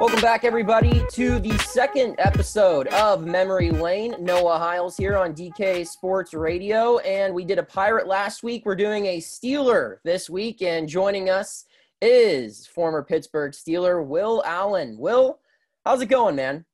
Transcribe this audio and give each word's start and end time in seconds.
Welcome 0.00 0.20
back, 0.20 0.44
everybody, 0.44 1.02
to 1.12 1.40
the 1.40 1.58
second 1.58 2.14
episode 2.18 2.86
of 2.88 3.26
Memory 3.26 3.72
Lane. 3.72 4.14
Noah 4.20 4.56
Hiles 4.56 4.96
here 4.96 5.16
on 5.16 5.34
DK 5.34 5.86
Sports 5.86 6.34
Radio, 6.34 6.98
and 6.98 7.34
we 7.34 7.44
did 7.44 7.58
a 7.58 7.64
Pirate 7.64 8.06
last 8.06 8.44
week. 8.44 8.64
We're 8.64 8.76
doing 8.76 9.06
a 9.06 9.18
Steeler 9.18 9.96
this 10.04 10.30
week, 10.30 10.62
and 10.62 10.88
joining 10.88 11.30
us 11.30 11.66
is 12.00 12.64
former 12.64 13.02
Pittsburgh 13.02 13.52
Steeler 13.52 14.06
Will 14.06 14.42
Allen. 14.46 14.96
Will, 14.98 15.40
how's 15.84 16.00
it 16.00 16.06
going, 16.06 16.36
man? 16.36 16.64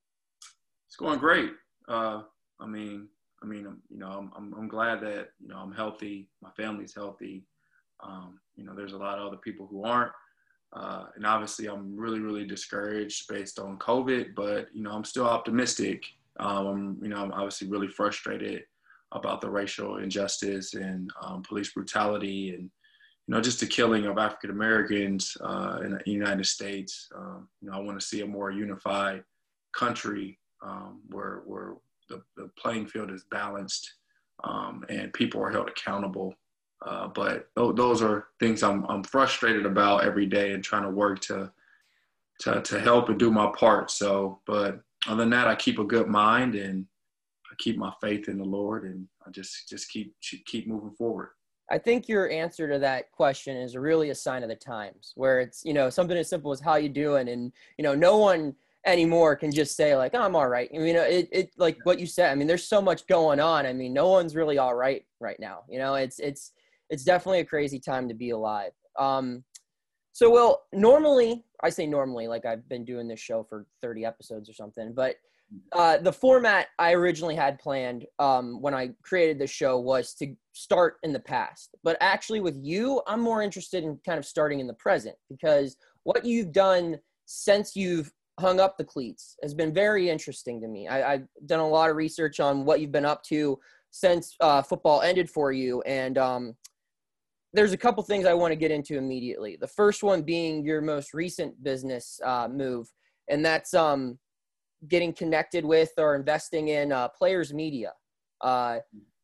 It's 0.87 0.95
going 0.95 1.17
great. 1.17 1.51
Uh, 1.87 2.21
I 2.59 2.67
mean, 2.67 3.09
I 3.45 3.47
mean, 3.47 3.77
you 3.89 3.99
know, 3.99 4.07
I'm, 4.07 4.31
I'm, 4.35 4.53
I'm 4.57 4.67
glad 4.67 5.01
that 5.01 5.29
you 5.39 5.47
know 5.47 5.57
I'm 5.57 5.71
healthy. 5.71 6.27
My 6.41 6.49
family's 6.57 6.95
healthy. 6.95 7.43
Um, 8.03 8.39
you 8.55 8.65
know, 8.65 8.73
there's 8.75 8.93
a 8.93 8.97
lot 8.97 9.19
of 9.19 9.27
other 9.27 9.37
people 9.37 9.67
who 9.67 9.83
aren't. 9.83 10.11
Uh, 10.73 11.05
and 11.15 11.25
obviously, 11.25 11.67
I'm 11.67 11.95
really, 11.95 12.19
really 12.19 12.45
discouraged 12.45 13.27
based 13.29 13.59
on 13.59 13.77
COVID, 13.77 14.35
but 14.35 14.67
you 14.73 14.81
know, 14.81 14.91
I'm 14.91 15.05
still 15.05 15.27
optimistic. 15.27 16.03
Um, 16.39 16.97
you 17.01 17.09
know, 17.09 17.17
I'm 17.17 17.31
obviously 17.31 17.67
really 17.67 17.87
frustrated 17.87 18.63
about 19.11 19.41
the 19.41 19.49
racial 19.49 19.97
injustice 19.97 20.73
and 20.73 21.11
um, 21.21 21.43
police 21.43 21.71
brutality, 21.71 22.49
and 22.49 22.63
you 22.63 23.35
know, 23.35 23.41
just 23.41 23.59
the 23.59 23.67
killing 23.67 24.07
of 24.07 24.17
African 24.17 24.49
Americans 24.49 25.37
uh, 25.41 25.79
in 25.83 25.91
the 25.91 26.11
United 26.11 26.47
States. 26.47 27.09
Um, 27.15 27.47
you 27.61 27.69
know, 27.69 27.77
I 27.77 27.79
want 27.79 27.99
to 27.99 28.05
see 28.05 28.21
a 28.21 28.27
more 28.27 28.49
unified 28.49 29.23
country 29.71 30.39
um, 30.65 31.01
where 31.09 31.43
where 31.45 31.75
the, 32.09 32.21
the, 32.37 32.49
playing 32.57 32.87
field 32.87 33.11
is 33.11 33.25
balanced 33.31 33.95
um, 34.43 34.83
and 34.89 35.13
people 35.13 35.41
are 35.41 35.51
held 35.51 35.69
accountable 35.69 36.35
uh, 36.85 37.07
but 37.07 37.49
those 37.55 38.01
are 38.01 38.27
things 38.39 38.61
I'm, 38.61 38.85
I'm 38.85 39.03
frustrated 39.03 39.65
about 39.65 40.03
every 40.03 40.25
day 40.25 40.53
and 40.53 40.63
trying 40.63 40.83
to 40.83 40.89
work 40.89 41.19
to, 41.21 41.51
to, 42.41 42.61
to 42.61 42.79
help 42.79 43.09
and 43.09 43.17
do 43.17 43.31
my 43.31 43.51
part. 43.57 43.89
So, 43.89 44.39
but 44.45 44.81
other 45.07 45.17
than 45.17 45.31
that, 45.31 45.47
I 45.47 45.55
keep 45.55 45.79
a 45.79 45.83
good 45.83 46.07
mind 46.07 46.55
and 46.55 46.85
I 47.51 47.55
keep 47.57 47.77
my 47.77 47.91
faith 48.01 48.27
in 48.27 48.37
the 48.37 48.45
Lord 48.45 48.83
and 48.83 49.07
I 49.25 49.31
just, 49.31 49.67
just 49.67 49.89
keep, 49.89 50.13
keep 50.21 50.67
moving 50.67 50.91
forward. 50.91 51.29
I 51.71 51.79
think 51.79 52.07
your 52.07 52.29
answer 52.29 52.69
to 52.69 52.77
that 52.77 53.11
question 53.11 53.57
is 53.57 53.75
really 53.75 54.11
a 54.11 54.15
sign 54.15 54.43
of 54.43 54.49
the 54.49 54.55
times 54.55 55.13
where 55.15 55.39
it's, 55.39 55.65
you 55.65 55.73
know, 55.73 55.89
something 55.89 56.15
as 56.15 56.29
simple 56.29 56.51
as 56.51 56.59
how 56.59 56.75
you 56.75 56.89
doing. 56.89 57.29
And, 57.29 57.51
you 57.79 57.83
know, 57.83 57.95
no 57.95 58.17
one 58.17 58.53
anymore 58.85 59.35
can 59.35 59.51
just 59.51 59.75
say 59.75 59.95
like, 59.95 60.13
oh, 60.13 60.21
I'm 60.21 60.35
all 60.35 60.47
right. 60.47 60.69
I 60.73 60.77
mean, 60.77 60.95
it, 60.95 61.27
it, 61.31 61.51
like 61.57 61.77
what 61.83 61.99
you 61.99 62.05
said, 62.05 62.31
I 62.31 62.35
mean, 62.35 62.47
there's 62.47 62.67
so 62.67 62.81
much 62.81 63.07
going 63.07 63.39
on. 63.39 63.65
I 63.65 63.73
mean, 63.73 63.93
no 63.93 64.09
one's 64.09 64.35
really 64.35 64.57
all 64.57 64.75
right 64.75 65.03
right 65.19 65.39
now. 65.39 65.63
You 65.69 65.79
know, 65.79 65.95
it's, 65.95 66.19
it's, 66.19 66.51
it's 66.89 67.03
definitely 67.03 67.39
a 67.39 67.45
crazy 67.45 67.79
time 67.79 68.07
to 68.07 68.13
be 68.13 68.29
alive. 68.29 68.71
Um, 68.97 69.43
so, 70.13 70.29
well, 70.29 70.63
normally, 70.71 71.43
I 71.63 71.69
say 71.69 71.87
normally, 71.87 72.27
like 72.27 72.45
I've 72.45 72.67
been 72.69 72.85
doing 72.85 73.07
this 73.07 73.19
show 73.19 73.43
for 73.43 73.65
30 73.81 74.05
episodes 74.05 74.49
or 74.49 74.53
something, 74.53 74.93
but 74.93 75.15
uh, 75.73 75.97
the 75.97 76.13
format 76.13 76.67
I 76.79 76.93
originally 76.93 77.35
had 77.35 77.59
planned 77.59 78.05
um, 78.19 78.61
when 78.61 78.73
I 78.73 78.91
created 79.03 79.39
the 79.39 79.47
show 79.47 79.79
was 79.79 80.13
to 80.15 80.35
start 80.53 80.95
in 81.03 81.13
the 81.13 81.19
past. 81.19 81.75
But 81.83 81.97
actually, 82.01 82.39
with 82.39 82.57
you, 82.61 83.01
I'm 83.07 83.21
more 83.21 83.41
interested 83.41 83.83
in 83.83 83.99
kind 84.05 84.17
of 84.17 84.25
starting 84.25 84.59
in 84.59 84.67
the 84.67 84.73
present 84.73 85.15
because 85.29 85.77
what 86.03 86.25
you've 86.25 86.51
done 86.51 86.97
since 87.25 87.75
you've 87.75 88.11
hung 88.39 88.59
up 88.59 88.77
the 88.77 88.83
cleats 88.83 89.37
has 89.41 89.53
been 89.53 89.73
very 89.73 90.09
interesting 90.09 90.59
to 90.61 90.67
me. 90.67 90.87
I, 90.87 91.11
have 91.11 91.27
done 91.45 91.59
a 91.59 91.67
lot 91.67 91.89
of 91.89 91.95
research 91.95 92.39
on 92.39 92.65
what 92.65 92.79
you've 92.79 92.91
been 92.91 93.05
up 93.05 93.23
to 93.23 93.59
since 93.91 94.35
uh, 94.41 94.61
football 94.61 95.01
ended 95.01 95.29
for 95.29 95.51
you, 95.51 95.81
and 95.83 96.17
um, 96.17 96.55
there's 97.53 97.71
a 97.71 97.77
couple 97.77 98.03
things 98.03 98.25
I 98.25 98.33
want 98.33 98.51
to 98.51 98.57
get 98.57 98.71
into 98.71 98.97
immediately. 98.97 99.57
The 99.59 99.67
first 99.67 100.03
one 100.03 100.21
being 100.21 100.65
your 100.65 100.81
most 100.81 101.13
recent 101.13 101.63
business 101.63 102.19
uh, 102.25 102.49
move, 102.51 102.87
and 103.29 103.43
that's 103.45 103.73
um, 103.73 104.19
getting 104.89 105.13
connected 105.13 105.63
with 105.63 105.91
or 105.97 106.15
investing 106.15 106.69
in 106.69 106.91
uh, 106.91 107.07
players 107.09 107.53
media. 107.53 107.93
Uh, 108.41 108.79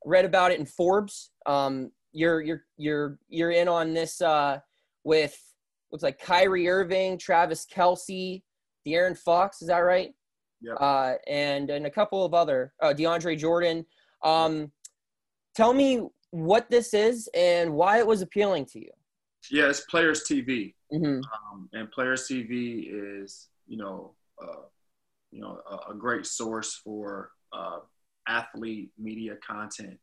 read 0.05 0.25
about 0.25 0.51
it 0.51 0.59
in 0.59 0.66
Forbes. 0.66 1.31
Um, 1.45 1.91
you're 2.13 2.41
you're 2.41 2.63
you're 2.78 3.19
you're 3.29 3.51
in 3.51 3.67
on 3.67 3.93
this 3.93 4.22
uh, 4.22 4.59
with 5.03 5.38
looks 5.91 6.03
like 6.03 6.19
Kyrie 6.19 6.69
Irving, 6.69 7.17
Travis 7.17 7.66
Kelce, 7.66 8.41
De'Aaron 8.86 9.18
Fox. 9.18 9.62
Is 9.62 9.68
that 9.68 9.80
right? 9.80 10.14
Yeah. 10.62 10.74
Uh, 10.74 11.16
and 11.28 11.69
and 11.69 11.86
a 11.86 11.90
couple 11.90 12.24
of 12.24 12.34
other 12.34 12.74
uh, 12.81 12.94
DeAndre 12.94 13.38
Jordan. 13.38 13.86
Um, 14.24 14.72
tell 15.56 15.74
me 15.74 16.08
what 16.31 16.69
this 16.69 16.94
is 16.94 17.30
and 17.34 17.74
why 17.74 18.00
it 18.00 18.08
was 18.08 18.22
appealing 18.22 18.66
to 18.66 18.80
you. 18.80 18.91
Yeah, 19.50 19.70
it's 19.70 19.81
Players 19.81 20.24
TV, 20.30 20.75
mm-hmm. 20.94 21.06
um, 21.06 21.70
and 21.74 21.91
Players 21.91 22.28
TV 22.28 22.88
is 22.91 23.50
you 23.68 23.78
know 23.78 24.14
uh, 24.41 24.66
you 25.31 25.41
know 25.41 25.59
a, 25.70 25.91
a, 25.91 25.96
great 25.96 26.28
source 26.28 26.80
for 26.84 27.31
uh, 27.52 27.80
athlete 28.28 28.91
media 29.00 29.36
content 29.46 29.97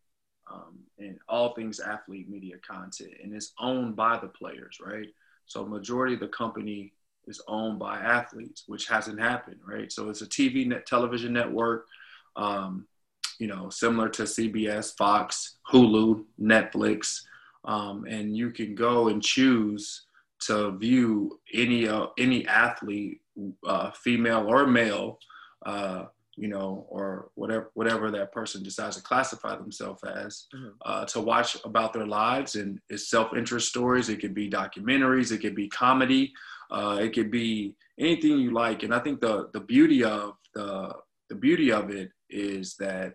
um, 0.53 0.79
and 0.99 1.19
all 1.29 1.55
things 1.55 1.79
athlete 1.79 2.29
media 2.29 2.57
content, 2.69 3.13
and 3.23 3.33
it's 3.33 3.53
owned 3.61 3.95
by 3.95 4.19
the 4.19 4.29
players, 4.29 4.79
right? 4.85 5.09
So 5.47 5.65
majority 5.65 6.15
of 6.15 6.21
the 6.21 6.29
company 6.29 6.93
is 7.29 7.43
owned 7.49 7.79
by 7.79 7.99
athletes, 7.99 8.65
which 8.67 8.89
hasn't 8.89 9.21
happened, 9.21 9.61
right? 9.67 9.93
So 9.93 10.09
it's 10.09 10.23
a 10.23 10.27
TV 10.27 10.67
net 10.67 10.87
television 10.87 11.33
network. 11.33 11.87
Um, 12.37 12.87
you 13.39 13.47
know, 13.47 13.71
similar 13.71 14.09
to 14.11 14.23
CBS, 14.25 14.97
Fox, 14.97 15.59
Hulu, 15.71 16.25
Netflix, 16.41 17.21
um, 17.65 18.05
and 18.09 18.37
you 18.37 18.51
can 18.51 18.75
go 18.75 19.09
and 19.09 19.23
choose 19.23 20.07
to 20.41 20.77
view 20.77 21.41
any 21.53 21.89
uh, 21.89 22.07
any 22.19 22.47
athlete, 22.47 23.21
uh, 23.67 23.91
female 23.93 24.47
or 24.49 24.67
male, 24.67 25.19
uh, 25.67 26.05
you 26.37 26.49
know, 26.49 26.87
or 26.89 27.31
whatever 27.35 27.71
whatever 27.75 28.11
that 28.11 28.33
person 28.33 28.63
decides 28.63 28.97
to 28.97 29.03
classify 29.03 29.57
themselves 29.57 30.03
as, 30.05 30.47
mm-hmm. 30.55 30.69
Uh, 30.85 31.05
to 31.07 31.21
watch 31.21 31.57
about 31.65 31.93
their 31.93 32.07
lives 32.07 32.55
and 32.55 32.81
it's 32.89 33.11
self 33.11 33.37
interest 33.37 33.69
stories. 33.69 34.09
It 34.09 34.21
could 34.21 34.35
be 34.35 34.49
documentaries. 34.49 35.33
It 35.33 35.39
could 35.39 35.57
be 35.57 35.69
comedy. 35.69 36.33
Uh, 36.71 36.99
it 37.01 37.13
could 37.15 37.31
be 37.31 37.75
anything 37.99 38.39
you 38.39 38.53
like. 38.53 38.83
And 38.83 38.95
I 38.95 38.99
think 38.99 39.21
the 39.21 39.49
the 39.53 39.61
beauty 39.61 40.05
of 40.05 40.35
the 40.55 40.95
the 41.29 41.35
beauty 41.35 41.73
of 41.73 41.91
it 41.91 42.11
is 42.31 42.77
that 42.77 43.15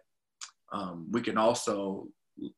um, 0.72 1.08
we 1.12 1.22
can 1.22 1.38
also 1.38 2.08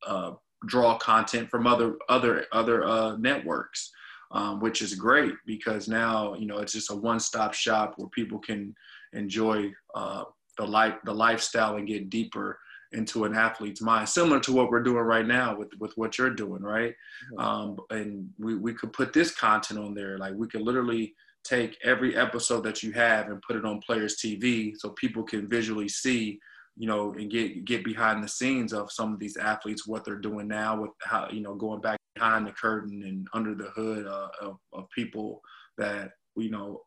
uh, 0.08 0.32
draw 0.68 0.98
content 0.98 1.50
from 1.50 1.68
other 1.68 1.98
other 2.10 2.46
other 2.52 2.86
uh, 2.86 3.18
networks, 3.18 3.92
um, 4.32 4.60
which 4.60 4.82
is 4.82 4.96
great 4.96 5.34
because 5.46 5.88
now 5.88 6.34
you 6.36 6.48
know 6.48 6.60
it's 6.60 6.74
just 6.74 6.92
a 6.92 6.96
one-stop 6.96 7.54
shop 7.54 7.94
where 7.98 8.10
people 8.10 8.40
can 8.40 8.74
enjoy 9.14 9.72
uh, 9.96 10.24
the 10.58 10.66
life 10.66 10.96
the 11.06 11.14
lifestyle 11.14 11.76
and 11.76 11.88
get 11.88 12.10
deeper 12.10 12.58
into 12.96 13.26
an 13.26 13.36
athlete's 13.36 13.82
mind, 13.82 14.10
similar 14.10 14.40
to 14.42 14.52
what 14.54 14.70
we're 14.70 14.84
doing 14.84 15.04
right 15.04 15.26
now 15.26 15.56
with 15.56 15.70
with 15.80 15.94
what 15.96 16.18
you're 16.18 16.34
doing, 16.34 16.62
right? 16.64 16.94
Mm-hmm. 17.34 17.40
Um, 17.40 17.78
and 17.90 18.30
we 18.40 18.56
we 18.56 18.74
could 18.74 18.94
put 18.94 19.14
this 19.14 19.32
content 19.32 19.80
on 19.80 19.94
there, 19.94 20.18
like 20.18 20.34
we 20.36 20.48
could 20.48 20.62
literally 20.62 21.14
take 21.44 21.78
every 21.84 22.16
episode 22.16 22.64
that 22.64 22.82
you 22.82 22.92
have 22.92 23.28
and 23.28 23.42
put 23.44 23.56
it 23.56 23.66
on 23.66 23.80
Players 23.80 24.18
TV 24.18 24.74
so 24.76 24.90
people 24.90 25.22
can 25.24 25.48
visually 25.48 25.88
see 25.88 26.40
you 26.78 26.88
know, 26.88 27.14
and 27.14 27.32
get 27.32 27.66
get 27.66 27.84
behind 27.84 28.24
the 28.24 28.28
scenes 28.28 28.74
of 28.74 28.92
some 28.92 29.14
of 29.14 29.20
these 29.20 29.38
athletes, 29.38 29.88
what 29.88 30.04
they're 30.04 30.18
doing 30.18 30.48
now, 30.48 30.82
with 30.82 30.92
how 31.02 31.28
you 31.32 31.42
know 31.42 31.56
going 31.56 31.82
back 31.82 31.98
behind 32.16 32.46
the 32.46 32.52
curtain 32.52 33.04
and 33.04 33.28
under 33.34 33.56
the 33.56 33.70
hood 33.72 34.06
uh, 34.06 34.28
of, 34.42 34.58
of 34.74 34.90
people 34.90 35.42
that 35.78 36.12
you 36.36 36.50
know 36.50 36.82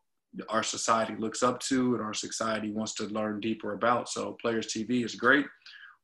our 0.47 0.61
society 0.61 1.15
looks 1.17 1.41
up 1.41 1.59
to 1.59 1.95
and 1.95 2.03
our 2.03 2.13
society 2.13 2.71
wants 2.71 2.93
to 2.93 3.05
learn 3.05 3.39
deeper 3.39 3.73
about. 3.73 4.09
So 4.09 4.37
Players 4.39 4.67
TV 4.67 5.03
is 5.03 5.15
great, 5.15 5.45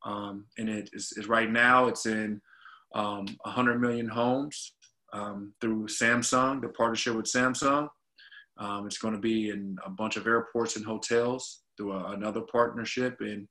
um, 0.04 0.46
and 0.58 0.70
it 0.70 0.90
is, 0.94 1.14
is, 1.18 1.28
right 1.28 1.50
now 1.50 1.88
it's 1.88 2.06
in 2.06 2.42
um, 2.94 3.26
100 3.42 3.82
million 3.82 4.08
homes 4.08 4.74
um, 5.14 5.54
through 5.62 5.88
Samsung, 5.88 6.62
the 6.62 6.70
partnership 6.70 7.16
with 7.16 7.26
Samsung. 7.26 7.88
Um, 8.58 8.86
it's 8.86 8.98
going 8.98 9.14
to 9.14 9.20
be 9.20 9.50
in 9.50 9.78
a 9.86 9.90
bunch 9.90 10.16
of 10.16 10.28
airports 10.28 10.76
and 10.76 10.86
hotels 10.86 11.64
through 11.78 11.94
a, 11.94 12.12
another 12.14 12.42
partnership 12.42 13.18
and 13.20 13.48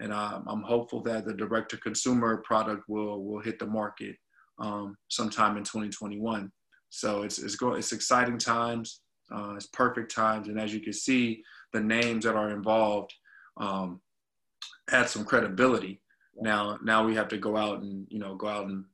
and 0.00 0.12
I'm 0.12 0.62
hopeful 0.62 1.02
that 1.02 1.24
the 1.24 1.34
direct 1.34 1.70
to 1.72 1.76
consumer 1.76 2.36
product 2.38 2.84
will 2.88 3.24
will 3.24 3.40
hit 3.40 3.58
the 3.58 3.66
market 3.66 4.16
um, 4.60 4.96
sometime 5.08 5.56
in 5.56 5.64
2021. 5.64 6.50
So 6.90 7.22
it's 7.22 7.38
it's 7.38 7.56
going 7.56 7.78
it's 7.78 7.92
exciting 7.92 8.38
times, 8.38 9.00
uh, 9.34 9.54
it's 9.56 9.66
perfect 9.66 10.14
times, 10.14 10.48
and 10.48 10.58
as 10.58 10.72
you 10.72 10.80
can 10.80 10.92
see, 10.92 11.42
the 11.72 11.80
names 11.80 12.24
that 12.24 12.36
are 12.36 12.50
involved 12.50 13.12
um, 13.58 14.00
add 14.90 15.08
some 15.08 15.24
credibility. 15.24 16.00
Now 16.40 16.78
now 16.82 17.04
we 17.04 17.14
have 17.14 17.28
to 17.28 17.38
go 17.38 17.56
out 17.56 17.82
and 17.82 18.06
you 18.10 18.18
know 18.18 18.34
go 18.34 18.48
out 18.48 18.66
and 18.66 18.84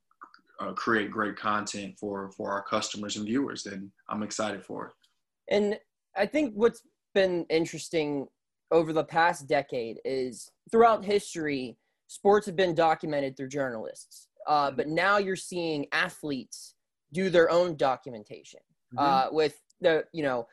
uh, 0.60 0.72
create 0.72 1.10
great 1.10 1.36
content 1.36 1.98
for 1.98 2.30
for 2.36 2.52
our 2.52 2.62
customers 2.62 3.16
and 3.16 3.26
viewers, 3.26 3.66
and 3.66 3.90
I'm 4.08 4.22
excited 4.22 4.64
for 4.64 4.86
it. 4.86 4.92
And 5.54 5.78
I 6.16 6.26
think 6.26 6.54
what's 6.54 6.82
been 7.14 7.44
interesting 7.50 8.26
over 8.70 8.92
the 8.92 9.04
past 9.04 9.46
decade 9.46 9.98
is 10.04 10.50
throughout 10.70 11.04
history, 11.04 11.76
sports 12.08 12.46
have 12.46 12.56
been 12.56 12.74
documented 12.74 13.36
through 13.36 13.48
journalists. 13.48 14.28
Uh, 14.46 14.70
but 14.70 14.88
now 14.88 15.18
you're 15.18 15.36
seeing 15.36 15.86
athletes 15.92 16.74
do 17.12 17.30
their 17.30 17.50
own 17.50 17.76
documentation 17.76 18.60
mm-hmm. 18.94 18.98
uh, 18.98 19.28
with 19.30 19.60
the, 19.80 20.04
you 20.12 20.22
know, 20.22 20.46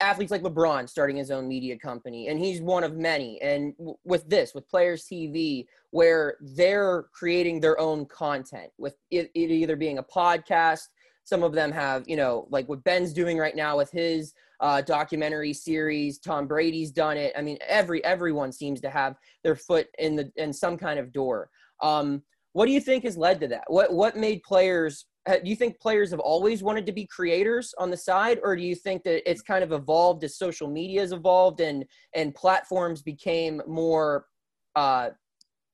athletes 0.00 0.30
like 0.30 0.42
LeBron 0.42 0.88
starting 0.88 1.16
his 1.16 1.30
own 1.30 1.48
media 1.48 1.76
company, 1.78 2.28
and 2.28 2.38
he's 2.38 2.60
one 2.60 2.84
of 2.84 2.96
many. 2.96 3.40
And 3.40 3.76
w- 3.76 3.96
with 4.04 4.28
this, 4.28 4.54
with 4.54 4.68
Players 4.68 5.06
TV, 5.06 5.66
where 5.90 6.36
they're 6.40 7.06
creating 7.12 7.60
their 7.60 7.78
own 7.80 8.06
content, 8.06 8.70
with 8.78 8.96
it, 9.10 9.30
it 9.34 9.50
either 9.50 9.76
being 9.76 9.98
a 9.98 10.02
podcast, 10.02 10.88
some 11.24 11.42
of 11.42 11.52
them 11.52 11.72
have, 11.72 12.08
you 12.08 12.16
know, 12.16 12.46
like 12.50 12.68
what 12.68 12.84
Ben's 12.84 13.12
doing 13.12 13.38
right 13.38 13.56
now 13.56 13.76
with 13.76 13.90
his 13.90 14.34
uh, 14.60 14.80
documentary 14.80 15.52
series. 15.52 16.18
Tom 16.18 16.46
Brady's 16.46 16.90
done 16.90 17.16
it. 17.16 17.32
I 17.36 17.42
mean, 17.42 17.58
every 17.66 18.02
everyone 18.04 18.52
seems 18.52 18.80
to 18.82 18.90
have 18.90 19.16
their 19.42 19.56
foot 19.56 19.88
in 19.98 20.16
the 20.16 20.32
in 20.36 20.52
some 20.52 20.76
kind 20.76 20.98
of 20.98 21.12
door. 21.12 21.50
Um, 21.82 22.22
what 22.52 22.66
do 22.66 22.72
you 22.72 22.80
think 22.80 23.04
has 23.04 23.16
led 23.16 23.40
to 23.40 23.48
that? 23.48 23.64
What 23.66 23.92
what 23.92 24.16
made 24.16 24.42
players? 24.42 25.06
Do 25.26 25.40
you 25.44 25.54
think 25.56 25.78
players 25.78 26.10
have 26.10 26.20
always 26.20 26.62
wanted 26.62 26.84
to 26.86 26.92
be 26.92 27.06
creators 27.06 27.74
on 27.78 27.90
the 27.90 27.96
side, 27.96 28.40
or 28.42 28.56
do 28.56 28.62
you 28.62 28.74
think 28.74 29.04
that 29.04 29.28
it's 29.30 29.42
kind 29.42 29.62
of 29.62 29.70
evolved 29.72 30.24
as 30.24 30.36
social 30.36 30.68
media 30.68 31.00
has 31.00 31.12
evolved 31.12 31.60
and 31.60 31.84
and 32.14 32.34
platforms 32.34 33.02
became 33.02 33.62
more 33.66 34.26
uh, 34.74 35.10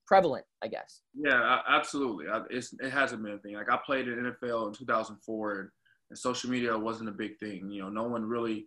prevalent, 0.09 0.45
I 0.63 0.69
guess. 0.69 1.03
Yeah, 1.15 1.59
absolutely. 1.69 2.27
It's, 2.51 2.75
it 2.81 2.91
hasn't 2.91 3.23
been 3.23 3.35
a 3.35 3.39
thing. 3.39 3.55
Like 3.55 3.71
I 3.71 3.79
played 3.85 4.09
in 4.09 4.15
NFL 4.15 4.69
in 4.69 4.75
2004, 4.75 5.61
and, 5.61 5.69
and, 6.11 6.19
social 6.19 6.51
media 6.51 6.77
wasn't 6.77 7.11
a 7.11 7.13
big 7.13 7.39
thing. 7.39 7.71
You 7.71 7.83
know, 7.83 7.91
no 7.91 8.05
one 8.05 8.25
really 8.25 8.67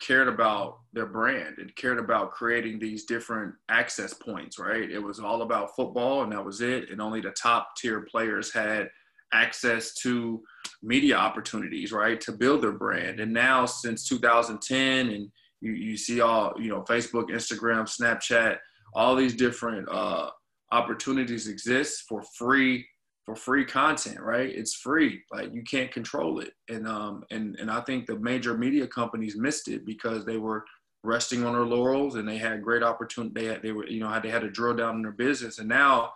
cared 0.00 0.28
about 0.28 0.78
their 0.92 1.06
brand 1.06 1.56
and 1.58 1.74
cared 1.74 1.98
about 1.98 2.30
creating 2.30 2.78
these 2.78 3.04
different 3.04 3.52
access 3.68 4.14
points. 4.14 4.58
Right? 4.58 4.88
It 4.90 5.02
was 5.02 5.18
all 5.18 5.42
about 5.42 5.74
football, 5.74 6.22
and 6.22 6.32
that 6.32 6.44
was 6.44 6.60
it. 6.60 6.90
And 6.90 7.00
only 7.00 7.20
the 7.20 7.30
top 7.30 7.70
tier 7.76 8.02
players 8.02 8.52
had 8.52 8.88
access 9.32 9.94
to 9.94 10.42
media 10.82 11.16
opportunities, 11.16 11.92
right, 11.92 12.20
to 12.20 12.32
build 12.32 12.62
their 12.62 12.72
brand. 12.72 13.20
And 13.20 13.32
now, 13.32 13.66
since 13.66 14.06
2010, 14.08 15.10
and 15.10 15.30
you, 15.60 15.72
you 15.72 15.96
see 15.96 16.20
all 16.20 16.54
you 16.58 16.68
know, 16.68 16.82
Facebook, 16.82 17.30
Instagram, 17.30 17.84
Snapchat, 17.88 18.58
all 18.94 19.14
these 19.14 19.34
different 19.34 19.88
uh, 19.90 20.30
opportunities 20.72 21.48
exist 21.48 22.04
for 22.08 22.22
free 22.36 22.86
for 23.24 23.36
free 23.36 23.66
content, 23.66 24.18
right? 24.20 24.48
It's 24.48 24.74
free. 24.74 25.22
Like 25.30 25.52
you 25.52 25.62
can't 25.62 25.92
control 25.92 26.40
it. 26.40 26.54
And 26.70 26.88
um 26.88 27.24
and 27.30 27.56
and 27.56 27.70
I 27.70 27.82
think 27.82 28.06
the 28.06 28.18
major 28.18 28.56
media 28.56 28.86
companies 28.86 29.36
missed 29.36 29.68
it 29.68 29.84
because 29.84 30.24
they 30.24 30.38
were 30.38 30.64
resting 31.02 31.44
on 31.44 31.52
their 31.52 31.66
laurels 31.66 32.14
and 32.14 32.26
they 32.26 32.38
had 32.38 32.62
great 32.62 32.82
opportunity. 32.82 33.34
They 33.38 33.46
had, 33.46 33.62
they 33.62 33.72
were 33.72 33.86
you 33.86 34.00
know 34.00 34.08
had 34.08 34.22
they 34.22 34.30
had 34.30 34.40
to 34.42 34.50
drill 34.50 34.74
down 34.74 34.96
in 34.96 35.02
their 35.02 35.12
business 35.12 35.58
and 35.58 35.68
now 35.68 36.10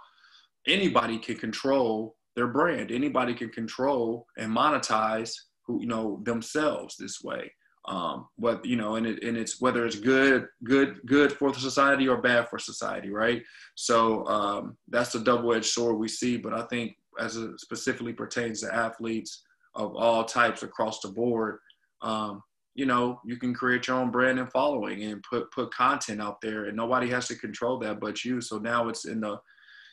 anybody 0.66 1.18
can 1.18 1.36
control 1.36 2.16
their 2.36 2.48
brand. 2.48 2.90
Anybody 2.90 3.34
can 3.34 3.50
control 3.50 4.26
and 4.38 4.54
monetize 4.54 5.32
who 5.66 5.80
you 5.80 5.86
know 5.86 6.20
themselves 6.24 6.96
this 6.96 7.22
way 7.22 7.50
um, 7.86 8.28
what 8.36 8.64
you 8.64 8.76
know, 8.76 8.96
and 8.96 9.06
it 9.06 9.22
and 9.22 9.36
it's 9.36 9.60
whether 9.60 9.84
it's 9.84 9.98
good, 9.98 10.46
good, 10.64 11.00
good 11.06 11.32
for 11.32 11.50
the 11.50 11.58
society 11.58 12.08
or 12.08 12.20
bad 12.20 12.48
for 12.48 12.58
society, 12.58 13.10
right? 13.10 13.42
So 13.74 14.24
um, 14.26 14.76
that's 14.88 15.12
the 15.12 15.20
double-edged 15.20 15.66
sword 15.66 15.96
we 15.96 16.08
see. 16.08 16.36
But 16.36 16.54
I 16.54 16.62
think 16.66 16.96
as 17.18 17.36
it 17.36 17.60
specifically 17.60 18.12
pertains 18.12 18.60
to 18.60 18.72
athletes 18.72 19.42
of 19.74 19.96
all 19.96 20.24
types 20.24 20.62
across 20.62 21.00
the 21.00 21.08
board, 21.08 21.58
um, 22.02 22.42
you 22.74 22.86
know, 22.86 23.20
you 23.24 23.36
can 23.36 23.52
create 23.52 23.88
your 23.88 23.96
own 23.96 24.10
brand 24.10 24.38
and 24.38 24.50
following 24.52 25.02
and 25.02 25.24
put 25.28 25.50
put 25.50 25.74
content 25.74 26.22
out 26.22 26.40
there, 26.40 26.66
and 26.66 26.76
nobody 26.76 27.08
has 27.10 27.26
to 27.28 27.34
control 27.34 27.78
that 27.80 27.98
but 27.98 28.24
you. 28.24 28.40
So 28.40 28.58
now 28.58 28.88
it's 28.88 29.06
in 29.06 29.20
the 29.20 29.38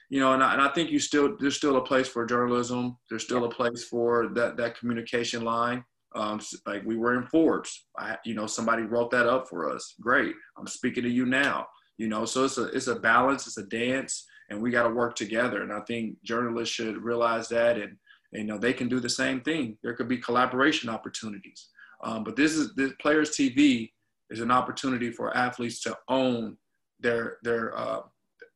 you 0.10 0.20
know, 0.20 0.34
and 0.34 0.44
I, 0.44 0.54
and 0.54 0.62
I 0.62 0.70
think 0.70 0.90
you 0.90 1.00
still 1.00 1.36
there's 1.40 1.56
still 1.56 1.78
a 1.78 1.84
place 1.84 2.08
for 2.08 2.26
journalism. 2.26 2.98
There's 3.10 3.24
still 3.24 3.46
a 3.46 3.50
place 3.50 3.84
for 3.84 4.30
that 4.34 4.58
that 4.58 4.78
communication 4.78 5.44
line. 5.44 5.84
Um, 6.16 6.42
like 6.66 6.84
we 6.86 6.98
were 6.98 7.16
in 7.20 7.28
Forbes, 7.28 7.86
I, 7.98 8.18
you 8.26 8.34
know, 8.34 8.48
somebody 8.48 8.82
wrote 8.82 9.12
that 9.12 9.28
up 9.28 9.48
for 9.48 9.70
us. 9.70 9.94
Great. 10.02 10.34
I'm 10.58 10.66
speaking 10.66 11.04
to 11.04 11.10
you 11.10 11.28
now. 11.28 11.68
You 12.00 12.08
know, 12.08 12.26
so 12.26 12.46
it's 12.46 12.58
a 12.58 12.66
it's 12.66 12.88
a 12.88 12.96
balance, 12.96 13.46
it's 13.46 13.58
a 13.58 13.64
dance, 13.64 14.26
and 14.50 14.60
we 14.60 14.72
got 14.72 14.84
to 14.84 14.94
work 14.94 15.16
together. 15.16 15.62
And 15.62 15.72
I 15.72 15.82
think 15.82 16.16
journalists 16.24 16.74
should 16.74 17.04
realize 17.04 17.48
that, 17.50 17.78
and, 17.78 17.96
and, 18.34 18.42
you 18.42 18.46
know, 18.46 18.58
they 18.58 18.74
can 18.74 18.88
do 18.88 19.00
the 19.00 19.10
same 19.10 19.42
thing. 19.42 19.78
There 19.84 19.94
could 19.94 20.08
be 20.08 20.18
collaboration 20.18 20.90
opportunities. 20.90 21.68
Um, 22.04 22.24
but 22.24 22.36
this 22.36 22.54
is 22.54 22.74
this 22.76 22.94
Players 23.00 23.32
TV 23.32 23.92
is 24.32 24.40
an 24.40 24.50
opportunity 24.50 25.12
for 25.12 25.36
athletes 25.36 25.82
to 25.82 25.96
own 26.08 26.58
their 27.00 27.38
their 27.44 27.78
uh, 27.78 28.02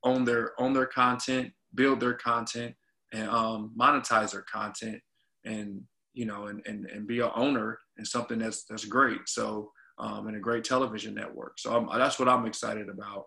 own 0.03 0.25
their 0.25 0.51
own 0.59 0.73
their 0.73 0.85
content, 0.85 1.51
build 1.75 2.00
their 2.00 2.13
content, 2.13 2.75
and 3.13 3.29
um, 3.29 3.71
monetize 3.79 4.31
their 4.31 4.45
content, 4.51 5.00
and 5.45 5.81
you 6.13 6.25
know, 6.25 6.45
and, 6.45 6.61
and, 6.67 6.85
and 6.85 7.07
be 7.07 7.19
an 7.19 7.31
owner 7.35 7.79
in 7.97 8.05
something 8.05 8.38
that's, 8.38 8.65
that's 8.65 8.85
great. 8.85 9.21
So, 9.25 9.71
um, 9.97 10.27
and 10.27 10.38
a 10.38 10.39
great 10.39 10.63
television 10.63 11.15
network. 11.15 11.53
So 11.57 11.75
I'm, 11.75 12.00
that's 12.00 12.19
what 12.19 12.29
I'm 12.29 12.45
excited 12.45 12.88
about. 12.88 13.25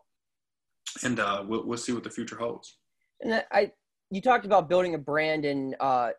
And 1.02 1.18
uh, 1.18 1.44
we'll, 1.46 1.66
we'll 1.66 1.78
see 1.78 1.92
what 1.92 2.04
the 2.04 2.10
future 2.10 2.36
holds. 2.36 2.78
And 3.22 3.44
I, 3.50 3.72
you 4.12 4.20
talked 4.20 4.46
about 4.46 4.68
building 4.68 4.94
a 4.94 4.98
brand 4.98 5.44
and 5.44 5.74
uh, 5.80 6.10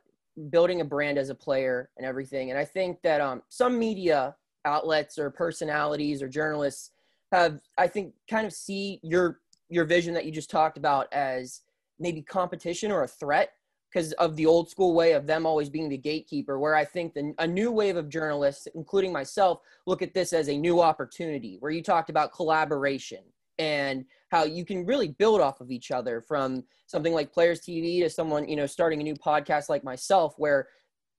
building 0.50 0.82
a 0.82 0.86
brand 0.86 1.18
as 1.18 1.30
a 1.30 1.36
player 1.36 1.90
and 1.96 2.06
everything. 2.06 2.50
And 2.50 2.60
I 2.60 2.66
think 2.66 3.02
that 3.04 3.22
um, 3.22 3.42
some 3.48 3.80
media 3.80 4.36
outlets 4.66 5.18
or 5.18 5.30
personalities 5.32 6.22
or 6.22 6.28
journalists 6.28 6.92
have, 7.32 7.62
I 7.78 7.88
think, 7.88 8.14
kind 8.30 8.46
of 8.46 8.52
see 8.52 9.00
your 9.04 9.40
your 9.70 9.86
vision 9.86 10.14
that 10.14 10.26
you 10.26 10.32
just 10.32 10.50
talked 10.50 10.78
about 10.78 11.12
as 11.12 11.62
maybe 12.00 12.22
competition 12.22 12.92
or 12.92 13.04
a 13.04 13.08
threat 13.08 13.52
because 13.92 14.12
of 14.14 14.36
the 14.36 14.46
old 14.46 14.70
school 14.70 14.94
way 14.94 15.14
of 15.14 15.26
them 15.26 15.46
always 15.46 15.70
being 15.70 15.90
the 15.90 15.98
gatekeeper 15.98 16.60
where 16.60 16.76
i 16.76 16.86
think 16.86 17.14
the, 17.14 17.34
a 17.40 17.48
new 17.48 17.72
wave 17.72 17.98
of 17.98 18.10
journalists 18.10 18.68
including 18.76 19.12
myself 19.12 19.60
look 19.86 20.02
at 20.02 20.14
this 20.14 20.34
as 20.34 20.50
a 20.50 20.58
new 20.58 20.82
opportunity 20.82 21.58
where 21.60 21.72
you 21.72 21.82
talked 21.82 22.10
about 22.10 22.34
collaboration 22.34 23.24
and 23.60 24.06
how 24.30 24.44
you 24.44 24.66
can 24.66 24.86
really 24.86 25.08
build 25.08 25.42
off 25.42 25.62
of 25.62 25.72
each 25.72 25.90
other 25.92 26.22
from 26.22 26.64
something 26.86 27.14
like 27.14 27.34
players 27.34 27.62
tv 27.62 28.02
to 28.02 28.10
someone 28.10 28.48
you 28.48 28.56
know 28.56 28.68
starting 28.68 29.02
a 29.02 29.04
new 29.04 29.16
podcast 29.16 29.70
like 29.70 29.84
myself 29.84 30.36
where 30.38 30.68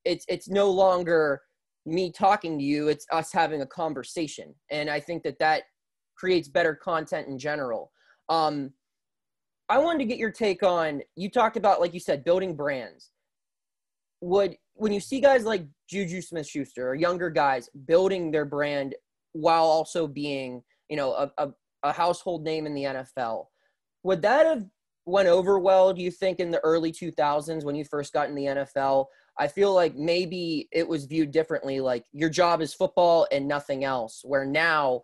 it's 0.05 0.25
it's 0.29 0.49
no 0.49 0.71
longer 0.71 1.41
me 1.87 2.13
talking 2.13 2.59
to 2.59 2.65
you 2.65 2.89
it's 2.89 3.07
us 3.13 3.33
having 3.33 3.63
a 3.63 3.67
conversation. 3.67 4.55
And 4.71 4.91
i 4.91 5.01
think 5.01 5.23
that 5.23 5.39
that 5.39 5.65
creates 6.17 6.49
better 6.49 6.75
content 6.75 7.29
in 7.29 7.39
general 7.39 7.93
um, 8.29 8.73
I 9.69 9.79
wanted 9.79 9.99
to 10.01 10.05
get 10.07 10.19
your 10.19 10.31
take 10.31 10.63
on 10.63 11.03
you 11.17 11.31
talked 11.31 11.57
about 11.57 11.81
like 11.81 11.95
you 11.95 12.01
said 12.01 12.25
building 12.25 12.57
brands. 12.57 13.11
Would 14.21 14.57
when 14.75 14.93
you 14.93 15.01
see 15.01 15.21
guys 15.21 15.45
like 15.45 15.67
Juju 15.89 16.23
Smith 16.23 16.47
Schuster 16.47 16.89
or 16.89 16.95
younger 16.95 17.31
guys 17.31 17.69
building 17.87 18.31
their 18.31 18.45
brand 18.45 18.95
while 19.33 19.65
also 19.65 20.07
being, 20.07 20.63
you 20.89 20.97
know, 20.97 21.13
a, 21.13 21.33
a, 21.39 21.53
a 21.83 21.93
household 21.93 22.45
name 22.45 22.67
in 22.67 22.75
the 22.75 22.85
NFL, 22.85 23.47
would 24.03 24.23
that 24.23 24.47
have 24.47 24.65
went 25.05 25.29
over 25.29 25.59
well, 25.59 25.93
do 25.93 26.03
you 26.03 26.11
think, 26.11 26.39
in 26.39 26.51
the 26.51 26.61
early 26.61 26.93
2000s 26.93 27.65
when 27.65 27.75
you 27.75 27.85
first 27.85 28.13
got 28.13 28.29
in 28.29 28.35
the 28.35 28.45
NFL? 28.45 29.07
I 29.39 29.49
feel 29.49 29.73
like 29.73 29.95
maybe 29.95 30.69
it 30.73 30.87
was 30.87 31.05
viewed 31.07 31.31
differently, 31.31 31.81
like 31.81 32.05
your 32.13 32.29
job 32.29 32.61
is 32.61 32.75
football 32.75 33.27
and 33.31 33.47
nothing 33.47 33.85
else, 33.85 34.23
where 34.25 34.45
now 34.45 35.03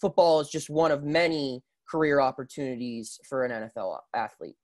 football 0.00 0.40
is 0.40 0.48
just 0.48 0.70
one 0.70 0.92
of 0.92 1.04
many 1.04 1.62
career 1.92 2.20
opportunities 2.20 3.20
for 3.28 3.44
an 3.44 3.50
NFL 3.50 3.98
athlete? 4.14 4.56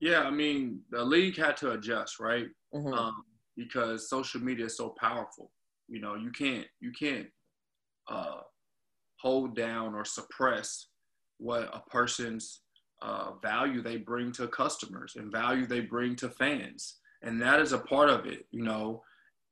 Yeah, 0.00 0.22
I 0.22 0.30
mean, 0.30 0.80
the 0.90 1.04
league 1.04 1.36
had 1.36 1.56
to 1.58 1.72
adjust, 1.72 2.18
right? 2.18 2.48
Mm-hmm. 2.74 2.92
Um, 2.92 3.24
because 3.56 4.10
social 4.10 4.40
media 4.40 4.66
is 4.66 4.76
so 4.76 4.94
powerful. 4.98 5.52
You 5.88 6.00
know, 6.00 6.16
you 6.16 6.30
can't 6.30 6.66
you 6.80 6.90
can't 6.90 7.28
uh, 8.10 8.40
hold 9.20 9.54
down 9.54 9.94
or 9.94 10.04
suppress 10.04 10.88
what 11.38 11.70
a 11.72 11.82
person's 11.88 12.62
uh, 13.00 13.32
value 13.42 13.82
they 13.82 13.96
bring 13.96 14.32
to 14.32 14.48
customers 14.48 15.14
and 15.16 15.30
value 15.30 15.66
they 15.66 15.80
bring 15.80 16.16
to 16.16 16.30
fans, 16.30 16.96
and 17.22 17.40
that 17.40 17.60
is 17.60 17.72
a 17.72 17.78
part 17.78 18.08
of 18.08 18.26
it. 18.26 18.46
You 18.50 18.64
know, 18.64 19.02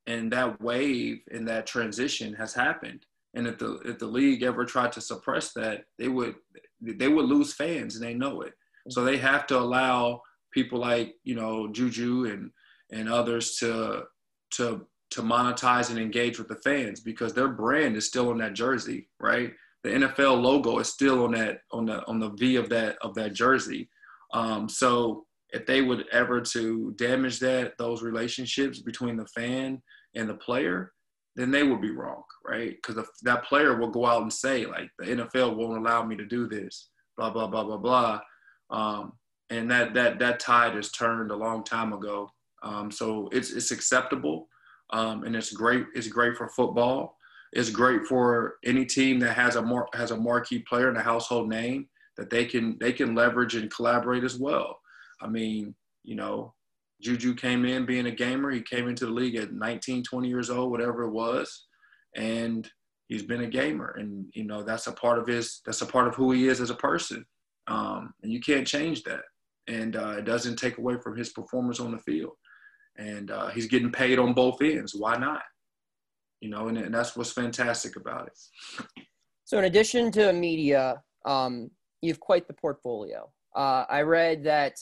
and 0.08 0.32
that 0.32 0.60
wave 0.60 1.20
and 1.30 1.46
that 1.46 1.66
transition 1.66 2.34
has 2.34 2.54
happened. 2.54 3.06
And 3.34 3.46
if 3.46 3.58
the 3.58 3.74
if 3.84 3.98
the 3.98 4.06
league 4.06 4.42
ever 4.42 4.64
tried 4.64 4.92
to 4.92 5.00
suppress 5.00 5.52
that, 5.52 5.84
they 5.98 6.08
would 6.08 6.34
they 6.80 7.08
would 7.08 7.26
lose 7.26 7.52
fans 7.52 7.96
and 7.96 8.04
they 8.04 8.14
know 8.14 8.42
it. 8.42 8.52
So 8.88 9.04
they 9.04 9.18
have 9.18 9.46
to 9.48 9.58
allow 9.58 10.22
people 10.52 10.78
like 10.78 11.14
you 11.24 11.34
know 11.34 11.68
Juju 11.68 12.26
and 12.26 12.50
and 12.90 13.08
others 13.08 13.56
to 13.56 14.04
to 14.52 14.86
to 15.10 15.22
monetize 15.22 15.90
and 15.90 15.98
engage 15.98 16.38
with 16.38 16.48
the 16.48 16.56
fans 16.56 17.00
because 17.00 17.34
their 17.34 17.48
brand 17.48 17.96
is 17.96 18.06
still 18.06 18.30
on 18.30 18.38
that 18.38 18.54
jersey, 18.54 19.08
right? 19.18 19.52
The 19.82 19.90
NFL 19.90 20.40
logo 20.40 20.78
is 20.78 20.88
still 20.88 21.24
on 21.24 21.32
that 21.32 21.60
on 21.72 21.86
the 21.86 22.06
on 22.06 22.18
the 22.20 22.30
V 22.30 22.56
of 22.56 22.68
that 22.70 22.96
of 23.02 23.14
that 23.14 23.32
jersey. 23.32 23.88
Um, 24.32 24.68
so 24.68 25.26
if 25.52 25.66
they 25.66 25.82
would 25.82 26.06
ever 26.12 26.40
to 26.40 26.92
damage 26.96 27.40
that 27.40 27.76
those 27.78 28.02
relationships 28.02 28.80
between 28.80 29.16
the 29.16 29.26
fan 29.26 29.82
and 30.14 30.28
the 30.28 30.34
player, 30.34 30.92
then 31.36 31.50
they 31.50 31.62
would 31.62 31.80
be 31.80 31.90
wrong, 31.90 32.22
right? 32.46 32.76
Because 32.76 33.06
that 33.22 33.44
player 33.44 33.76
will 33.76 33.90
go 33.90 34.06
out 34.06 34.22
and 34.22 34.32
say 34.32 34.66
like 34.66 34.90
the 34.98 35.06
NFL 35.06 35.56
won't 35.56 35.78
allow 35.78 36.04
me 36.04 36.16
to 36.16 36.26
do 36.26 36.48
this, 36.48 36.90
blah 37.16 37.30
blah 37.30 37.46
blah 37.46 37.64
blah 37.64 37.76
blah, 37.76 38.20
um, 38.70 39.12
and 39.50 39.70
that 39.70 39.94
that 39.94 40.18
that 40.18 40.40
tide 40.40 40.74
has 40.74 40.90
turned 40.90 41.30
a 41.30 41.36
long 41.36 41.64
time 41.64 41.92
ago. 41.92 42.28
Um, 42.62 42.90
so 42.90 43.28
it's 43.32 43.52
it's 43.52 43.70
acceptable 43.70 44.48
um, 44.92 45.24
and 45.24 45.36
it's 45.36 45.52
great. 45.52 45.86
It's 45.94 46.08
great 46.08 46.36
for 46.36 46.48
football. 46.48 47.16
It's 47.52 47.70
great 47.70 48.06
for 48.06 48.54
any 48.64 48.84
team 48.84 49.18
that 49.20 49.34
has 49.34 49.56
a 49.56 49.62
more 49.62 49.88
has 49.94 50.10
a 50.10 50.16
marquee 50.16 50.60
player 50.60 50.88
and 50.88 50.96
a 50.96 51.02
household 51.02 51.48
name 51.48 51.88
that 52.16 52.30
they 52.30 52.44
can 52.44 52.76
they 52.80 52.92
can 52.92 53.14
leverage 53.14 53.54
and 53.54 53.72
collaborate 53.74 54.24
as 54.24 54.38
well. 54.38 54.78
I 55.20 55.28
mean, 55.28 55.74
you 56.04 56.16
know, 56.16 56.54
Juju 57.00 57.34
came 57.34 57.64
in 57.64 57.86
being 57.86 58.06
a 58.06 58.10
gamer. 58.10 58.50
He 58.50 58.62
came 58.62 58.88
into 58.88 59.06
the 59.06 59.12
league 59.12 59.36
at 59.36 59.52
19, 59.52 60.02
20 60.02 60.28
years 60.28 60.50
old, 60.50 60.70
whatever 60.70 61.04
it 61.04 61.12
was, 61.12 61.66
and 62.16 62.70
he's 63.08 63.22
been 63.22 63.42
a 63.42 63.48
gamer. 63.48 63.94
And 63.98 64.26
you 64.34 64.44
know, 64.44 64.62
that's 64.62 64.86
a 64.86 64.92
part 64.92 65.18
of 65.18 65.26
his 65.26 65.60
that's 65.64 65.82
a 65.82 65.86
part 65.86 66.08
of 66.08 66.14
who 66.14 66.32
he 66.32 66.48
is 66.48 66.60
as 66.60 66.70
a 66.70 66.74
person. 66.74 67.24
Um, 67.66 68.12
and 68.22 68.32
you 68.32 68.40
can't 68.40 68.66
change 68.66 69.02
that. 69.04 69.22
And 69.68 69.96
uh, 69.96 70.16
it 70.18 70.24
doesn't 70.24 70.56
take 70.56 70.78
away 70.78 70.96
from 71.02 71.16
his 71.16 71.28
performance 71.30 71.78
on 71.78 71.92
the 71.92 71.98
field 71.98 72.32
and 73.00 73.30
uh, 73.30 73.48
he's 73.48 73.66
getting 73.66 73.90
paid 73.90 74.18
on 74.18 74.32
both 74.32 74.60
ends. 74.62 74.94
Why 74.94 75.16
not? 75.16 75.42
You 76.40 76.50
know, 76.50 76.68
and, 76.68 76.78
and, 76.78 76.94
that's 76.94 77.16
what's 77.16 77.32
fantastic 77.32 77.96
about 77.96 78.26
it. 78.26 79.04
So, 79.44 79.58
in 79.58 79.64
addition 79.64 80.10
to 80.12 80.32
media, 80.32 81.02
um, 81.24 81.70
you 82.00 82.10
have 82.10 82.20
quite 82.20 82.46
the 82.46 82.54
portfolio. 82.54 83.30
Uh, 83.54 83.84
I 83.88 84.02
read 84.02 84.44
that 84.44 84.74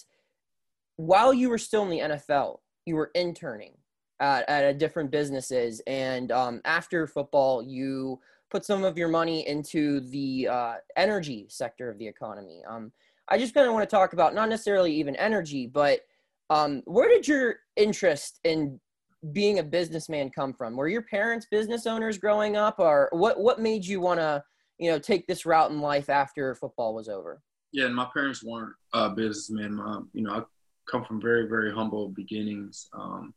while 0.99 1.33
you 1.33 1.49
were 1.49 1.59
still 1.59 1.85
in 1.85 1.90
the 1.90 2.00
NFL, 2.00 2.59
you 2.85 2.97
were 2.97 3.12
interning 3.14 3.73
at, 4.21 4.49
at 4.49 4.78
different 4.78 5.11
businesses, 5.11 5.81
and 5.87 6.33
um, 6.33 6.61
after 6.64 7.07
football, 7.07 7.62
you 7.62 8.21
put 8.50 8.64
some 8.64 8.83
of 8.83 8.99
your 8.99 9.09
money 9.09 9.47
into 9.47 10.00
the 10.00 10.49
uh, 10.49 10.75
energy 10.97 11.47
sector 11.49 11.88
of 11.88 11.99
the 11.99 12.07
economy. 12.07 12.62
Um, 12.69 12.90
I 13.28 13.38
just 13.38 13.55
kind 13.55 13.69
of 13.69 13.75
want 13.75 13.88
to 13.88 13.95
talk 13.95 14.12
about 14.12 14.35
not 14.35 14.49
necessarily 14.49 14.93
even 14.93 15.14
energy, 15.17 15.67
but 15.67 16.00
um, 16.50 16.83
where 16.85 17.09
did 17.09 17.28
your 17.28 17.57
interest 17.76 18.40
in 18.43 18.81
being 19.33 19.61
a 19.61 19.62
businessman 19.62 20.31
come 20.31 20.52
from? 20.52 20.76
Were 20.76 20.88
your 20.88 21.02
parents 21.02 21.47
business 21.49 21.87
owners 21.87 22.19
growing 22.19 22.57
up, 22.57 22.81
or 22.81 23.09
what? 23.12 23.38
What 23.38 23.61
made 23.61 23.85
you 23.85 24.00
want 24.00 24.19
to, 24.19 24.43
you 24.78 24.90
know, 24.90 24.99
take 24.99 25.28
this 25.28 25.47
route 25.47 25.71
in 25.71 25.81
life 25.81 26.09
after 26.09 26.57
football 26.57 26.93
was 26.93 27.09
over? 27.09 27.40
Yeah, 27.71 27.85
and 27.85 27.95
my 27.95 28.09
parents 28.12 28.43
weren't 28.43 28.73
uh, 28.95 29.11
businessmen. 29.11 29.75
My, 29.75 30.00
you 30.12 30.23
know, 30.23 30.33
I 30.33 30.43
come 30.90 31.04
from 31.04 31.21
very, 31.21 31.49
very 31.49 31.73
humble 31.73 32.09
beginnings. 32.09 32.88
Um, 32.92 33.35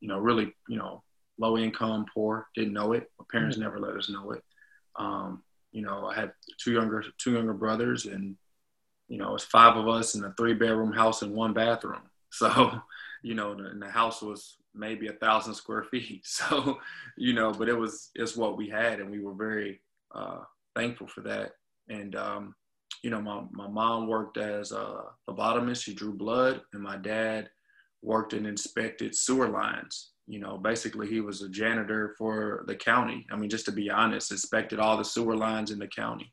you 0.00 0.08
know, 0.08 0.18
really, 0.18 0.54
you 0.68 0.78
know, 0.78 1.02
low 1.38 1.58
income, 1.58 2.06
poor. 2.12 2.48
Didn't 2.54 2.72
know 2.72 2.92
it. 2.92 3.10
My 3.18 3.24
parents 3.30 3.56
mm-hmm. 3.56 3.64
never 3.64 3.78
let 3.78 3.96
us 3.96 4.08
know 4.08 4.32
it. 4.32 4.42
Um, 4.96 5.42
you 5.72 5.82
know, 5.82 6.06
I 6.06 6.14
had 6.14 6.32
two 6.58 6.72
younger 6.72 7.04
two 7.18 7.32
younger 7.32 7.54
brothers, 7.54 8.06
and 8.06 8.36
you 9.08 9.18
know, 9.18 9.30
it 9.30 9.32
was 9.32 9.44
five 9.44 9.76
of 9.76 9.88
us 9.88 10.14
in 10.14 10.24
a 10.24 10.32
three 10.32 10.54
bedroom 10.54 10.92
house 10.92 11.22
and 11.22 11.34
one 11.34 11.52
bathroom. 11.52 12.02
So, 12.30 12.82
you 13.22 13.34
know, 13.34 13.52
and 13.52 13.80
the 13.80 13.88
house 13.88 14.20
was 14.20 14.58
maybe 14.74 15.08
a 15.08 15.14
thousand 15.14 15.54
square 15.54 15.82
feet. 15.90 16.26
So, 16.26 16.78
you 17.16 17.32
know, 17.32 17.52
but 17.52 17.70
it 17.70 17.74
was 17.74 18.10
it's 18.14 18.36
what 18.36 18.58
we 18.58 18.68
had, 18.68 19.00
and 19.00 19.10
we 19.10 19.20
were 19.20 19.32
very 19.32 19.80
uh, 20.14 20.40
thankful 20.76 21.06
for 21.06 21.22
that. 21.22 21.52
And 21.88 22.14
um, 22.16 22.54
you 23.02 23.10
know, 23.10 23.20
my 23.20 23.42
my 23.50 23.68
mom 23.68 24.06
worked 24.06 24.36
as 24.36 24.72
a 24.72 25.02
phlebotomist; 25.28 25.82
she 25.82 25.94
drew 25.94 26.12
blood, 26.12 26.62
and 26.72 26.82
my 26.82 26.96
dad 26.96 27.50
worked 28.02 28.32
and 28.32 28.46
inspected 28.46 29.14
sewer 29.14 29.48
lines. 29.48 30.10
You 30.26 30.40
know, 30.40 30.58
basically 30.58 31.08
he 31.08 31.20
was 31.20 31.42
a 31.42 31.48
janitor 31.48 32.14
for 32.18 32.64
the 32.66 32.76
county. 32.76 33.26
I 33.30 33.36
mean, 33.36 33.48
just 33.48 33.64
to 33.66 33.72
be 33.72 33.90
honest, 33.90 34.30
inspected 34.30 34.78
all 34.78 34.96
the 34.96 35.04
sewer 35.04 35.36
lines 35.36 35.70
in 35.70 35.78
the 35.78 35.88
county. 35.88 36.32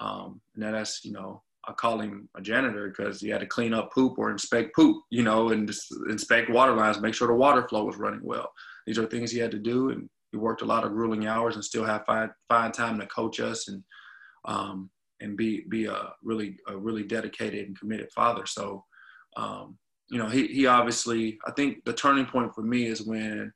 Um, 0.00 0.40
and 0.54 0.74
that's 0.74 1.04
you 1.04 1.12
know 1.12 1.42
I 1.66 1.72
call 1.72 2.00
him 2.00 2.28
a 2.34 2.40
janitor 2.40 2.88
because 2.88 3.20
he 3.20 3.28
had 3.28 3.40
to 3.40 3.46
clean 3.46 3.74
up 3.74 3.92
poop 3.92 4.18
or 4.18 4.30
inspect 4.30 4.74
poop, 4.74 5.02
you 5.10 5.22
know, 5.22 5.50
and 5.50 5.66
just 5.66 5.92
inspect 6.08 6.50
water 6.50 6.72
lines, 6.72 7.00
make 7.00 7.14
sure 7.14 7.28
the 7.28 7.34
water 7.34 7.66
flow 7.68 7.84
was 7.84 7.96
running 7.96 8.22
well. 8.22 8.52
These 8.86 8.98
are 8.98 9.06
things 9.06 9.32
he 9.32 9.38
had 9.38 9.50
to 9.50 9.58
do, 9.58 9.90
and 9.90 10.08
he 10.30 10.36
worked 10.36 10.62
a 10.62 10.66
lot 10.66 10.84
of 10.84 10.92
grueling 10.92 11.26
hours 11.26 11.56
and 11.56 11.64
still 11.64 11.84
have 11.84 12.06
find 12.06 12.30
find 12.48 12.72
time 12.72 12.98
to 13.00 13.06
coach 13.06 13.40
us 13.40 13.68
and 13.68 13.82
um, 14.44 14.90
and 15.20 15.36
be 15.36 15.64
be 15.68 15.86
a 15.86 16.12
really 16.22 16.58
a 16.68 16.76
really 16.76 17.02
dedicated 17.02 17.66
and 17.66 17.78
committed 17.78 18.10
father. 18.14 18.46
So, 18.46 18.84
um, 19.36 19.78
you 20.10 20.18
know, 20.18 20.28
he 20.28 20.46
he 20.48 20.66
obviously 20.66 21.38
I 21.46 21.52
think 21.52 21.84
the 21.84 21.92
turning 21.92 22.26
point 22.26 22.54
for 22.54 22.62
me 22.62 22.86
is 22.86 23.02
when 23.02 23.52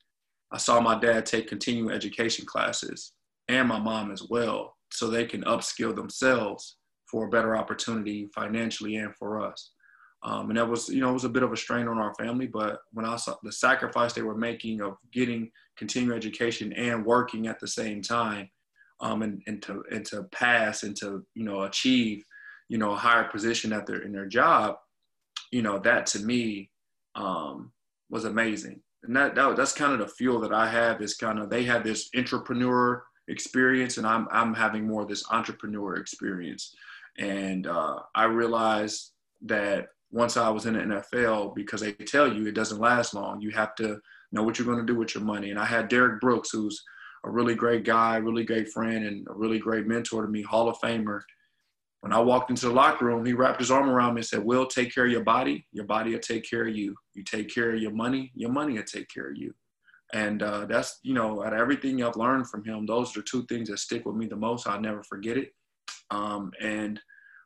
I 0.52 0.58
saw 0.58 0.80
my 0.80 0.98
dad 0.98 1.26
take 1.26 1.48
continuing 1.48 1.94
education 1.94 2.44
classes 2.46 3.12
and 3.48 3.68
my 3.68 3.78
mom 3.78 4.10
as 4.10 4.22
well, 4.28 4.76
so 4.92 5.08
they 5.08 5.24
can 5.24 5.42
upskill 5.44 5.94
themselves 5.94 6.76
for 7.10 7.26
a 7.26 7.30
better 7.30 7.56
opportunity 7.56 8.28
financially 8.34 8.96
and 8.96 9.14
for 9.16 9.44
us. 9.44 9.72
Um, 10.22 10.50
and 10.50 10.58
that 10.58 10.68
was, 10.68 10.88
you 10.88 11.00
know, 11.00 11.10
it 11.10 11.14
was 11.14 11.24
a 11.24 11.30
bit 11.30 11.42
of 11.42 11.52
a 11.52 11.56
strain 11.56 11.88
on 11.88 11.98
our 11.98 12.14
family. 12.14 12.46
But 12.46 12.80
when 12.92 13.06
I 13.06 13.16
saw 13.16 13.36
the 13.42 13.52
sacrifice 13.52 14.12
they 14.12 14.22
were 14.22 14.36
making 14.36 14.80
of 14.80 14.96
getting 15.12 15.50
continuing 15.76 16.16
education 16.16 16.72
and 16.74 17.04
working 17.06 17.46
at 17.46 17.58
the 17.58 17.68
same 17.68 18.02
time, 18.02 18.50
um, 19.00 19.22
and, 19.22 19.42
and 19.46 19.62
to 19.62 19.82
and 19.90 20.04
to 20.06 20.24
pass 20.24 20.82
and 20.82 20.96
to 20.96 21.24
you 21.34 21.44
know 21.44 21.62
achieve, 21.62 22.24
you 22.68 22.78
know, 22.78 22.92
a 22.92 22.96
higher 22.96 23.24
position 23.24 23.72
at 23.72 23.86
their 23.86 24.02
in 24.02 24.12
their 24.12 24.26
job, 24.26 24.76
you 25.50 25.62
know, 25.62 25.78
that 25.78 26.06
to 26.06 26.20
me 26.20 26.70
um, 27.14 27.72
was 28.10 28.24
amazing. 28.24 28.80
And 29.02 29.16
that, 29.16 29.34
that 29.34 29.56
that's 29.56 29.72
kind 29.72 29.92
of 29.92 29.98
the 29.98 30.08
fuel 30.08 30.40
that 30.40 30.52
I 30.52 30.68
have 30.68 31.00
is 31.00 31.14
kind 31.14 31.38
of 31.38 31.48
they 31.48 31.64
have 31.64 31.84
this 31.84 32.10
entrepreneur 32.14 33.02
experience 33.28 33.96
and 33.96 34.06
I'm 34.06 34.28
I'm 34.30 34.54
having 34.54 34.86
more 34.86 35.02
of 35.02 35.08
this 35.08 35.24
entrepreneur 35.30 35.96
experience. 35.96 36.74
And 37.18 37.66
uh, 37.66 38.00
I 38.14 38.24
realized 38.24 39.12
that 39.42 39.88
once 40.10 40.36
I 40.36 40.48
was 40.48 40.66
in 40.66 40.74
the 40.74 40.80
NFL, 40.80 41.54
because 41.54 41.80
they 41.80 41.92
tell 41.92 42.32
you 42.32 42.46
it 42.46 42.54
doesn't 42.54 42.80
last 42.80 43.14
long, 43.14 43.40
you 43.40 43.50
have 43.50 43.74
to 43.76 44.00
know 44.32 44.42
what 44.42 44.58
you're 44.58 44.66
going 44.66 44.84
to 44.84 44.92
do 44.92 44.98
with 44.98 45.14
your 45.14 45.24
money. 45.24 45.50
And 45.50 45.58
I 45.58 45.64
had 45.64 45.88
Derrick 45.88 46.20
Brooks, 46.20 46.50
who's 46.50 46.82
a 47.24 47.30
really 47.30 47.54
great 47.54 47.84
guy, 47.84 48.16
really 48.16 48.44
great 48.44 48.68
friend, 48.70 49.04
and 49.04 49.26
a 49.28 49.34
really 49.34 49.58
great 49.58 49.86
mentor 49.86 50.22
to 50.22 50.28
me, 50.28 50.42
Hall 50.42 50.68
of 50.68 50.78
Famer. 50.78 51.20
When 52.00 52.12
I 52.12 52.18
walked 52.18 52.48
into 52.48 52.66
the 52.66 52.72
locker 52.72 53.04
room, 53.04 53.26
he 53.26 53.34
wrapped 53.34 53.60
his 53.60 53.70
arm 53.70 53.90
around 53.90 54.14
me 54.14 54.20
and 54.20 54.26
said, 54.26 54.42
Will, 54.42 54.66
take 54.66 54.94
care 54.94 55.04
of 55.04 55.12
your 55.12 55.24
body. 55.24 55.66
Your 55.72 55.84
body 55.84 56.12
will 56.12 56.20
take 56.20 56.48
care 56.48 56.66
of 56.66 56.74
you. 56.74 56.94
You 57.14 57.22
take 57.24 57.52
care 57.52 57.74
of 57.74 57.80
your 57.82 57.92
money, 57.92 58.32
your 58.34 58.50
money 58.50 58.74
will 58.74 58.84
take 58.84 59.08
care 59.12 59.30
of 59.30 59.36
you. 59.36 59.54
And 60.12 60.42
uh, 60.42 60.64
that's, 60.66 60.98
you 61.02 61.14
know, 61.14 61.44
out 61.44 61.52
of 61.52 61.60
everything 61.60 62.02
I've 62.02 62.16
learned 62.16 62.48
from 62.48 62.64
him, 62.64 62.84
those 62.84 63.16
are 63.16 63.22
two 63.22 63.44
things 63.46 63.68
that 63.68 63.78
stick 63.78 64.04
with 64.06 64.16
me 64.16 64.26
the 64.26 64.34
most. 64.36 64.66
I'll 64.66 64.80
never 64.80 65.04
forget 65.04 65.36
it. 65.36 65.52
Um, 66.10 66.50
and 66.60 67.00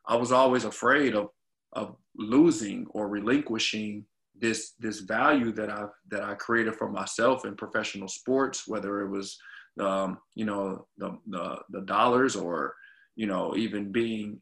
I 0.07 0.15
was 0.15 0.31
always 0.31 0.63
afraid 0.63 1.15
of 1.15 1.29
of 1.73 1.97
losing 2.15 2.87
or 2.91 3.09
relinquishing 3.09 4.05
this 4.39 4.73
this 4.79 5.01
value 5.01 5.51
that 5.51 5.69
I 5.69 5.85
that 6.09 6.23
I 6.23 6.33
created 6.35 6.75
for 6.75 6.89
myself 6.89 7.45
in 7.45 7.55
professional 7.55 8.07
sports, 8.07 8.67
whether 8.67 9.01
it 9.01 9.09
was 9.09 9.37
um, 9.79 10.19
you 10.35 10.45
know 10.45 10.87
the, 10.97 11.17
the, 11.27 11.59
the 11.69 11.81
dollars 11.81 12.35
or 12.35 12.75
you 13.15 13.27
know 13.27 13.55
even 13.55 13.91
being 13.91 14.41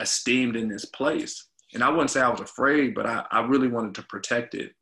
esteemed 0.00 0.56
in 0.56 0.68
this 0.68 0.84
place. 0.84 1.46
And 1.74 1.82
I 1.82 1.88
wouldn't 1.88 2.10
say 2.10 2.20
I 2.20 2.28
was 2.28 2.40
afraid, 2.40 2.94
but 2.94 3.06
I, 3.06 3.24
I 3.32 3.40
really 3.40 3.66
wanted 3.66 3.96
to 3.96 4.02
protect 4.02 4.54
it. 4.54 4.72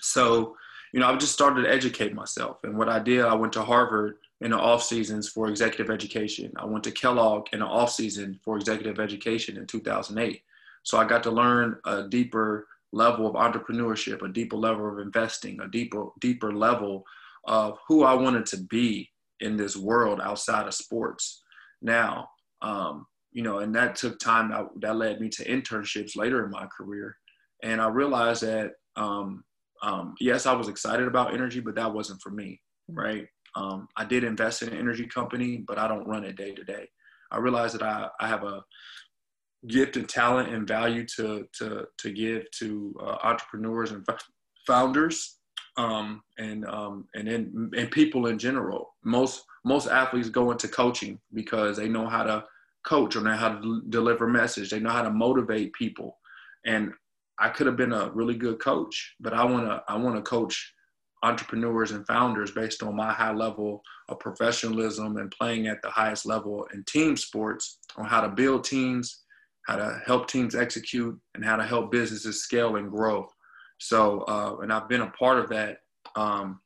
So 0.00 0.56
you 0.92 1.00
know 1.00 1.08
I 1.08 1.16
just 1.16 1.32
started 1.32 1.62
to 1.62 1.70
educate 1.72 2.14
myself, 2.14 2.58
and 2.64 2.76
what 2.76 2.88
I 2.88 2.98
did, 2.98 3.24
I 3.24 3.34
went 3.34 3.52
to 3.54 3.62
Harvard 3.62 4.16
in 4.40 4.52
the 4.52 4.58
off 4.58 4.82
seasons 4.82 5.28
for 5.28 5.48
executive 5.48 5.92
education. 5.92 6.52
I 6.56 6.64
went 6.64 6.84
to 6.84 6.90
Kellogg 6.90 7.48
in 7.52 7.60
the 7.60 7.66
off 7.66 7.92
season 7.92 8.40
for 8.42 8.56
executive 8.56 8.98
education 8.98 9.58
in 9.58 9.66
2008. 9.66 10.42
So 10.82 10.98
I 10.98 11.04
got 11.04 11.22
to 11.24 11.30
learn 11.30 11.78
a 11.84 12.04
deeper 12.08 12.66
level 12.92 13.26
of 13.26 13.34
entrepreneurship, 13.34 14.22
a 14.22 14.28
deeper 14.28 14.56
level 14.56 14.90
of 14.90 14.98
investing, 14.98 15.60
a 15.60 15.68
deeper 15.68 16.06
deeper 16.20 16.52
level 16.52 17.04
of 17.44 17.78
who 17.88 18.04
I 18.04 18.14
wanted 18.14 18.46
to 18.46 18.58
be 18.64 19.08
in 19.40 19.56
this 19.56 19.76
world 19.76 20.20
outside 20.22 20.66
of 20.66 20.74
sports. 20.74 21.42
Now, 21.82 22.28
um, 22.62 23.06
you 23.32 23.42
know, 23.42 23.58
and 23.58 23.74
that 23.74 23.96
took 23.96 24.18
time. 24.18 24.50
That, 24.50 24.66
that 24.80 24.96
led 24.96 25.20
me 25.20 25.28
to 25.30 25.48
internships 25.48 26.16
later 26.16 26.44
in 26.44 26.50
my 26.50 26.66
career, 26.76 27.16
and 27.62 27.80
I 27.80 27.88
realized 27.88 28.42
that 28.42 28.72
um, 28.96 29.44
um, 29.82 30.14
yes, 30.20 30.46
I 30.46 30.52
was 30.52 30.68
excited 30.68 31.06
about 31.06 31.32
energy, 31.32 31.60
but 31.60 31.74
that 31.76 31.92
wasn't 31.92 32.20
for 32.20 32.30
me, 32.30 32.60
right? 32.88 33.26
Um, 33.56 33.88
I 33.96 34.04
did 34.04 34.24
invest 34.24 34.62
in 34.62 34.68
an 34.68 34.78
energy 34.78 35.06
company, 35.06 35.64
but 35.66 35.78
I 35.78 35.88
don't 35.88 36.06
run 36.06 36.24
it 36.24 36.36
day 36.36 36.52
to 36.52 36.64
day. 36.64 36.86
I 37.30 37.38
realized 37.38 37.74
that 37.74 37.82
I, 37.82 38.08
I 38.20 38.28
have 38.28 38.44
a 38.44 38.62
gift 39.68 39.96
and 39.96 40.08
talent 40.08 40.52
and 40.52 40.66
value 40.66 41.06
to 41.16 41.46
to 41.58 41.84
to 41.98 42.12
give 42.12 42.50
to 42.58 42.94
uh, 43.00 43.16
entrepreneurs 43.22 43.92
and 43.92 44.06
founders 44.66 45.39
um, 45.80 46.22
and 46.38 46.66
um, 46.66 47.06
and 47.14 47.28
in, 47.28 47.70
and 47.76 47.90
people 47.90 48.26
in 48.26 48.38
general. 48.38 48.94
Most 49.04 49.44
most 49.64 49.88
athletes 49.88 50.28
go 50.28 50.50
into 50.50 50.68
coaching 50.68 51.18
because 51.34 51.76
they 51.76 51.88
know 51.88 52.06
how 52.06 52.22
to 52.22 52.44
coach 52.84 53.16
or 53.16 53.20
know 53.20 53.36
how 53.36 53.50
to 53.50 53.82
deliver 53.88 54.26
message. 54.26 54.70
They 54.70 54.80
know 54.80 54.90
how 54.90 55.02
to 55.02 55.10
motivate 55.10 55.72
people. 55.72 56.18
And 56.66 56.92
I 57.38 57.48
could 57.48 57.66
have 57.66 57.76
been 57.76 57.92
a 57.92 58.10
really 58.10 58.34
good 58.34 58.58
coach, 58.58 59.14
but 59.20 59.32
I 59.32 59.44
want 59.44 59.66
to 59.66 59.82
I 59.88 59.96
want 59.96 60.16
to 60.16 60.22
coach 60.22 60.74
entrepreneurs 61.22 61.90
and 61.90 62.06
founders 62.06 62.50
based 62.50 62.82
on 62.82 62.96
my 62.96 63.12
high 63.12 63.32
level 63.32 63.82
of 64.08 64.18
professionalism 64.18 65.18
and 65.18 65.30
playing 65.30 65.66
at 65.66 65.82
the 65.82 65.90
highest 65.90 66.24
level 66.24 66.66
in 66.72 66.82
team 66.84 67.16
sports 67.16 67.78
on 67.96 68.06
how 68.06 68.22
to 68.22 68.28
build 68.28 68.64
teams, 68.64 69.22
how 69.66 69.76
to 69.76 70.00
help 70.06 70.28
teams 70.28 70.54
execute, 70.54 71.18
and 71.34 71.44
how 71.44 71.56
to 71.56 71.64
help 71.64 71.92
businesses 71.92 72.42
scale 72.42 72.76
and 72.76 72.90
grow. 72.90 73.28
So, 73.80 74.20
uh, 74.28 74.58
and 74.62 74.72
I've 74.72 74.88
been 74.88 75.00
a 75.00 75.10
part 75.10 75.38
of 75.38 75.48
that 75.48 75.78
um, 76.14 76.60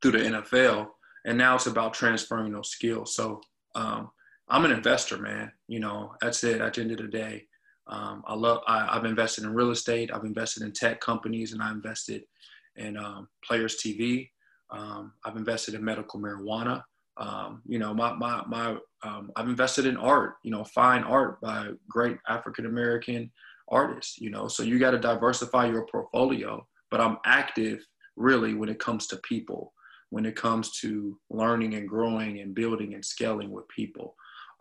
through 0.00 0.12
the 0.12 0.18
NFL, 0.18 0.88
and 1.24 1.38
now 1.38 1.54
it's 1.54 1.66
about 1.66 1.94
transferring 1.94 2.52
those 2.52 2.70
skills. 2.70 3.14
So, 3.14 3.40
um, 3.74 4.10
I'm 4.48 4.66
an 4.66 4.72
investor, 4.72 5.16
man. 5.16 5.50
You 5.68 5.80
know, 5.80 6.12
that's 6.20 6.44
it. 6.44 6.60
At 6.60 6.74
the 6.74 6.82
end 6.82 6.90
of 6.92 6.98
the 6.98 7.08
day, 7.08 7.46
um, 7.86 8.22
I 8.26 8.34
love. 8.34 8.60
I, 8.68 8.92
have 8.92 9.06
invested 9.06 9.44
in 9.44 9.54
real 9.54 9.70
estate. 9.70 10.10
I've 10.12 10.24
invested 10.24 10.64
in 10.64 10.72
tech 10.72 11.00
companies, 11.00 11.54
and 11.54 11.62
I 11.62 11.70
invested 11.70 12.24
in 12.76 12.98
um, 12.98 13.28
Players 13.42 13.76
TV. 13.76 14.28
Um, 14.70 15.14
I've 15.24 15.36
invested 15.36 15.74
in 15.74 15.82
medical 15.82 16.20
marijuana. 16.20 16.82
Um, 17.16 17.62
you 17.66 17.78
know, 17.78 17.94
my 17.94 18.12
my 18.12 18.42
my. 18.46 18.76
I've 19.02 19.48
invested 19.48 19.86
in 19.86 19.96
art. 19.96 20.34
You 20.44 20.50
know, 20.50 20.64
fine 20.64 21.04
art 21.04 21.40
by 21.40 21.70
great 21.88 22.18
African 22.28 22.66
American 22.66 23.30
artists. 23.72 24.18
You 24.18 24.30
know, 24.30 24.48
so 24.48 24.62
you 24.62 24.78
got 24.78 24.92
to 24.92 24.98
diversify 24.98 25.66
your 25.66 25.86
portfolio. 25.86 26.66
But 26.90 27.00
I'm 27.00 27.18
active 27.24 27.84
really 28.16 28.54
when 28.54 28.68
it 28.68 28.78
comes 28.78 29.06
to 29.08 29.16
people, 29.18 29.72
when 30.10 30.26
it 30.26 30.36
comes 30.36 30.78
to 30.80 31.18
learning 31.30 31.74
and 31.74 31.88
growing 31.88 32.40
and 32.40 32.54
building 32.54 32.94
and 32.94 33.04
scaling 33.04 33.50
with 33.50 33.66
people. 33.68 34.14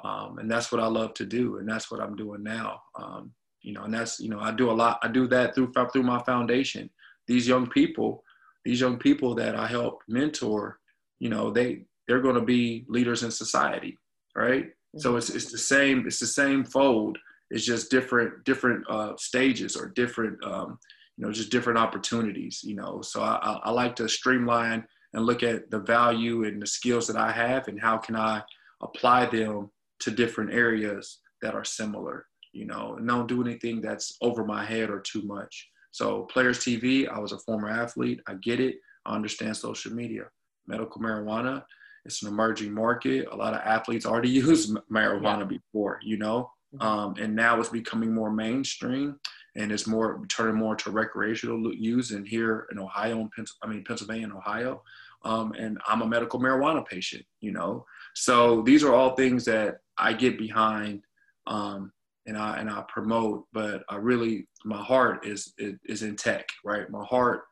Um, 0.04 0.40
and 0.40 0.50
that's 0.50 0.72
what 0.72 0.82
I 0.82 0.88
love 0.88 1.14
to 1.16 1.26
do, 1.26 1.58
and 1.58 1.70
that's 1.70 1.92
what 1.92 2.02
I'm 2.02 2.16
doing 2.16 2.42
now. 2.42 2.82
Um, 3.00 3.32
you 3.62 3.74
know, 3.74 3.84
and 3.84 3.94
that's 3.94 4.20
you 4.20 4.30
know 4.30 4.40
I 4.40 4.52
do 4.52 4.72
a 4.72 4.74
lot. 4.74 5.00
I 5.04 5.08
do 5.08 5.28
that 5.28 5.54
through 5.54 5.72
through 5.94 6.04
my 6.04 6.22
foundation. 6.24 6.90
These 7.28 7.48
young 7.48 7.68
people, 7.68 8.24
these 8.66 8.82
young 8.82 8.98
people 8.98 9.36
that 9.36 9.56
I 9.56 9.68
help 9.68 10.02
mentor, 10.08 10.80
you 11.20 11.30
know, 11.30 11.52
they 11.52 11.84
they're 12.08 12.22
going 12.22 12.36
to 12.36 12.42
be 12.42 12.86
leaders 12.88 13.24
in 13.24 13.32
society, 13.32 13.98
right? 14.36 14.66
Mm-hmm. 14.66 15.00
So 15.00 15.18
it's 15.18 15.30
it's 15.30 15.52
the 15.52 15.58
same 15.58 16.06
it's 16.08 16.20
the 16.20 16.28
same 16.28 16.64
fold. 16.64 17.18
It's 17.52 17.66
just 17.66 17.92
different 17.92 18.44
different 18.44 18.84
uh, 18.90 19.14
stages 19.18 19.76
or 19.76 19.90
different 19.90 20.44
um, 20.44 20.80
you 21.18 21.26
know 21.26 21.32
just 21.32 21.52
different 21.52 21.78
opportunities. 21.78 22.62
You 22.64 22.76
know, 22.76 23.02
so 23.02 23.22
I, 23.22 23.60
I, 23.64 23.72
like 23.72 23.96
to 23.98 24.08
streamline 24.08 24.86
and 25.14 25.26
look 25.26 25.44
at 25.44 25.70
the 25.70 25.80
value 25.80 26.46
and 26.46 26.62
the 26.62 26.68
skills 26.68 27.08
that 27.08 27.18
I 27.18 27.32
have 27.32 27.68
and 27.68 27.80
how 27.80 27.98
can 27.98 28.16
I 28.16 28.42
apply 28.82 29.26
them 29.26 29.70
to 30.00 30.12
different 30.12 30.52
areas 30.54 31.20
that 31.42 31.54
are 31.54 31.64
similar, 31.64 32.26
you 32.54 32.66
know, 32.66 32.96
and 32.96 33.08
don't 33.08 33.28
do 33.28 33.42
anything 33.42 33.82
that's 33.82 34.18
over 34.22 34.46
my 34.46 34.66
head 34.66 34.90
or 34.90 35.00
too 35.00 35.22
much. 35.24 35.70
So, 35.92 36.24
Players 36.24 36.60
TV, 36.60 37.08
I 37.08 37.20
was 37.20 37.34
a 37.34 37.40
former 37.40 37.70
athlete. 37.70 38.22
I 38.28 38.36
get 38.36 38.60
it. 38.60 38.76
I 39.06 39.14
understand 39.14 39.58
social 39.58 39.92
media. 39.92 40.24
Medical 40.68 41.02
marijuana, 41.02 41.64
it's 42.06 42.22
an 42.24 42.30
emerging 42.30 42.74
market. 42.74 43.28
A 43.32 43.36
lot 43.36 43.54
of 43.54 43.62
athletes 43.62 44.06
already 44.06 44.30
use 44.48 44.74
marijuana 44.92 45.40
yeah. 45.40 45.46
before, 45.46 46.00
you 46.02 46.18
know. 46.18 46.50
Um, 46.80 47.16
and 47.20 47.36
now 47.36 47.60
it's 47.60 47.70
becoming 47.70 48.14
more 48.14 48.32
mainstream 48.32 49.20
and 49.56 49.72
it's 49.72 49.88
more 49.88 50.26
turning 50.30 50.56
more 50.56 50.76
to 50.78 50.92
recreational 50.92 51.74
use. 51.74 52.12
And 52.12 52.26
here 52.28 52.68
in 52.72 52.80
Ohio, 52.80 53.30
and 53.38 53.48
I 53.62 53.68
mean 53.68 53.84
Pennsylvania 53.84 54.26
and 54.26 54.34
Ohio, 54.34 54.82
um, 55.24 55.52
and 55.54 55.78
I'm 55.88 56.02
a 56.02 56.08
medical 56.08 56.40
marijuana 56.40 56.86
patient, 56.86 57.26
you 57.42 57.52
know. 57.52 57.86
So 58.16 58.62
these 58.62 58.84
are 58.84 58.94
all 58.94 59.16
things 59.16 59.46
that 59.46 59.80
I 59.98 60.14
get 60.14 60.38
behind 60.38 61.04
um, 61.48 61.92
and 62.26 62.38
I 62.38 62.60
and 62.60 62.70
I 62.70 62.84
promote, 62.88 63.46
but 63.52 63.84
I 63.90 63.98
really 63.98 64.48
my 64.64 64.82
heart 64.82 65.26
is 65.26 65.54
is 65.58 66.04
in 66.04 66.16
tech, 66.16 66.48
right? 66.64 66.90
My 66.90 67.04
heart 67.04 67.44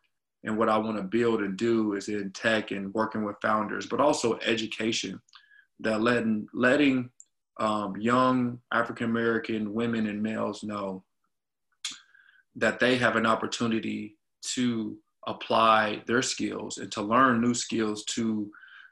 and 0.44 0.58
what 0.58 0.70
I 0.70 0.78
want 0.78 0.98
to 0.98 1.04
build 1.04 1.42
and 1.42 1.58
do 1.58 1.94
is 1.94 2.08
in 2.08 2.32
tech 2.32 2.72
and 2.72 2.94
working 2.94 3.26
with 3.26 3.36
founders, 3.42 3.86
but 3.86 4.00
also 4.00 4.40
education. 4.46 5.20
That 5.82 6.02
letting 6.02 6.48
letting 6.54 7.10
um, 7.60 7.96
young 7.98 8.60
African 8.72 9.10
American 9.10 9.74
women 9.74 10.08
and 10.08 10.22
males 10.22 10.64
know 10.64 11.04
that 12.56 12.80
they 12.80 12.98
have 12.98 13.16
an 13.16 13.26
opportunity 13.26 14.18
to 14.42 14.98
apply 15.28 16.02
their 16.08 16.22
skills 16.22 16.78
and 16.78 16.92
to 16.92 17.02
learn 17.02 17.42
new 17.42 17.54
skills 17.54 18.04
to 18.06 18.50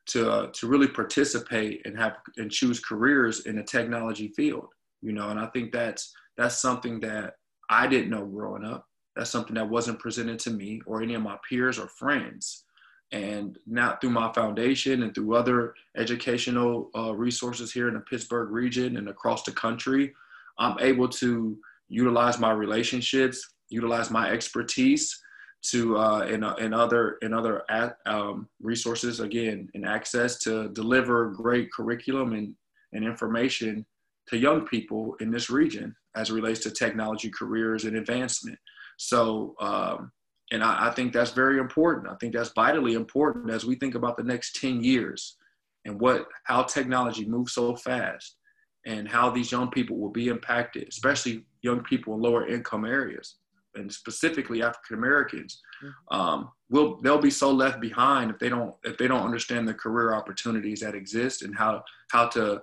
to 0.08 0.30
uh, 0.30 0.48
to 0.54 0.68
really 0.68 0.88
participate 0.88 1.86
and 1.86 1.98
have 1.98 2.18
and 2.38 2.52
choose 2.52 2.80
careers 2.80 3.46
in 3.46 3.56
the 3.56 3.64
technology 3.64 4.30
field 4.30 4.68
you 5.02 5.14
know? 5.14 5.30
And 5.30 5.40
i 5.40 5.48
think 5.48 5.72
that's 5.72 6.14
that's 6.38 6.58
something 6.62 7.00
that 7.02 7.36
i 7.70 7.88
didn't 7.88 8.10
know 8.10 8.26
growing 8.26 8.64
up. 8.64 8.86
That's 9.16 9.32
something 9.32 9.56
that 9.56 9.70
wasn't 9.70 10.00
presented 10.00 10.40
to 10.40 10.52
me 10.52 10.82
or 10.86 11.02
any 11.02 11.16
of 11.16 11.24
my 11.24 11.38
peers 11.50 11.80
or 11.80 11.88
friends 11.88 12.66
and 13.12 13.58
now 13.66 13.98
through 14.00 14.10
my 14.10 14.32
foundation 14.34 15.04
and 15.04 15.16
through 15.16 15.34
other 15.34 15.74
educational 15.96 16.90
uh, 16.96 17.14
resources 17.14 17.72
here 17.72 17.88
in 17.88 17.94
the 17.94 18.00
pittsburgh 18.02 18.52
region 18.52 18.98
and 18.98 19.10
across 19.10 19.44
the 19.44 19.52
country 19.52 20.14
i'm 20.60 20.78
able 20.80 21.08
to 21.08 21.58
utilize 21.88 22.38
my 22.40 22.52
relationships 22.52 23.54
utilize 23.70 24.12
my 24.12 24.30
expertise 24.30 25.22
to 25.64 25.98
uh, 25.98 26.22
in, 26.22 26.44
uh, 26.44 26.54
other 26.74 27.18
in 27.22 27.34
other 27.34 27.64
at, 27.70 27.98
um, 28.06 28.48
resources 28.62 29.20
again 29.20 29.70
and 29.74 29.86
access 29.86 30.38
to 30.40 30.70
deliver 30.70 31.32
great 31.32 31.72
curriculum 31.72 32.34
and, 32.34 32.54
and 32.94 33.04
information 33.04 33.86
to 34.28 34.38
young 34.38 34.66
people 34.66 35.16
in 35.20 35.32
this 35.32 35.50
region 35.50 35.96
as 36.16 36.32
relates 36.32 36.60
to 36.62 36.72
technology 36.72 37.30
careers 37.30 37.86
and 37.86 37.96
advancement. 37.96 38.58
So 38.98 39.56
um, 39.60 40.12
and 40.52 40.64
I, 40.64 40.88
I 40.88 40.92
think 40.92 41.14
that's 41.14 41.32
very 41.32 41.60
important 41.60 42.08
i 42.08 42.16
think 42.16 42.34
that's 42.34 42.52
vitally 42.56 42.94
important 42.94 43.50
as 43.50 43.66
we 43.66 43.76
think 43.76 43.96
about 43.96 44.18
the 44.18 44.24
next 44.24 44.56
10 44.56 44.84
years 44.84 45.38
and 45.86 46.00
what 46.00 46.28
how 46.44 46.64
technology 46.64 47.26
moves 47.26 47.54
so 47.54 47.76
fast 47.76 48.38
and 48.86 49.08
how 49.08 49.30
these 49.30 49.52
young 49.52 49.70
people 49.70 49.98
will 49.98 50.12
be 50.12 50.28
impacted 50.28 50.88
especially 50.88 51.46
young 51.62 51.82
people 51.84 52.14
in 52.14 52.22
lower 52.22 52.48
income 52.48 52.86
areas 52.86 53.36
and 53.78 53.92
specifically 53.92 54.62
African 54.62 54.98
Americans, 54.98 55.62
mm-hmm. 55.84 56.18
um, 56.18 56.50
will 56.70 57.00
they'll 57.02 57.22
be 57.22 57.32
so 57.32 57.52
left 57.52 57.80
behind 57.80 58.32
if 58.32 58.40
they 58.40 58.50
don't 58.50 58.76
if 58.84 58.98
they 58.98 59.08
don't 59.08 59.24
understand 59.24 59.68
the 59.68 59.74
career 59.74 60.14
opportunities 60.14 60.82
that 60.82 60.96
exist 60.96 61.44
and 61.44 61.56
how 61.56 61.84
how 62.12 62.28
to 62.28 62.62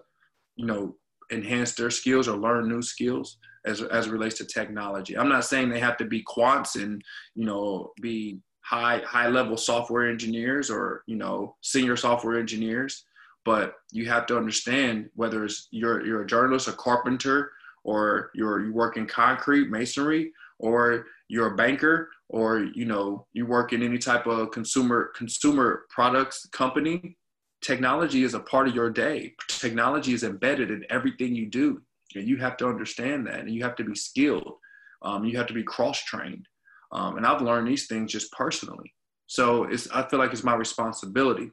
you 0.57 0.67
know 0.67 0.95
enhance 1.33 1.73
their 1.75 1.91
skills 1.91 2.29
or 2.29 2.37
learn 2.37 2.69
new 2.69 2.83
skills 2.83 3.39
as 3.67 3.83
as 3.83 4.07
it 4.07 4.13
relates 4.13 4.37
to 4.39 4.45
technology. 4.45 5.17
I'm 5.17 5.29
not 5.29 5.45
saying 5.45 5.69
they 5.69 5.81
have 5.81 5.97
to 5.99 6.05
be 6.05 6.25
quants 6.25 6.81
and 6.81 7.03
you 7.35 7.47
know 7.47 7.93
be 8.01 8.41
high 8.63 9.03
high 9.05 9.29
level 9.29 9.57
software 9.57 10.09
engineers 10.09 10.71
or 10.71 11.03
you 11.07 11.17
know 11.17 11.57
senior 11.63 11.97
software 11.97 12.39
engineers, 12.39 13.05
but 13.45 13.75
you 13.93 14.07
have 14.09 14.27
to 14.27 14.37
understand 14.37 15.11
whether 15.15 15.45
it's 15.45 15.69
you're 15.71 16.05
you're 16.07 16.23
a 16.23 16.27
journalist, 16.27 16.69
a 16.69 16.73
carpenter, 16.73 17.53
or 17.85 18.31
you're 18.35 18.65
you 18.65 18.73
work 18.73 18.97
in 18.97 19.07
concrete 19.07 19.71
masonry 19.71 20.33
or 20.59 21.07
you're 21.29 21.53
a 21.53 21.57
banker 21.57 22.11
or 22.29 22.61
you 22.75 22.85
know 22.85 23.27
you 23.33 23.47
work 23.47 23.73
in 23.73 23.83
any 23.83 23.99
type 23.99 24.27
of 24.27 24.51
consumer 24.51 25.13
consumer 25.15 25.85
products 25.91 26.47
company 26.53 27.17
technology 27.63 28.25
is 28.25 28.35
a 28.35 28.41
part 28.41 28.69
of 28.69 28.75
your 28.75 28.91
day 28.91 29.33
technology 29.49 30.13
is 30.13 30.25
embedded 30.25 30.71
in 30.71 30.85
everything 30.91 31.35
you 31.35 31.47
do 31.47 31.81
and 32.17 32.29
you 32.29 32.37
have 32.37 32.57
to 32.57 32.67
understand 32.67 33.27
that 33.27 33.41
and 33.41 33.51
you 33.51 33.63
have 33.63 33.77
to 33.77 33.85
be 33.85 33.95
skilled 33.95 34.55
um, 35.03 35.25
you 35.25 35.37
have 35.37 35.47
to 35.47 35.55
be 35.55 35.63
cross-trained 35.63 36.47
um, 36.93 37.17
and 37.17 37.27
i've 37.27 37.43
learned 37.43 37.69
these 37.69 37.87
things 37.87 38.13
just 38.13 38.31
personally 38.33 38.93
so 39.27 39.65
it's 39.65 39.91
i 39.91 40.03
feel 40.09 40.19
like 40.19 40.33
it's 40.33 40.45
my 40.45 40.55
responsibility 40.55 41.51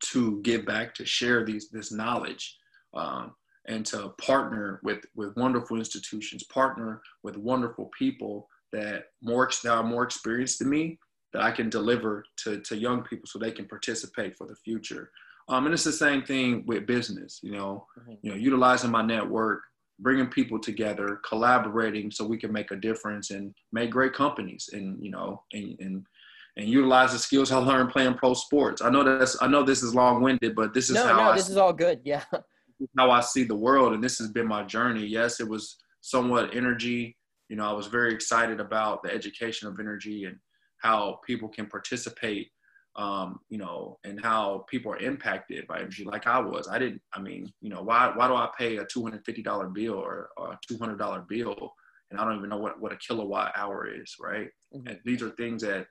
to 0.00 0.40
give 0.42 0.64
back 0.64 0.94
to 0.94 1.04
share 1.04 1.44
these 1.44 1.68
this 1.70 1.92
knowledge 1.92 2.56
um, 2.94 3.34
and 3.66 3.84
to 3.86 4.10
partner 4.20 4.80
with 4.82 5.04
with 5.14 5.36
wonderful 5.36 5.76
institutions, 5.76 6.42
partner 6.44 7.02
with 7.22 7.36
wonderful 7.36 7.90
people 7.96 8.48
that 8.72 9.04
more 9.22 9.50
that 9.62 9.72
are 9.72 9.82
more 9.82 10.04
experienced 10.04 10.60
than 10.60 10.70
me 10.70 10.98
that 11.32 11.42
I 11.42 11.50
can 11.52 11.70
deliver 11.70 12.24
to 12.44 12.60
to 12.60 12.76
young 12.76 13.02
people 13.02 13.26
so 13.26 13.38
they 13.38 13.52
can 13.52 13.66
participate 13.66 14.36
for 14.36 14.46
the 14.46 14.56
future. 14.56 15.10
Um, 15.50 15.66
and 15.66 15.74
it's 15.74 15.84
the 15.84 15.92
same 15.92 16.22
thing 16.22 16.64
with 16.66 16.86
business. 16.86 17.40
You 17.42 17.52
know, 17.52 17.86
mm-hmm. 17.98 18.14
you 18.22 18.30
know, 18.30 18.36
utilizing 18.36 18.90
my 18.90 19.02
network, 19.02 19.62
bringing 19.98 20.28
people 20.28 20.58
together, 20.58 21.20
collaborating 21.28 22.10
so 22.10 22.24
we 22.24 22.38
can 22.38 22.52
make 22.52 22.70
a 22.70 22.76
difference 22.76 23.30
and 23.30 23.54
make 23.72 23.90
great 23.90 24.14
companies. 24.14 24.70
And 24.72 25.04
you 25.04 25.10
know, 25.10 25.42
and 25.52 25.76
and 25.80 26.06
and 26.56 26.68
utilize 26.68 27.12
the 27.12 27.18
skills 27.18 27.52
I 27.52 27.58
learned 27.58 27.90
playing 27.90 28.14
pro 28.14 28.34
sports. 28.34 28.80
I 28.80 28.90
know 28.90 29.02
that's 29.02 29.36
I 29.42 29.48
know 29.48 29.62
this 29.64 29.82
is 29.82 29.94
long 29.94 30.22
winded, 30.22 30.54
but 30.54 30.72
this 30.72 30.88
is 30.88 30.94
no, 30.94 31.06
how 31.06 31.16
no, 31.16 31.30
I 31.30 31.36
this 31.36 31.48
is 31.48 31.56
all 31.56 31.72
good. 31.72 32.00
Yeah. 32.04 32.24
how 32.96 33.10
I 33.10 33.20
see 33.20 33.44
the 33.44 33.54
world, 33.54 33.92
and 33.92 34.02
this 34.02 34.18
has 34.18 34.30
been 34.30 34.46
my 34.46 34.62
journey. 34.62 35.04
Yes, 35.04 35.40
it 35.40 35.48
was 35.48 35.76
somewhat 36.00 36.54
energy. 36.54 37.16
You 37.48 37.56
know, 37.56 37.68
I 37.68 37.72
was 37.72 37.88
very 37.88 38.14
excited 38.14 38.60
about 38.60 39.02
the 39.02 39.12
education 39.12 39.68
of 39.68 39.78
energy 39.80 40.24
and 40.24 40.36
how 40.78 41.20
people 41.26 41.48
can 41.48 41.66
participate. 41.66 42.48
Um, 42.96 43.38
you 43.48 43.56
know, 43.56 43.98
and 44.04 44.20
how 44.20 44.64
people 44.68 44.92
are 44.92 44.98
impacted 44.98 45.66
by 45.68 45.78
energy, 45.78 46.04
like 46.04 46.26
I 46.26 46.40
was. 46.40 46.68
I 46.68 46.78
didn't. 46.78 47.00
I 47.14 47.20
mean, 47.20 47.50
you 47.60 47.70
know, 47.70 47.82
why 47.82 48.12
why 48.14 48.26
do 48.26 48.34
I 48.34 48.48
pay 48.58 48.78
a 48.78 48.84
two 48.84 49.02
hundred 49.02 49.24
fifty 49.24 49.42
dollar 49.42 49.68
bill 49.68 49.94
or, 49.94 50.30
or 50.36 50.52
a 50.52 50.58
two 50.66 50.76
hundred 50.76 50.98
dollar 50.98 51.24
bill, 51.28 51.72
and 52.10 52.18
I 52.18 52.24
don't 52.24 52.36
even 52.36 52.50
know 52.50 52.58
what 52.58 52.80
what 52.80 52.92
a 52.92 52.96
kilowatt 52.96 53.52
hour 53.56 53.88
is, 53.88 54.16
right? 54.20 54.48
Mm-hmm. 54.74 54.88
And 54.88 54.98
these 55.04 55.22
are 55.22 55.30
things 55.30 55.62
that 55.62 55.86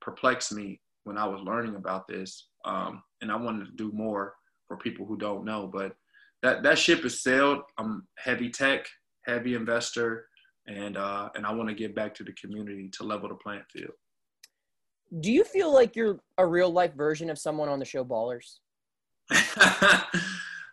perplex 0.00 0.52
me 0.52 0.80
when 1.02 1.18
I 1.18 1.26
was 1.26 1.40
learning 1.42 1.74
about 1.74 2.06
this, 2.06 2.48
um, 2.64 3.02
and 3.20 3.32
I 3.32 3.36
wanted 3.36 3.66
to 3.66 3.72
do 3.72 3.90
more 3.92 4.34
for 4.68 4.76
people 4.76 5.06
who 5.06 5.16
don't 5.16 5.44
know. 5.44 5.66
But 5.66 5.96
that 6.42 6.62
that 6.62 6.78
ship 6.78 7.04
is 7.04 7.22
sailed. 7.22 7.62
I'm 7.78 8.06
heavy 8.16 8.50
tech, 8.50 8.86
heavy 9.26 9.54
investor, 9.54 10.28
and 10.66 10.96
uh, 10.96 11.30
and 11.34 11.44
I 11.44 11.52
want 11.52 11.68
to 11.68 11.74
give 11.74 11.94
back 11.94 12.14
to 12.14 12.24
the 12.24 12.32
community 12.32 12.90
to 12.92 13.02
level 13.04 13.28
the 13.28 13.34
playing 13.34 13.64
field. 13.72 13.94
Do 15.20 15.32
you 15.32 15.44
feel 15.44 15.72
like 15.72 15.94
you're 15.96 16.18
a 16.38 16.46
real 16.46 16.70
life 16.70 16.94
version 16.94 17.30
of 17.30 17.38
someone 17.38 17.68
on 17.68 17.78
the 17.78 17.84
show 17.84 18.04
Ballers? 18.04 18.58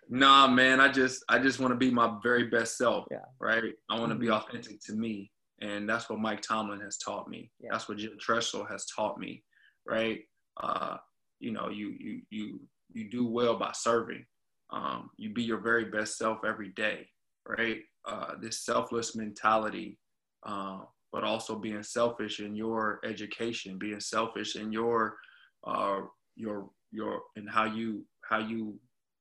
nah, 0.09 0.47
man. 0.47 0.79
I 0.79 0.91
just 0.91 1.23
I 1.29 1.39
just 1.39 1.59
want 1.59 1.71
to 1.71 1.77
be 1.77 1.91
my 1.91 2.17
very 2.23 2.45
best 2.45 2.77
self. 2.77 3.05
Yeah. 3.11 3.19
Right. 3.39 3.73
I 3.89 3.99
want 3.99 4.09
to 4.09 4.15
mm-hmm. 4.15 4.23
be 4.23 4.31
authentic 4.31 4.81
to 4.85 4.93
me, 4.93 5.31
and 5.61 5.87
that's 5.87 6.09
what 6.09 6.19
Mike 6.19 6.41
Tomlin 6.41 6.81
has 6.81 6.97
taught 6.97 7.29
me. 7.29 7.51
Yeah. 7.59 7.69
That's 7.71 7.87
what 7.87 7.97
Jim 7.97 8.17
Tressel 8.19 8.65
has 8.65 8.85
taught 8.85 9.19
me. 9.19 9.43
Right. 9.85 10.21
Uh, 10.61 10.97
you 11.39 11.51
know, 11.51 11.69
you 11.69 11.93
you 11.99 12.21
you 12.29 12.59
you 12.93 13.09
do 13.09 13.25
well 13.27 13.57
by 13.57 13.71
serving. 13.73 14.25
Um, 14.71 15.09
you 15.17 15.33
be 15.33 15.43
your 15.43 15.59
very 15.59 15.85
best 15.85 16.17
self 16.17 16.39
every 16.45 16.69
day, 16.69 17.07
right? 17.47 17.79
Uh, 18.07 18.33
this 18.41 18.63
selfless 18.65 19.15
mentality, 19.15 19.99
uh, 20.45 20.79
but 21.11 21.23
also 21.23 21.55
being 21.55 21.83
selfish 21.83 22.39
in 22.39 22.55
your 22.55 22.99
education, 23.03 23.77
being 23.77 23.99
selfish 23.99 24.55
in 24.55 24.71
your 24.71 25.17
uh, 25.65 26.01
your 26.35 26.69
your 26.91 27.21
and 27.35 27.49
how 27.49 27.65
you 27.65 28.05
how 28.27 28.39
you 28.39 28.79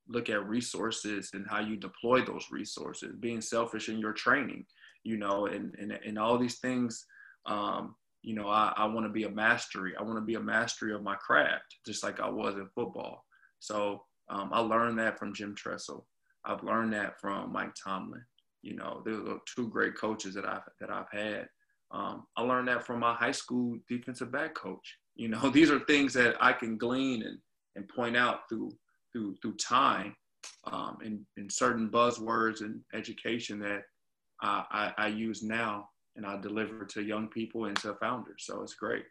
look 0.08 0.28
at 0.28 0.48
resources 0.48 1.30
and 1.34 1.46
how 1.48 1.60
you 1.60 1.76
deploy 1.76 2.20
those 2.22 2.46
resources, 2.50 3.14
being 3.20 3.40
selfish 3.40 3.88
in 3.88 3.98
your 3.98 4.12
training, 4.12 4.64
you 5.04 5.16
know, 5.16 5.46
and 5.46 5.74
and, 5.78 5.92
and 5.92 6.18
all 6.18 6.38
these 6.38 6.58
things. 6.58 7.06
Um, 7.46 7.94
you 8.22 8.34
know, 8.34 8.48
I, 8.48 8.72
I 8.76 8.84
want 8.84 9.06
to 9.06 9.12
be 9.12 9.24
a 9.24 9.30
mastery. 9.30 9.94
I 9.98 10.02
want 10.02 10.16
to 10.16 10.24
be 10.24 10.34
a 10.34 10.40
mastery 10.40 10.94
of 10.94 11.02
my 11.02 11.14
craft, 11.16 11.76
just 11.86 12.04
like 12.04 12.20
I 12.20 12.28
was 12.28 12.54
in 12.54 12.68
football. 12.74 13.24
So 13.60 14.04
um, 14.28 14.50
I 14.52 14.60
learned 14.60 14.98
that 14.98 15.18
from 15.18 15.34
Jim 15.34 15.54
Tressel. 15.54 16.06
I've 16.44 16.62
learned 16.62 16.92
that 16.92 17.18
from 17.20 17.52
Mike 17.52 17.74
Tomlin. 17.82 18.24
You 18.62 18.76
know, 18.76 19.02
those 19.04 19.26
are 19.26 19.38
two 19.54 19.68
great 19.68 19.96
coaches 19.96 20.34
that 20.34 20.44
I've 20.44 20.68
that 20.80 20.90
I've 20.90 21.10
had. 21.10 21.48
Um, 21.92 22.24
I 22.36 22.42
learned 22.42 22.68
that 22.68 22.86
from 22.86 23.00
my 23.00 23.14
high 23.14 23.32
school 23.32 23.78
defensive 23.88 24.30
back 24.30 24.54
coach. 24.54 24.96
You 25.14 25.28
know, 25.28 25.50
these 25.50 25.70
are 25.70 25.80
things 25.80 26.12
that 26.14 26.36
I 26.40 26.52
can 26.52 26.76
glean 26.76 27.22
and, 27.22 27.38
and 27.76 27.88
point 27.88 28.16
out 28.16 28.40
through 28.48 28.70
through 29.12 29.36
through 29.42 29.56
time 29.56 30.14
um, 30.64 30.98
and, 31.04 31.20
and 31.36 31.50
certain 31.50 31.88
buzzwords 31.90 32.60
and 32.60 32.80
education 32.94 33.58
that 33.60 33.82
I, 34.40 34.64
I, 34.70 35.04
I 35.04 35.06
use 35.08 35.42
now 35.42 35.88
and 36.16 36.26
I 36.26 36.40
deliver 36.40 36.84
to 36.84 37.02
young 37.02 37.28
people 37.28 37.66
and 37.66 37.76
to 37.78 37.94
founders. 37.94 38.44
So 38.46 38.62
it's 38.62 38.74
great. 38.74 39.04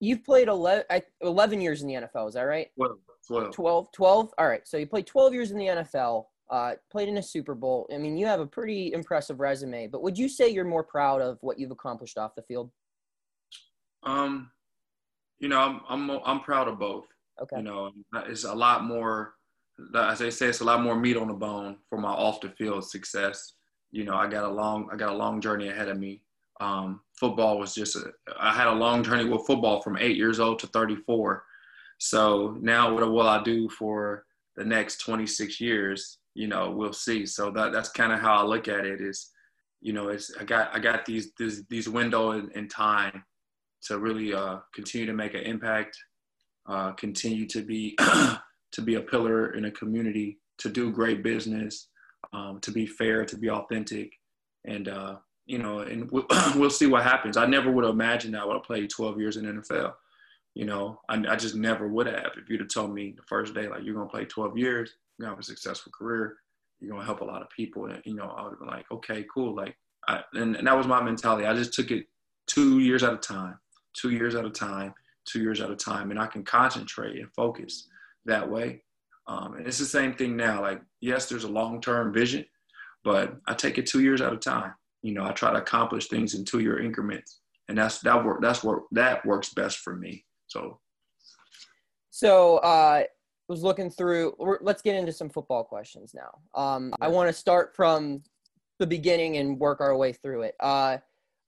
You've 0.00 0.24
played 0.24 0.48
11, 0.48 0.84
11 1.22 1.60
years 1.60 1.82
in 1.82 1.88
the 1.88 1.94
NFL, 1.94 2.28
is 2.28 2.34
that 2.34 2.42
right? 2.42 2.68
12, 2.76 2.98
12. 3.26 3.54
12. 3.54 3.92
12? 3.92 4.30
All 4.38 4.48
right. 4.48 4.66
So 4.66 4.76
you 4.76 4.86
played 4.86 5.06
12 5.06 5.34
years 5.34 5.50
in 5.50 5.58
the 5.58 5.66
NFL, 5.66 6.26
uh, 6.50 6.72
played 6.90 7.08
in 7.08 7.18
a 7.18 7.22
Super 7.22 7.54
Bowl. 7.54 7.88
I 7.92 7.98
mean, 7.98 8.16
you 8.16 8.26
have 8.26 8.40
a 8.40 8.46
pretty 8.46 8.92
impressive 8.92 9.40
resume, 9.40 9.86
but 9.88 10.02
would 10.02 10.16
you 10.16 10.28
say 10.28 10.48
you're 10.48 10.64
more 10.64 10.84
proud 10.84 11.20
of 11.20 11.38
what 11.40 11.58
you've 11.58 11.70
accomplished 11.70 12.18
off 12.18 12.34
the 12.34 12.42
field? 12.42 12.70
Um, 14.02 14.50
you 15.38 15.48
know, 15.48 15.60
I'm, 15.60 15.80
I'm, 15.88 16.20
I'm 16.24 16.40
proud 16.40 16.68
of 16.68 16.78
both. 16.78 17.06
Okay. 17.40 17.58
You 17.58 17.62
know, 17.62 17.90
it's 18.26 18.44
a 18.44 18.54
lot 18.54 18.84
more, 18.84 19.34
as 19.94 20.18
they 20.18 20.30
say, 20.30 20.46
it's 20.46 20.60
a 20.60 20.64
lot 20.64 20.82
more 20.82 20.98
meat 20.98 21.16
on 21.16 21.28
the 21.28 21.34
bone 21.34 21.76
for 21.88 21.98
my 21.98 22.10
off 22.10 22.40
the 22.40 22.48
field 22.50 22.84
success. 22.84 23.54
You 23.90 24.04
know, 24.04 24.14
I 24.14 24.26
got 24.26 24.44
a 24.44 24.48
long, 24.48 24.88
I 24.92 24.96
got 24.96 25.12
a 25.12 25.16
long 25.16 25.40
journey 25.40 25.68
ahead 25.68 25.88
of 25.88 25.98
me 25.98 26.22
um, 26.60 27.00
football 27.18 27.58
was 27.58 27.74
just 27.74 27.96
a, 27.96 28.12
I 28.38 28.52
had 28.52 28.66
a 28.66 28.72
long 28.72 29.02
journey 29.02 29.24
with 29.24 29.46
football 29.46 29.80
from 29.80 29.96
eight 29.98 30.16
years 30.16 30.40
old 30.40 30.58
to 30.60 30.66
34. 30.68 31.44
So 31.98 32.56
now 32.60 32.92
what 32.92 33.08
will 33.10 33.28
I 33.28 33.42
do 33.42 33.68
for 33.68 34.24
the 34.56 34.64
next 34.64 34.98
26 34.98 35.60
years? 35.60 36.18
You 36.34 36.48
know, 36.48 36.70
we'll 36.70 36.92
see. 36.92 37.26
So 37.26 37.50
that 37.50 37.72
that's 37.72 37.90
kind 37.90 38.12
of 38.12 38.20
how 38.20 38.34
I 38.34 38.44
look 38.44 38.68
at 38.68 38.84
it. 38.84 39.00
Is 39.00 39.30
you 39.80 39.92
know, 39.92 40.08
it's 40.08 40.32
I 40.38 40.44
got 40.44 40.74
I 40.74 40.78
got 40.78 41.04
these 41.04 41.32
these, 41.38 41.64
these 41.66 41.88
window 41.88 42.32
in, 42.32 42.50
in 42.54 42.68
time 42.68 43.24
to 43.82 43.98
really 43.98 44.34
uh, 44.34 44.58
continue 44.74 45.06
to 45.06 45.12
make 45.12 45.34
an 45.34 45.42
impact, 45.42 45.96
uh, 46.68 46.92
continue 46.92 47.46
to 47.46 47.62
be 47.62 47.96
to 48.72 48.82
be 48.82 48.96
a 48.96 49.00
pillar 49.00 49.54
in 49.54 49.66
a 49.66 49.70
community, 49.70 50.38
to 50.58 50.68
do 50.68 50.90
great 50.90 51.22
business, 51.22 51.88
um, 52.32 52.60
to 52.60 52.70
be 52.70 52.86
fair, 52.86 53.24
to 53.24 53.36
be 53.36 53.50
authentic, 53.50 54.12
and 54.64 54.88
uh, 54.88 55.16
you 55.48 55.58
know, 55.58 55.80
and 55.80 56.10
we'll, 56.10 56.26
we'll 56.56 56.70
see 56.70 56.86
what 56.86 57.02
happens. 57.02 57.36
I 57.36 57.46
never 57.46 57.72
would 57.72 57.84
have 57.84 57.94
imagined 57.94 58.36
I 58.36 58.44
would 58.44 58.54
have 58.54 58.62
played 58.62 58.90
12 58.90 59.18
years 59.18 59.36
in 59.36 59.44
NFL. 59.44 59.94
You 60.54 60.66
know, 60.66 61.00
I, 61.08 61.22
I 61.28 61.36
just 61.36 61.54
never 61.54 61.88
would 61.88 62.06
have. 62.06 62.32
If 62.36 62.48
you'd 62.48 62.60
have 62.60 62.68
told 62.68 62.92
me 62.92 63.14
the 63.16 63.22
first 63.22 63.54
day, 63.54 63.68
like, 63.68 63.82
you're 63.82 63.94
going 63.94 64.06
to 64.06 64.12
play 64.12 64.24
12 64.26 64.58
years, 64.58 64.94
to 65.20 65.26
have 65.26 65.38
a 65.38 65.42
successful 65.42 65.92
career, 65.96 66.36
you're 66.80 66.96
to 66.96 67.04
help 67.04 67.20
a 67.20 67.24
lot 67.24 67.42
of 67.42 67.50
people. 67.50 67.86
And, 67.86 68.00
you 68.04 68.14
know, 68.14 68.34
I 68.36 68.42
would 68.42 68.50
have 68.50 68.58
been 68.58 68.68
like, 68.68 68.86
okay, 68.90 69.24
cool. 69.32 69.54
Like, 69.54 69.76
I, 70.06 70.22
and, 70.34 70.56
and 70.56 70.66
that 70.66 70.76
was 70.76 70.86
my 70.86 71.02
mentality. 71.02 71.46
I 71.46 71.54
just 71.54 71.74
took 71.74 71.90
it 71.90 72.06
two 72.46 72.78
years 72.78 73.02
at 73.02 73.12
a 73.12 73.18
time, 73.18 73.58
two 73.94 74.10
years 74.10 74.34
at 74.34 74.44
a 74.44 74.50
time, 74.50 74.94
two 75.26 75.40
years 75.40 75.60
at 75.60 75.70
a 75.70 75.76
time. 75.76 76.10
And 76.10 76.20
I 76.20 76.26
can 76.26 76.44
concentrate 76.44 77.18
and 77.18 77.32
focus 77.34 77.88
that 78.26 78.48
way. 78.48 78.82
Um, 79.26 79.54
and 79.54 79.66
it's 79.66 79.78
the 79.78 79.84
same 79.84 80.14
thing 80.14 80.36
now. 80.36 80.62
Like, 80.62 80.80
yes, 81.00 81.28
there's 81.28 81.44
a 81.44 81.48
long 81.48 81.80
term 81.80 82.12
vision, 82.12 82.44
but 83.04 83.36
I 83.46 83.54
take 83.54 83.76
it 83.76 83.86
two 83.86 84.00
years 84.00 84.20
at 84.20 84.32
a 84.32 84.38
time 84.38 84.72
you 85.02 85.12
know, 85.14 85.24
I 85.24 85.32
try 85.32 85.52
to 85.52 85.58
accomplish 85.58 86.08
things 86.08 86.34
in 86.34 86.44
two 86.44 86.60
year 86.60 86.80
increments, 86.80 87.40
and 87.68 87.78
that's 87.78 88.00
that 88.00 88.24
work. 88.24 88.40
That's 88.42 88.64
what 88.64 88.80
that 88.92 89.24
works 89.24 89.50
best 89.50 89.78
for 89.78 89.94
me. 89.94 90.24
So, 90.48 90.80
so 92.10 92.58
uh, 92.58 93.04
was 93.48 93.62
looking 93.62 93.90
through. 93.90 94.34
Let's 94.60 94.82
get 94.82 94.94
into 94.94 95.12
some 95.12 95.30
football 95.30 95.64
questions 95.64 96.14
now. 96.14 96.60
Um, 96.60 96.92
I 97.00 97.08
want 97.08 97.28
to 97.28 97.32
start 97.32 97.74
from 97.74 98.22
the 98.78 98.86
beginning 98.86 99.38
and 99.38 99.58
work 99.58 99.80
our 99.80 99.96
way 99.96 100.12
through 100.12 100.42
it. 100.42 100.54
Uh, 100.60 100.98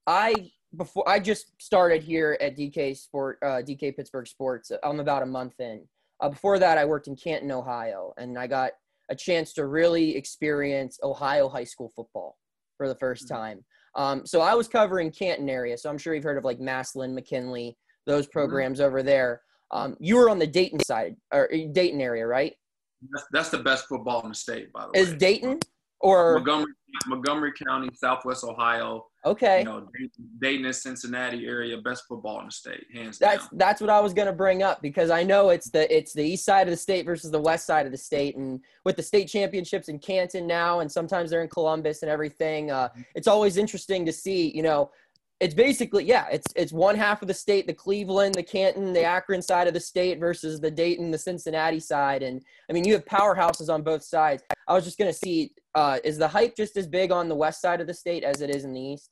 I 0.07 0.51
before 0.77 1.09
I 1.09 1.19
just 1.19 1.53
started 1.61 2.03
here 2.03 2.39
at 2.41 2.57
DK 2.57 2.97
Sport, 2.97 3.39
uh, 3.43 3.63
DK 3.63 3.97
Pittsburgh 3.97 4.27
Sports. 4.27 4.73
I'm 4.83 5.01
about 5.01 5.23
a 5.23 5.27
month 5.27 5.59
in. 5.59 5.87
Uh, 6.21 6.29
before 6.29 6.59
that, 6.59 6.79
I 6.79 6.85
worked 6.85 7.09
in 7.09 7.17
Canton, 7.17 7.51
Ohio, 7.51 8.13
and 8.17 8.39
I 8.39 8.47
got 8.47 8.73
a 9.11 9.15
chance 9.15 9.53
to 9.55 9.67
really 9.67 10.17
experience 10.17 10.99
Ohio 11.03 11.49
high 11.49 11.65
school 11.65 11.91
football 11.95 12.39
for 12.77 12.89
the 12.89 12.95
first 12.95 13.25
mm-hmm. 13.25 13.35
time. 13.35 13.65
Um, 13.97 14.25
so 14.25 14.41
I 14.41 14.55
was 14.55 14.69
covering 14.69 15.11
Canton 15.11 15.51
area, 15.51 15.77
so 15.77 15.91
I'm 15.91 15.99
sure 15.99 16.15
you've 16.15 16.25
heard 16.25 16.39
of 16.39 16.45
like 16.45 16.61
Massillon, 16.61 17.15
McKinley, 17.15 17.77
those 18.07 18.27
mm-hmm. 18.27 18.39
programs 18.39 18.79
mm-hmm. 18.79 18.87
over 18.87 19.03
there. 19.03 19.43
Um, 19.73 19.97
you 20.01 20.17
were 20.17 20.29
on 20.31 20.39
the 20.39 20.47
Dayton 20.47 20.81
side 20.81 21.17
or 21.33 21.49
Dayton 21.49 22.01
area, 22.01 22.27
right? 22.27 22.55
That's, 23.13 23.27
that's 23.33 23.49
the 23.51 23.59
best 23.59 23.87
football 23.87 24.23
in 24.23 24.31
the 24.31 24.35
state, 24.35 24.73
by 24.73 24.87
the 24.87 24.93
way. 24.93 25.01
Is 25.01 25.15
Dayton 25.15 25.59
or 26.01 26.35
Montgomery, 26.35 26.73
Montgomery 27.07 27.53
County, 27.67 27.89
Southwest 27.95 28.45
Ohio? 28.45 29.07
Okay. 29.25 29.61
You 29.61 29.65
know, 29.65 29.89
Dayton 30.41 30.67
and 30.67 30.75
Cincinnati 30.75 31.47
area, 31.47 31.79
best 31.79 32.05
football 32.09 32.41
in 32.41 32.47
the 32.47 32.53
state, 32.53 32.85
hands 32.93 33.19
that's, 33.19 33.49
down. 33.49 33.59
That's 33.59 33.81
what 33.81 33.91
I 33.91 34.01
was 34.01 34.13
gonna 34.13 34.33
bring 34.33 34.63
up 34.63 34.83
because 34.83 35.11
I 35.11 35.23
know 35.23 35.51
it's 35.51 35.71
the 35.71 35.95
it's 35.95 36.13
the 36.13 36.25
east 36.25 36.45
side 36.45 36.67
of 36.67 36.71
the 36.71 36.77
state 36.77 37.07
versus 37.07 37.31
the 37.31 37.41
west 37.41 37.67
side 37.67 37.87
of 37.87 37.93
the 37.93 37.99
state, 37.99 38.37
and 38.37 38.61
with 38.85 38.97
the 38.97 39.03
state 39.03 39.27
championships 39.27 39.89
in 39.89 39.99
Canton 39.99 40.47
now, 40.47 40.81
and 40.81 40.91
sometimes 40.91 41.31
they're 41.31 41.43
in 41.43 41.49
Columbus 41.49 42.03
and 42.03 42.11
everything. 42.11 42.71
Uh, 42.71 42.89
it's 43.15 43.29
always 43.29 43.57
interesting 43.57 44.05
to 44.07 44.13
see, 44.13 44.55
you 44.55 44.63
know. 44.63 44.91
It's 45.41 45.55
basically 45.55 46.05
yeah, 46.05 46.27
it's 46.31 46.47
it's 46.55 46.73
one 46.73 46.97
half 46.97 47.23
of 47.23 47.29
the 47.29 47.35
state, 47.35 47.67
the 47.67 47.73
Cleveland, 47.73 48.35
the 48.35 48.43
Canton, 48.43 48.93
the 48.93 49.03
Akron 49.05 49.41
side 49.41 49.67
of 49.67 49.75
the 49.75 49.81
state 49.81 50.21
versus 50.21 50.61
the 50.61 50.71
Dayton, 50.71 51.11
the 51.11 51.19
Cincinnati 51.19 51.81
side, 51.81 52.23
and 52.23 52.43
I 52.69 52.75
mean 52.75 52.85
you 52.85 52.93
have 52.93 53.07
powerhouses 53.07 53.73
on 53.73 53.83
both 53.83 54.03
sides. 54.03 54.43
I 54.69 54.75
was 54.75 54.85
just 54.85 54.99
gonna 54.99 55.15
see, 55.15 55.53
uh, 55.75 55.99
is 56.05 56.19
the 56.19 56.29
hype 56.29 56.57
just 56.57 56.77
as 56.77 56.87
big 56.87 57.11
on 57.11 57.29
the 57.29 57.35
west 57.35 57.63
side 57.63 57.81
of 57.81 57.87
the 57.87 57.95
state 57.95 58.23
as 58.23 58.43
it 58.43 58.51
is 58.51 58.65
in 58.65 58.75
the 58.75 58.81
east? 58.81 59.11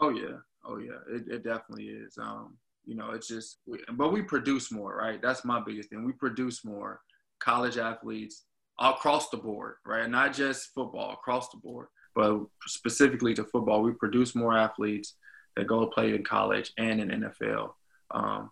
Oh 0.00 0.08
yeah, 0.08 0.38
oh 0.64 0.78
yeah, 0.78 1.00
it, 1.14 1.28
it 1.28 1.44
definitely 1.44 1.88
is. 1.88 2.16
Um, 2.16 2.56
you 2.86 2.94
know, 2.94 3.10
it's 3.10 3.28
just, 3.28 3.58
but 3.92 4.12
we 4.12 4.22
produce 4.22 4.72
more, 4.72 4.96
right? 4.96 5.20
That's 5.20 5.44
my 5.44 5.60
biggest 5.60 5.90
thing. 5.90 6.06
We 6.06 6.12
produce 6.12 6.64
more 6.64 7.02
college 7.38 7.76
athletes 7.76 8.44
across 8.80 9.28
the 9.28 9.36
board, 9.36 9.74
right? 9.84 10.08
Not 10.08 10.32
just 10.32 10.70
football, 10.74 11.12
across 11.12 11.50
the 11.50 11.58
board, 11.58 11.88
but 12.14 12.40
specifically 12.66 13.34
to 13.34 13.44
football, 13.44 13.82
we 13.82 13.92
produce 13.92 14.34
more 14.34 14.56
athletes 14.56 15.14
that 15.58 15.66
go 15.66 15.84
play 15.86 16.14
in 16.14 16.22
college 16.22 16.72
and 16.78 17.00
in 17.00 17.08
NFL. 17.08 17.72
Um, 18.12 18.50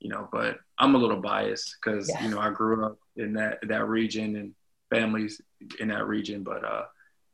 you 0.00 0.08
know, 0.08 0.26
but 0.32 0.58
I'm 0.78 0.94
a 0.94 0.98
little 0.98 1.20
biased 1.20 1.76
because 1.76 2.08
yeah. 2.08 2.24
you 2.24 2.30
know 2.30 2.40
I 2.40 2.50
grew 2.50 2.84
up 2.84 2.98
in 3.16 3.34
that 3.34 3.58
that 3.68 3.86
region 3.86 4.36
and 4.36 4.54
families 4.90 5.40
in 5.80 5.88
that 5.88 6.06
region, 6.06 6.42
but 6.42 6.64
uh, 6.64 6.84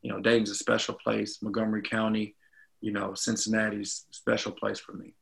you 0.01 0.11
know, 0.11 0.19
Dayton's 0.19 0.49
a 0.49 0.55
special 0.55 0.93
place. 0.95 1.41
Montgomery 1.41 1.81
County, 1.81 2.35
you 2.81 2.91
know, 2.91 3.13
Cincinnati's 3.13 4.05
special 4.11 4.51
place 4.51 4.79
for 4.79 4.91
me. 4.91 5.15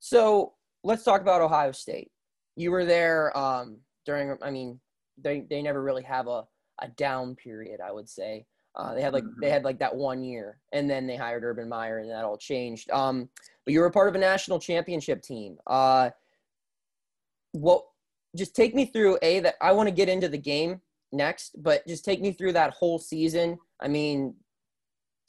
So 0.00 0.52
let's 0.84 1.02
talk 1.02 1.22
about 1.22 1.40
Ohio 1.40 1.72
State. 1.72 2.10
You 2.56 2.70
were 2.70 2.84
there 2.84 3.36
um, 3.36 3.78
during. 4.04 4.36
I 4.42 4.50
mean, 4.50 4.80
they 5.16 5.40
they 5.48 5.62
never 5.62 5.82
really 5.82 6.04
have 6.04 6.28
a 6.28 6.44
a 6.80 6.88
down 6.88 7.36
period. 7.36 7.80
I 7.80 7.90
would 7.90 8.08
say. 8.08 8.44
Uh, 8.78 8.94
they 8.94 9.02
had 9.02 9.12
like 9.12 9.24
they 9.40 9.46
mm-hmm. 9.46 9.52
had 9.52 9.64
like 9.64 9.78
that 9.80 9.94
one 9.94 10.22
year, 10.22 10.58
and 10.72 10.88
then 10.88 11.06
they 11.06 11.16
hired 11.16 11.42
Urban 11.42 11.68
Meyer, 11.68 11.98
and 11.98 12.10
that 12.10 12.24
all 12.24 12.38
changed. 12.38 12.90
Um, 12.90 13.28
but 13.64 13.74
you 13.74 13.80
were 13.80 13.86
a 13.86 13.90
part 13.90 14.08
of 14.08 14.14
a 14.14 14.18
national 14.18 14.60
championship 14.60 15.20
team. 15.22 15.58
Uh, 15.66 16.10
what? 17.52 17.84
Just 18.36 18.54
take 18.54 18.74
me 18.74 18.86
through 18.86 19.18
a 19.22 19.40
that 19.40 19.56
I 19.60 19.72
want 19.72 19.88
to 19.88 19.94
get 19.94 20.08
into 20.08 20.28
the 20.28 20.38
game 20.38 20.80
next, 21.10 21.60
but 21.62 21.86
just 21.88 22.04
take 22.04 22.20
me 22.20 22.32
through 22.32 22.52
that 22.52 22.72
whole 22.72 22.98
season. 22.98 23.58
I 23.80 23.88
mean, 23.88 24.34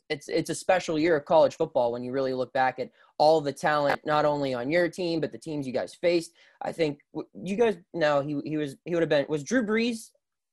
it's 0.10 0.28
it's 0.28 0.50
a 0.50 0.56
special 0.56 1.00
year 1.00 1.16
of 1.16 1.26
college 1.26 1.56
football 1.56 1.92
when 1.92 2.04
you 2.04 2.12
really 2.12 2.34
look 2.34 2.52
back 2.54 2.80
at 2.80 2.90
all 3.18 3.42
the 3.42 3.54
talent, 3.54 4.02
not 4.06 4.26
only 4.26 4.54
on 4.54 4.70
your 4.70 4.90
team 4.90 5.20
but 5.20 5.32
the 5.32 5.38
teams 5.38 5.66
you 5.66 5.74
guys 5.74 5.96
faced. 5.96 6.32
I 6.62 6.72
think 6.72 7.00
you 7.34 7.56
guys 7.56 7.78
no, 7.94 8.22
he 8.22 8.40
he 8.44 8.58
was 8.58 8.76
he 8.86 8.94
would 8.94 9.02
have 9.02 9.10
been 9.10 9.26
was 9.30 9.44
Drew 9.44 9.66
Brees 9.66 10.10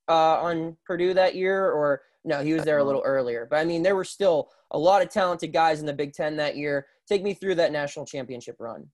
uh, 0.08 0.40
on 0.40 0.76
Purdue 0.86 1.14
that 1.14 1.34
year 1.34 1.70
or 1.70 2.02
no, 2.26 2.42
he 2.42 2.52
was 2.52 2.64
there 2.64 2.78
a 2.78 2.84
little 2.84 3.02
earlier. 3.04 3.46
But 3.48 3.60
I 3.60 3.64
mean, 3.64 3.82
there 3.82 3.96
were 3.96 4.04
still 4.04 4.50
a 4.72 4.78
lot 4.78 5.00
of 5.00 5.08
talented 5.08 5.52
guys 5.52 5.80
in 5.80 5.86
the 5.86 5.92
Big 5.92 6.12
Ten 6.12 6.36
that 6.36 6.56
year. 6.56 6.86
Take 7.08 7.22
me 7.22 7.32
through 7.32 7.54
that 7.54 7.72
national 7.72 8.04
championship 8.04 8.56
run. 8.58 8.88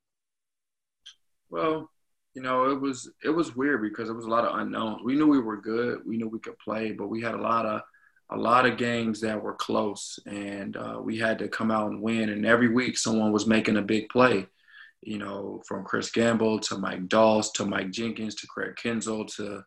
Well, 1.51 1.91
you 2.35 2.43
know, 2.43 2.71
it 2.71 2.81
was 2.81 3.11
it 3.25 3.31
was 3.31 3.57
weird 3.57 3.83
because 3.83 4.09
it 4.09 4.15
was 4.15 4.27
a 4.27 4.31
lot 4.31 4.45
of 4.45 4.59
unknowns. 4.59 5.03
We 5.03 5.15
knew 5.15 5.27
we 5.27 5.41
were 5.41 5.61
good, 5.61 6.01
we 6.07 6.17
knew 6.17 6.29
we 6.29 6.39
could 6.39 6.59
play, 6.59 6.93
but 6.93 7.09
we 7.09 7.23
had 7.23 7.35
a 7.35 7.41
lot 7.41 7.67
of 7.67 7.83
a 8.31 8.37
lot 8.37 8.67
of 8.67 8.79
games 8.79 9.21
that 9.21 9.43
were 9.43 9.55
close, 9.55 10.19
and 10.27 10.77
uh, 10.77 10.99
we 11.03 11.19
had 11.19 11.39
to 11.39 11.49
come 11.49 11.71
out 11.71 11.91
and 11.91 12.01
win. 12.01 12.31
And 12.31 12.47
every 12.47 12.69
week, 12.69 12.97
someone 12.97 13.33
was 13.33 13.47
making 13.47 13.77
a 13.77 13.83
big 13.83 14.09
play. 14.09 14.47
You 15.03 15.19
know, 15.19 15.63
from 15.67 15.85
Chris 15.85 16.11
Gamble 16.11 16.61
to 16.61 16.79
Mike 16.79 17.09
Doss 17.09 17.51
to 17.53 17.67
Mike 17.67 17.91
Jenkins 17.91 18.37
to 18.37 18.47
Craig 18.47 18.75
Krenzel 18.81 19.27
to, 19.37 19.65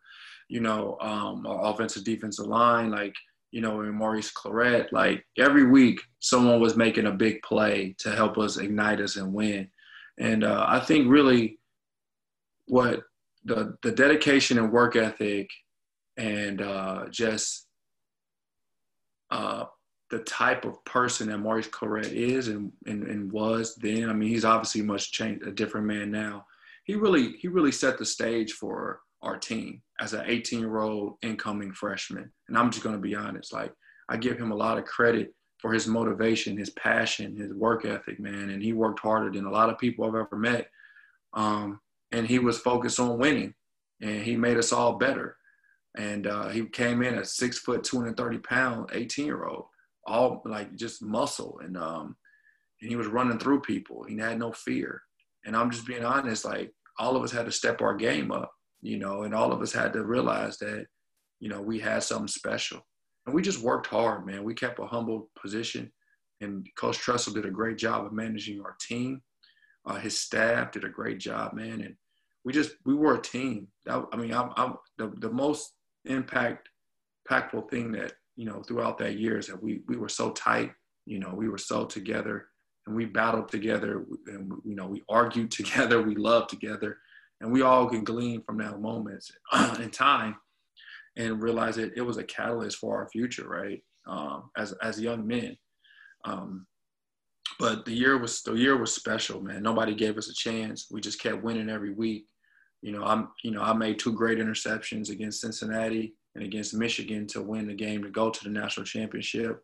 you 0.48 0.60
know, 0.60 0.96
um, 1.00 1.44
offensive 1.46 2.04
defensive 2.04 2.46
line. 2.46 2.90
Like 2.90 3.14
you 3.56 3.62
know, 3.62 3.80
and 3.80 3.94
Maurice 3.94 4.30
Clarett, 4.34 4.92
like 4.92 5.24
every 5.38 5.66
week 5.66 6.02
someone 6.20 6.60
was 6.60 6.76
making 6.76 7.06
a 7.06 7.10
big 7.10 7.40
play 7.40 7.96
to 8.00 8.14
help 8.14 8.36
us 8.36 8.58
ignite 8.58 9.00
us 9.00 9.16
and 9.16 9.32
win. 9.32 9.66
And 10.18 10.44
uh, 10.44 10.66
I 10.68 10.78
think 10.78 11.08
really 11.08 11.58
what 12.66 13.00
the 13.46 13.74
the 13.80 13.92
dedication 13.92 14.58
and 14.58 14.70
work 14.70 14.94
ethic 14.94 15.48
and 16.18 16.60
uh, 16.60 17.06
just 17.10 17.66
uh, 19.30 19.64
the 20.10 20.18
type 20.18 20.66
of 20.66 20.84
person 20.84 21.28
that 21.28 21.38
Maurice 21.38 21.68
Clarett 21.68 22.12
is 22.12 22.48
and, 22.48 22.70
and, 22.84 23.04
and 23.04 23.32
was 23.32 23.74
then. 23.76 24.10
I 24.10 24.12
mean, 24.12 24.28
he's 24.28 24.44
obviously 24.44 24.82
much 24.82 25.12
changed, 25.12 25.46
a 25.46 25.50
different 25.50 25.86
man 25.86 26.10
now. 26.10 26.44
He 26.84 26.94
really 26.94 27.38
he 27.38 27.48
really 27.48 27.72
set 27.72 27.96
the 27.96 28.04
stage 28.04 28.52
for 28.52 29.00
our 29.22 29.38
team 29.38 29.80
as 30.00 30.12
an 30.12 30.24
18 30.26 30.60
year 30.60 30.78
old 30.78 31.14
incoming 31.22 31.72
freshman. 31.72 32.30
And 32.48 32.58
I'm 32.58 32.70
just 32.70 32.84
going 32.84 32.94
to 32.94 33.00
be 33.00 33.14
honest, 33.14 33.52
like 33.52 33.72
I 34.08 34.16
give 34.16 34.38
him 34.38 34.52
a 34.52 34.56
lot 34.56 34.78
of 34.78 34.84
credit 34.84 35.34
for 35.58 35.72
his 35.72 35.86
motivation, 35.86 36.56
his 36.56 36.70
passion, 36.70 37.36
his 37.36 37.52
work 37.54 37.84
ethic, 37.84 38.20
man. 38.20 38.50
And 38.50 38.62
he 38.62 38.72
worked 38.72 39.00
harder 39.00 39.30
than 39.30 39.46
a 39.46 39.50
lot 39.50 39.70
of 39.70 39.78
people 39.78 40.04
I've 40.04 40.14
ever 40.14 40.36
met. 40.36 40.68
Um, 41.34 41.80
and 42.12 42.26
he 42.26 42.38
was 42.38 42.58
focused 42.58 43.00
on 43.00 43.18
winning, 43.18 43.54
and 44.00 44.22
he 44.22 44.36
made 44.36 44.58
us 44.58 44.72
all 44.72 44.94
better. 44.94 45.36
And 45.96 46.26
uh, 46.26 46.48
he 46.48 46.66
came 46.66 47.02
in 47.02 47.14
at 47.14 47.26
six 47.26 47.58
foot, 47.58 47.82
230 47.84 48.38
pound, 48.38 48.90
18 48.92 49.24
year 49.24 49.44
old, 49.44 49.66
all 50.06 50.42
like 50.44 50.74
just 50.76 51.02
muscle. 51.02 51.58
And, 51.64 51.76
um, 51.76 52.16
and 52.80 52.90
he 52.90 52.96
was 52.96 53.06
running 53.06 53.38
through 53.38 53.62
people. 53.62 54.04
He 54.04 54.18
had 54.18 54.38
no 54.38 54.52
fear. 54.52 55.02
And 55.46 55.56
I'm 55.56 55.70
just 55.70 55.86
being 55.86 56.04
honest, 56.04 56.44
like 56.44 56.72
all 56.98 57.16
of 57.16 57.22
us 57.22 57.32
had 57.32 57.46
to 57.46 57.52
step 57.52 57.80
our 57.80 57.94
game 57.94 58.30
up 58.30 58.52
you 58.86 58.98
know, 58.98 59.24
and 59.24 59.34
all 59.34 59.52
of 59.52 59.60
us 59.60 59.72
had 59.72 59.92
to 59.92 60.04
realize 60.04 60.58
that, 60.58 60.86
you 61.40 61.48
know, 61.48 61.60
we 61.60 61.80
had 61.80 62.04
something 62.04 62.28
special. 62.28 62.86
And 63.26 63.34
we 63.34 63.42
just 63.42 63.60
worked 63.60 63.88
hard, 63.88 64.24
man. 64.24 64.44
We 64.44 64.54
kept 64.54 64.78
a 64.78 64.86
humble 64.86 65.28
position. 65.40 65.90
And 66.40 66.66
Coach 66.76 66.98
Tressel 66.98 67.34
did 67.34 67.46
a 67.46 67.50
great 67.50 67.78
job 67.78 68.06
of 68.06 68.12
managing 68.12 68.60
our 68.60 68.76
team. 68.80 69.22
Uh, 69.84 69.96
his 69.96 70.18
staff 70.18 70.70
did 70.70 70.84
a 70.84 70.88
great 70.88 71.18
job, 71.18 71.52
man. 71.52 71.80
And 71.80 71.96
we 72.44 72.52
just, 72.52 72.76
we 72.84 72.94
were 72.94 73.16
a 73.16 73.20
team. 73.20 73.66
That, 73.86 74.04
I 74.12 74.16
mean, 74.16 74.32
I'm, 74.32 74.50
I'm 74.56 74.76
the, 74.98 75.12
the 75.18 75.30
most 75.30 75.72
impact, 76.04 76.68
impactful 77.28 77.68
thing 77.68 77.90
that, 77.92 78.12
you 78.36 78.44
know, 78.44 78.62
throughout 78.62 78.98
that 78.98 79.18
year 79.18 79.36
is 79.38 79.48
that 79.48 79.60
we, 79.60 79.80
we 79.88 79.96
were 79.96 80.08
so 80.08 80.30
tight, 80.30 80.70
you 81.06 81.18
know, 81.18 81.32
we 81.34 81.48
were 81.48 81.58
so 81.58 81.86
together 81.86 82.46
and 82.86 82.94
we 82.94 83.04
battled 83.04 83.48
together 83.48 84.04
and, 84.28 84.52
you 84.64 84.76
know, 84.76 84.86
we 84.86 85.02
argued 85.08 85.50
together, 85.50 86.02
we 86.02 86.14
loved 86.14 86.50
together 86.50 86.98
and 87.40 87.52
we 87.52 87.62
all 87.62 87.86
can 87.86 88.04
glean 88.04 88.42
from 88.42 88.58
that 88.58 88.80
moment 88.80 89.24
in 89.80 89.90
time 89.90 90.36
and 91.16 91.42
realize 91.42 91.76
that 91.76 91.92
it 91.96 92.02
was 92.02 92.16
a 92.16 92.24
catalyst 92.24 92.78
for 92.78 92.96
our 92.96 93.08
future, 93.08 93.48
right? 93.48 93.82
Um, 94.06 94.50
as 94.56 94.72
as 94.82 95.00
young 95.00 95.26
men. 95.26 95.56
Um, 96.24 96.66
but 97.58 97.84
the 97.84 97.92
year 97.92 98.18
was 98.18 98.42
the 98.42 98.54
year 98.54 98.76
was 98.76 98.94
special, 98.94 99.40
man. 99.40 99.62
Nobody 99.62 99.94
gave 99.94 100.18
us 100.18 100.28
a 100.28 100.34
chance. 100.34 100.88
We 100.90 101.00
just 101.00 101.20
kept 101.20 101.42
winning 101.42 101.70
every 101.70 101.92
week. 101.92 102.26
You 102.82 102.92
know, 102.92 103.04
I'm 103.04 103.28
you 103.42 103.50
know 103.50 103.62
I 103.62 103.72
made 103.72 103.98
two 103.98 104.12
great 104.12 104.38
interceptions 104.38 105.10
against 105.10 105.40
Cincinnati 105.40 106.14
and 106.34 106.44
against 106.44 106.74
Michigan 106.74 107.26
to 107.28 107.42
win 107.42 107.66
the 107.66 107.74
game 107.74 108.02
to 108.02 108.10
go 108.10 108.30
to 108.30 108.44
the 108.44 108.50
national 108.50 108.84
championship. 108.84 109.62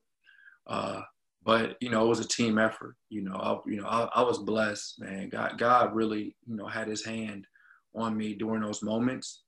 Uh, 0.67 1.03
but 1.45 1.77
you 1.81 1.91
know, 1.91 2.05
it 2.05 2.09
was 2.09 2.21
a 2.21 2.29
team 2.29 2.59
effort. 2.59 2.97
You 3.11 3.23
know, 3.23 3.35
I, 3.35 3.59
you 3.71 3.81
know, 3.81 3.87
I, 3.87 4.09
I 4.15 4.23
was 4.23 4.39
blessed, 4.39 5.01
man. 5.01 5.29
God, 5.29 5.59
God 5.59 5.95
really, 5.95 6.37
you 6.47 6.57
know, 6.57 6.67
had 6.67 6.89
His 6.89 7.05
hand 7.05 7.47
on 7.95 8.17
me 8.17 8.35
during 8.35 8.63
those 8.63 8.83
moments. 8.83 9.43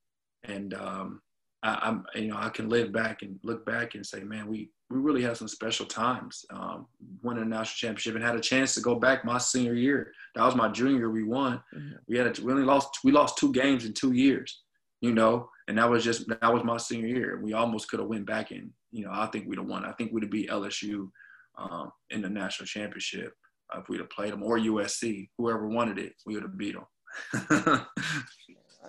And 0.44 0.74
um, 0.74 1.20
I, 1.62 1.88
am 1.88 2.04
you 2.14 2.28
know, 2.28 2.36
I 2.36 2.50
can 2.50 2.68
live 2.68 2.92
back 2.92 3.22
and 3.22 3.38
look 3.42 3.64
back 3.64 3.94
and 3.94 4.04
say, 4.04 4.20
man, 4.20 4.46
we 4.46 4.70
we 4.90 4.98
really 4.98 5.22
had 5.22 5.36
some 5.36 5.48
special 5.48 5.86
times. 5.86 6.44
Um, 6.50 6.86
winning 7.22 7.42
a 7.42 7.46
national 7.46 7.76
championship 7.76 8.14
and 8.14 8.24
had 8.24 8.36
a 8.36 8.40
chance 8.40 8.74
to 8.74 8.80
go 8.80 8.94
back 8.94 9.24
my 9.24 9.38
senior 9.38 9.74
year. 9.74 10.12
That 10.34 10.44
was 10.44 10.54
my 10.54 10.68
junior. 10.68 11.10
We 11.10 11.24
won. 11.24 11.62
Mm-hmm. 11.74 11.96
We 12.06 12.18
had 12.18 12.38
a, 12.38 12.42
we 12.42 12.52
only 12.52 12.64
lost 12.64 12.98
we 13.02 13.12
lost 13.12 13.38
two 13.38 13.52
games 13.52 13.86
in 13.86 13.94
two 13.94 14.12
years. 14.12 14.62
You 15.00 15.12
know, 15.12 15.48
and 15.68 15.76
that 15.78 15.90
was 15.90 16.04
just 16.04 16.28
that 16.28 16.52
was 16.52 16.64
my 16.64 16.76
senior 16.76 17.08
year. 17.08 17.40
We 17.42 17.54
almost 17.54 17.88
could 17.88 18.00
have 18.00 18.08
went 18.08 18.26
back 18.26 18.50
and 18.50 18.70
you 18.92 19.04
know 19.04 19.10
I 19.12 19.26
think 19.26 19.46
we'd 19.46 19.58
have 19.58 19.66
won. 19.68 19.84
I 19.84 19.92
think 19.92 20.12
we'd 20.12 20.24
have 20.24 20.30
beat 20.30 20.50
LSU 20.50 21.08
um, 21.56 21.90
in 22.10 22.22
the 22.22 22.28
national 22.28 22.66
championship 22.66 23.32
if 23.78 23.88
we'd 23.88 24.00
have 24.00 24.10
played 24.10 24.32
them 24.32 24.42
or 24.42 24.58
USC, 24.58 25.28
whoever 25.38 25.68
wanted 25.68 25.98
it, 25.98 26.14
we 26.26 26.34
would 26.34 26.42
have 26.42 26.58
beat 26.58 26.74
them. 26.74 26.84
I 27.50 27.86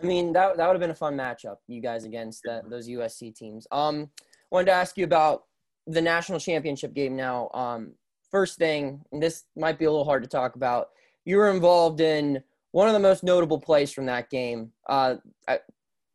mean, 0.04 0.34
that 0.34 0.58
that 0.58 0.68
would 0.68 0.74
have 0.74 0.80
been 0.80 0.92
a 0.92 0.96
fun 0.96 1.16
matchup, 1.16 1.58
you 1.68 1.82
guys 1.82 2.04
against 2.04 2.44
that, 2.46 2.70
those 2.70 2.88
USC 2.88 3.36
teams. 3.36 3.68
Um, 3.72 4.10
wanted 4.52 4.66
to 4.66 4.72
ask 4.74 4.98
you 4.98 5.06
about 5.06 5.44
the 5.88 6.02
national 6.02 6.40
championship 6.40 6.94
game 6.94 7.16
now. 7.16 7.50
Um, 7.54 7.94
first 8.30 8.58
thing, 8.58 9.02
this 9.12 9.44
might 9.56 9.80
be 9.80 9.86
a 9.86 9.92
little 9.92 10.06
hard 10.06 10.24
to 10.24 10.30
talk 10.30 10.56
about. 10.56 10.90
You 11.24 11.38
were 11.38 11.50
involved 11.50 12.02
in 12.02 12.44
one 12.72 12.88
of 12.88 12.94
the 12.94 13.00
most 13.00 13.24
notable 13.24 13.60
plays 13.60 13.92
from 13.92 14.06
that 14.08 14.30
game, 14.30 14.72
uh, 14.88 15.16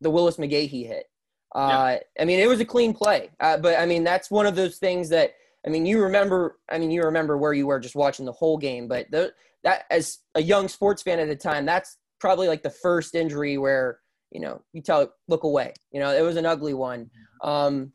the 0.01 0.11
Willis 0.11 0.37
McGahee 0.37 0.87
hit. 0.87 1.07
Uh, 1.55 1.97
yeah. 1.97 2.23
I 2.23 2.25
mean, 2.27 2.39
it 2.39 2.49
was 2.49 2.61
a 2.61 2.65
clean 2.65 2.93
play, 2.93 3.31
uh, 3.41 3.57
but 3.57 3.79
I 3.79 3.87
mean, 3.87 4.05
that's 4.05 4.31
one 4.31 4.47
of 4.47 4.55
those 4.55 4.77
things 4.77 5.09
that 5.09 5.35
I 5.67 5.69
mean, 5.69 5.85
you 5.85 6.03
remember. 6.03 6.59
I 6.71 6.79
mean, 6.79 6.91
you 6.91 7.03
remember 7.03 7.37
where 7.37 7.53
you 7.53 7.67
were 7.67 7.81
just 7.81 7.95
watching 7.95 8.25
the 8.25 8.33
whole 8.33 8.57
game, 8.57 8.89
but 8.89 9.11
the, 9.11 9.33
that 9.63 9.85
as 9.91 10.19
a 10.35 10.43
young 10.43 10.69
sports 10.69 11.03
fan 11.03 11.19
at 11.19 11.29
the 11.29 11.37
time, 11.37 11.67
that's 11.67 11.99
probably 12.21 12.49
like 12.49 12.63
the 12.63 12.71
first 12.71 13.15
injury 13.15 13.59
where 13.59 13.99
you 14.31 14.41
know 14.41 14.63
you 14.73 14.83
tell 14.83 15.13
look 15.29 15.45
away. 15.45 15.73
You 15.93 16.01
know, 16.01 16.15
it 16.15 16.23
was 16.23 16.37
an 16.37 16.47
ugly 16.47 16.75
one. 16.75 17.11
Um, 17.43 17.93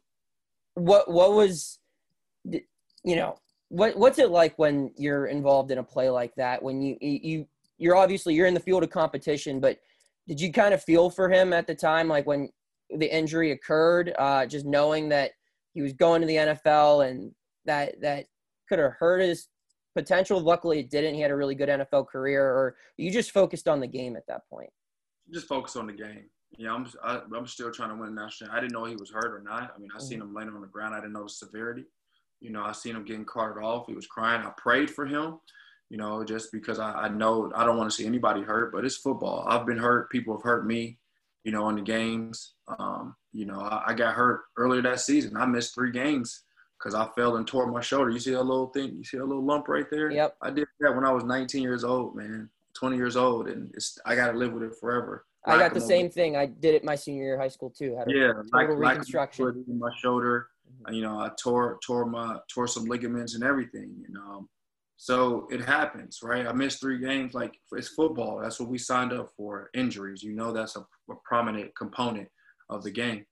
what 0.73 1.09
what 1.09 1.33
was 1.33 1.79
you 2.43 3.15
know 3.15 3.37
what 3.69 3.97
what's 3.97 4.19
it 4.19 4.29
like 4.29 4.57
when 4.57 4.91
you're 4.97 5.27
involved 5.27 5.71
in 5.71 5.77
a 5.77 5.83
play 5.83 6.09
like 6.09 6.35
that? 6.35 6.61
When 6.61 6.81
you 6.81 6.97
you 6.99 7.47
you're 7.77 7.95
obviously 7.95 8.33
you're 8.33 8.47
in 8.47 8.53
the 8.53 8.59
field 8.59 8.83
of 8.83 8.89
competition, 8.89 9.59
but 9.59 9.79
did 10.27 10.41
you 10.41 10.51
kind 10.51 10.73
of 10.73 10.83
feel 10.83 11.09
for 11.09 11.29
him 11.29 11.53
at 11.53 11.67
the 11.67 11.75
time, 11.75 12.07
like 12.07 12.25
when 12.25 12.49
the 12.89 13.13
injury 13.13 13.51
occurred, 13.51 14.13
uh, 14.17 14.45
just 14.45 14.65
knowing 14.65 15.09
that 15.09 15.31
he 15.73 15.81
was 15.81 15.93
going 15.93 16.21
to 16.21 16.27
the 16.27 16.35
NFL 16.35 17.09
and 17.09 17.31
that 17.65 18.01
that 18.01 18.25
could 18.67 18.79
have 18.79 18.93
hurt 18.93 19.21
his 19.21 19.47
potential. 19.95 20.39
Luckily, 20.39 20.79
it 20.79 20.89
didn't. 20.89 21.15
He 21.15 21.21
had 21.21 21.31
a 21.31 21.35
really 21.35 21.55
good 21.55 21.69
NFL 21.69 22.07
career. 22.07 22.43
Or 22.43 22.75
you 22.97 23.11
just 23.11 23.31
focused 23.31 23.67
on 23.67 23.79
the 23.79 23.87
game 23.87 24.15
at 24.15 24.27
that 24.27 24.41
point. 24.49 24.69
Just 25.33 25.47
focus 25.47 25.75
on 25.75 25.87
the 25.87 25.93
game. 25.93 26.25
Yeah, 26.57 26.73
I'm. 26.73 26.87
I, 27.03 27.15
am 27.15 27.33
i 27.33 27.37
am 27.37 27.47
still 27.47 27.71
trying 27.71 27.89
to 27.89 27.95
win 27.95 28.13
national. 28.13 28.51
I 28.51 28.59
didn't 28.59 28.73
know 28.73 28.85
he 28.85 28.95
was 28.95 29.09
hurt 29.09 29.33
or 29.33 29.41
not. 29.41 29.73
I 29.75 29.79
mean, 29.79 29.89
I 29.93 29.97
mm-hmm. 29.97 30.07
seen 30.07 30.21
him 30.21 30.33
laying 30.33 30.49
on 30.49 30.61
the 30.61 30.67
ground. 30.67 30.93
I 30.93 30.99
didn't 30.99 31.13
know 31.13 31.23
the 31.23 31.29
severity. 31.29 31.85
You 32.41 32.51
know, 32.51 32.63
I 32.63 32.73
seen 32.73 32.95
him 32.95 33.05
getting 33.05 33.25
carted 33.25 33.63
off. 33.63 33.87
He 33.87 33.95
was 33.95 34.07
crying. 34.07 34.41
I 34.41 34.51
prayed 34.57 34.91
for 34.91 35.05
him. 35.05 35.39
You 35.89 35.97
know, 35.97 36.23
just 36.23 36.51
because 36.51 36.79
I, 36.79 36.91
I 36.91 37.09
know 37.09 37.51
I 37.55 37.65
don't 37.65 37.77
want 37.77 37.89
to 37.89 37.95
see 37.95 38.05
anybody 38.05 38.41
hurt, 38.41 38.71
but 38.71 38.85
it's 38.85 38.97
football. 38.97 39.45
I've 39.47 39.65
been 39.65 39.77
hurt. 39.77 40.09
People 40.11 40.35
have 40.35 40.43
hurt 40.43 40.67
me. 40.67 40.99
You 41.43 41.51
know, 41.51 41.69
in 41.69 41.75
the 41.75 41.81
games. 41.81 42.53
Um, 42.79 43.15
you 43.33 43.45
know, 43.45 43.59
I, 43.59 43.83
I 43.87 43.93
got 43.93 44.15
hurt 44.15 44.41
earlier 44.57 44.81
that 44.83 44.99
season. 44.99 45.37
I 45.37 45.45
missed 45.45 45.75
three 45.75 45.91
games 45.91 46.44
because 46.77 46.93
I 46.95 47.07
fell 47.15 47.37
and 47.37 47.47
tore 47.47 47.67
my 47.67 47.81
shoulder. 47.81 48.09
You 48.09 48.19
see 48.19 48.33
a 48.33 48.41
little 48.41 48.67
thing? 48.67 48.95
You 48.97 49.03
see 49.03 49.17
a 49.17 49.25
little 49.25 49.43
lump 49.43 49.67
right 49.67 49.85
there? 49.89 50.11
Yep. 50.11 50.37
I 50.41 50.51
did 50.51 50.67
that 50.79 50.95
when 50.95 51.05
I 51.05 51.11
was 51.11 51.23
19 51.23 51.61
years 51.61 51.83
old, 51.83 52.15
man. 52.15 52.49
20 52.75 52.97
years 52.97 53.15
old, 53.15 53.47
and 53.47 53.71
it's 53.73 53.97
I 54.05 54.15
got 54.15 54.31
to 54.31 54.37
live 54.37 54.53
with 54.53 54.63
it 54.63 54.75
forever. 54.79 55.25
I 55.47 55.57
got 55.57 55.73
the 55.73 55.81
same 55.81 56.09
thing. 56.09 56.35
I 56.35 56.47
did 56.47 56.75
it 56.75 56.83
my 56.83 56.95
senior 56.95 57.23
year 57.23 57.33
of 57.35 57.41
high 57.41 57.47
school 57.47 57.69
too. 57.69 57.95
Had 57.95 58.07
a 58.07 58.13
yeah, 58.13 58.27
total 58.27 58.79
like, 58.79 58.91
reconstruction. 58.91 59.45
Like 59.45 59.55
my 59.67 59.91
shoulder, 59.97 60.47
mm-hmm. 60.67 60.93
you 60.93 61.01
know, 61.01 61.19
I 61.19 61.29
tore 61.41 61.79
tore 61.85 62.05
my 62.05 62.37
tore 62.53 62.67
some 62.67 62.85
ligaments 62.85 63.35
and 63.35 63.43
everything. 63.43 63.95
You 64.07 64.13
know, 64.13 64.47
so 64.97 65.47
it 65.51 65.61
happens, 65.61 66.19
right? 66.23 66.47
I 66.47 66.53
missed 66.53 66.81
three 66.81 66.99
games. 66.99 67.33
Like 67.33 67.55
it's 67.71 67.89
football. 67.89 68.39
That's 68.41 68.59
what 68.59 68.69
we 68.69 68.77
signed 68.77 69.13
up 69.13 69.29
for. 69.37 69.69
Injuries. 69.73 70.23
You 70.23 70.33
know, 70.33 70.51
that's 70.51 70.75
a, 70.75 70.79
a 70.79 71.15
prominent 71.23 71.75
component 71.75 72.27
of 72.69 72.83
the 72.83 72.91
game. 72.91 73.25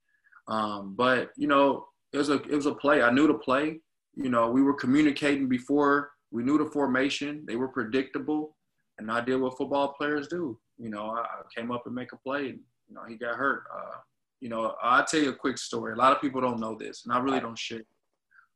Um, 0.47 0.93
but 0.95 1.31
you 1.35 1.47
know, 1.47 1.87
it 2.13 2.17
was 2.17 2.29
a 2.29 2.35
it 2.43 2.55
was 2.55 2.67
a 2.67 2.73
play. 2.73 3.01
I 3.01 3.11
knew 3.11 3.27
the 3.27 3.33
play. 3.33 3.79
You 4.15 4.29
know, 4.29 4.49
we 4.49 4.61
were 4.61 4.75
communicating 4.75 5.49
before. 5.49 6.11
We 6.31 6.43
knew 6.43 6.57
the 6.57 6.69
formation. 6.69 7.43
They 7.47 7.55
were 7.55 7.67
predictable, 7.67 8.55
and 8.99 9.11
I 9.11 9.21
did 9.21 9.41
what 9.41 9.57
football 9.57 9.93
players 9.93 10.27
do. 10.27 10.59
You 10.77 10.89
know, 10.89 11.07
I, 11.11 11.25
came 11.55 11.71
up 11.71 11.83
and 11.85 11.95
make 11.95 12.13
a 12.13 12.17
play, 12.17 12.49
and 12.49 12.59
you 12.87 12.95
know, 12.95 13.01
he 13.07 13.15
got 13.15 13.35
hurt. 13.35 13.63
Uh, 13.75 13.97
you 14.39 14.49
know, 14.49 14.75
I'll 14.81 15.05
tell 15.05 15.21
you 15.21 15.29
a 15.29 15.35
quick 15.35 15.57
story. 15.57 15.93
A 15.93 15.95
lot 15.95 16.15
of 16.15 16.21
people 16.21 16.41
don't 16.41 16.59
know 16.59 16.75
this, 16.75 17.03
and 17.03 17.13
I 17.13 17.19
really 17.19 17.39
don't 17.39 17.57
share. 17.57 17.81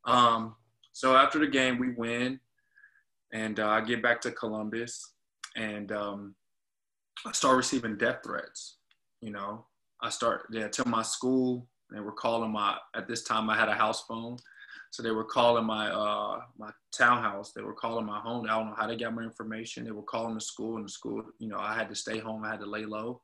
Um, 0.04 0.54
so 0.92 1.16
after 1.16 1.38
the 1.38 1.46
game, 1.46 1.78
we 1.78 1.90
win, 1.94 2.38
and 3.32 3.58
uh, 3.58 3.68
I 3.68 3.80
get 3.80 4.02
back 4.02 4.20
to 4.22 4.30
Columbus, 4.30 5.14
and 5.56 5.90
um, 5.90 6.34
I 7.26 7.32
start 7.32 7.56
receiving 7.56 7.96
death 7.96 8.18
threats. 8.24 8.76
You 9.20 9.30
know, 9.30 9.66
I 10.00 10.10
start 10.10 10.42
yeah, 10.52 10.68
to 10.68 10.88
my 10.88 11.02
school 11.02 11.66
they 11.90 12.00
were 12.00 12.12
calling 12.12 12.52
my 12.52 12.76
at 12.94 13.08
this 13.08 13.22
time 13.24 13.48
I 13.50 13.56
had 13.56 13.68
a 13.68 13.74
house 13.74 14.04
phone, 14.06 14.36
so 14.90 15.02
they 15.02 15.10
were 15.10 15.24
calling 15.24 15.64
my 15.64 15.90
uh 15.90 16.40
my 16.58 16.70
townhouse. 16.92 17.52
They 17.52 17.62
were 17.62 17.74
calling 17.74 18.06
my 18.06 18.20
home. 18.20 18.46
I 18.46 18.54
don't 18.54 18.68
know 18.68 18.74
how 18.76 18.86
they 18.86 18.96
got 18.96 19.14
my 19.14 19.22
information. 19.22 19.84
They 19.84 19.90
were 19.90 20.02
calling 20.02 20.34
the 20.34 20.40
school, 20.40 20.76
and 20.76 20.84
the 20.84 20.90
school, 20.90 21.22
you 21.38 21.48
know, 21.48 21.58
I 21.58 21.74
had 21.74 21.88
to 21.88 21.94
stay 21.94 22.18
home. 22.18 22.44
I 22.44 22.50
had 22.50 22.60
to 22.60 22.66
lay 22.66 22.84
low 22.84 23.22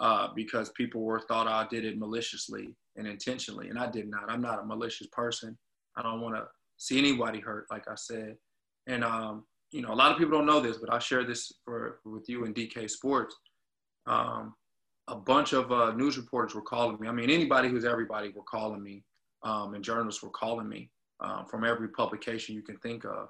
uh, 0.00 0.28
because 0.34 0.70
people 0.70 1.02
were 1.02 1.20
thought 1.20 1.46
I 1.46 1.66
did 1.68 1.84
it 1.84 1.98
maliciously 1.98 2.68
and 2.96 3.06
intentionally, 3.06 3.68
and 3.68 3.78
I 3.78 3.90
did 3.90 4.08
not. 4.08 4.30
I'm 4.30 4.42
not 4.42 4.60
a 4.60 4.66
malicious 4.66 5.08
person. 5.08 5.56
I 5.96 6.02
don't 6.02 6.20
want 6.20 6.36
to 6.36 6.46
see 6.76 6.98
anybody 6.98 7.40
hurt, 7.40 7.66
like 7.70 7.88
I 7.88 7.94
said. 7.96 8.36
And 8.86 9.04
um, 9.04 9.44
you 9.70 9.82
know, 9.82 9.92
a 9.92 9.94
lot 9.94 10.12
of 10.12 10.18
people 10.18 10.36
don't 10.36 10.46
know 10.46 10.60
this, 10.60 10.78
but 10.78 10.92
I 10.92 10.98
share 10.98 11.24
this 11.24 11.52
for 11.64 12.00
with 12.04 12.28
you 12.28 12.44
in 12.44 12.54
DK 12.54 12.90
Sports. 12.90 13.36
Um, 14.06 14.54
a 15.08 15.16
bunch 15.16 15.52
of 15.52 15.72
uh, 15.72 15.92
news 15.92 16.16
reporters 16.16 16.54
were 16.54 16.62
calling 16.62 16.98
me. 17.00 17.08
I 17.08 17.12
mean, 17.12 17.30
anybody 17.30 17.68
who's 17.68 17.84
everybody 17.84 18.28
were 18.28 18.42
calling 18.42 18.82
me, 18.82 19.04
um, 19.42 19.74
and 19.74 19.82
journalists 19.82 20.22
were 20.22 20.30
calling 20.30 20.68
me 20.68 20.90
um, 21.20 21.46
from 21.46 21.64
every 21.64 21.88
publication 21.88 22.54
you 22.54 22.62
can 22.62 22.76
think 22.78 23.04
of, 23.04 23.28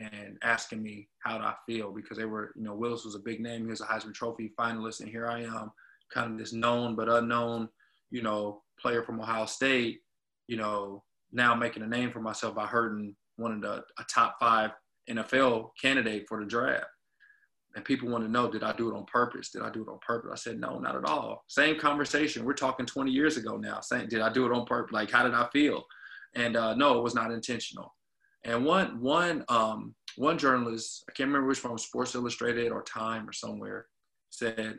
and 0.00 0.36
asking 0.42 0.82
me 0.82 1.08
how 1.20 1.38
do 1.38 1.44
I 1.44 1.54
feel 1.66 1.92
because 1.92 2.18
they 2.18 2.24
were, 2.24 2.52
you 2.56 2.64
know, 2.64 2.74
Willis 2.74 3.04
was 3.04 3.14
a 3.14 3.20
big 3.20 3.40
name. 3.40 3.64
He 3.64 3.70
was 3.70 3.80
a 3.80 3.86
Heisman 3.86 4.14
Trophy 4.14 4.52
finalist, 4.58 5.00
and 5.00 5.08
here 5.08 5.26
I 5.26 5.42
am, 5.42 5.70
kind 6.12 6.32
of 6.32 6.38
this 6.38 6.52
known 6.52 6.96
but 6.96 7.08
unknown, 7.08 7.68
you 8.10 8.22
know, 8.22 8.62
player 8.80 9.02
from 9.02 9.20
Ohio 9.20 9.46
State. 9.46 10.00
You 10.48 10.56
know, 10.56 11.04
now 11.30 11.54
making 11.54 11.82
a 11.82 11.86
name 11.86 12.10
for 12.10 12.20
myself 12.20 12.54
by 12.54 12.66
hurting 12.66 13.14
one 13.36 13.52
of 13.52 13.62
the 13.62 13.84
a 13.98 14.04
top 14.12 14.36
five 14.40 14.72
NFL 15.08 15.70
candidate 15.80 16.26
for 16.28 16.40
the 16.40 16.46
draft 16.48 16.86
and 17.74 17.84
people 17.84 18.08
want 18.08 18.24
to 18.24 18.30
know 18.30 18.50
did 18.50 18.62
i 18.62 18.72
do 18.72 18.90
it 18.90 18.96
on 18.96 19.04
purpose? 19.06 19.50
Did 19.50 19.62
i 19.62 19.70
do 19.70 19.82
it 19.82 19.88
on 19.88 19.98
purpose? 20.06 20.30
I 20.32 20.36
said 20.36 20.60
no 20.60 20.78
not 20.78 20.96
at 20.96 21.04
all. 21.04 21.44
Same 21.48 21.78
conversation 21.78 22.44
we're 22.44 22.52
talking 22.54 22.86
20 22.86 23.10
years 23.10 23.36
ago 23.36 23.56
now 23.56 23.80
saying 23.80 24.08
did 24.08 24.20
i 24.20 24.32
do 24.32 24.46
it 24.46 24.52
on 24.52 24.66
purpose 24.66 24.92
like 24.92 25.10
how 25.10 25.22
did 25.22 25.34
i 25.34 25.46
feel? 25.52 25.84
And 26.34 26.56
uh, 26.56 26.74
no 26.74 26.98
it 26.98 27.02
was 27.02 27.14
not 27.14 27.30
intentional. 27.30 27.94
And 28.44 28.64
one 28.64 29.00
one 29.00 29.44
um, 29.48 29.94
one 30.16 30.38
journalist 30.38 31.04
i 31.08 31.12
can't 31.12 31.28
remember 31.28 31.48
which 31.48 31.64
one 31.64 31.78
sports 31.78 32.14
illustrated 32.14 32.70
or 32.72 32.82
time 32.82 33.28
or 33.28 33.32
somewhere 33.32 33.86
said 34.30 34.78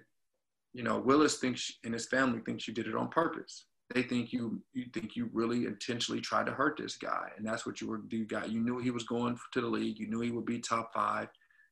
you 0.74 0.84
know 0.84 1.00
willis 1.00 1.38
thinks 1.38 1.72
and 1.84 1.94
his 1.94 2.08
family 2.08 2.40
thinks 2.46 2.68
you 2.68 2.74
did 2.74 2.88
it 2.88 2.96
on 2.96 3.10
purpose. 3.10 3.66
They 3.94 4.04
think 4.04 4.34
you 4.34 4.62
you 4.74 4.86
think 4.94 5.16
you 5.16 5.30
really 5.34 5.66
intentionally 5.66 6.22
tried 6.22 6.46
to 6.48 6.52
hurt 6.52 6.78
this 6.78 6.96
guy 6.96 7.30
and 7.38 7.46
that's 7.46 7.66
what 7.66 7.82
you 7.82 7.88
were 7.88 8.02
you 8.10 8.26
got 8.26 8.50
you 8.50 8.62
knew 8.62 8.80
he 8.80 8.92
was 8.92 9.04
going 9.04 9.38
to 9.54 9.62
the 9.62 9.68
league 9.68 10.00
you 10.00 10.08
knew 10.08 10.22
he 10.22 10.32
would 10.32 10.46
be 10.46 10.60
top 10.60 10.94
five 10.94 11.28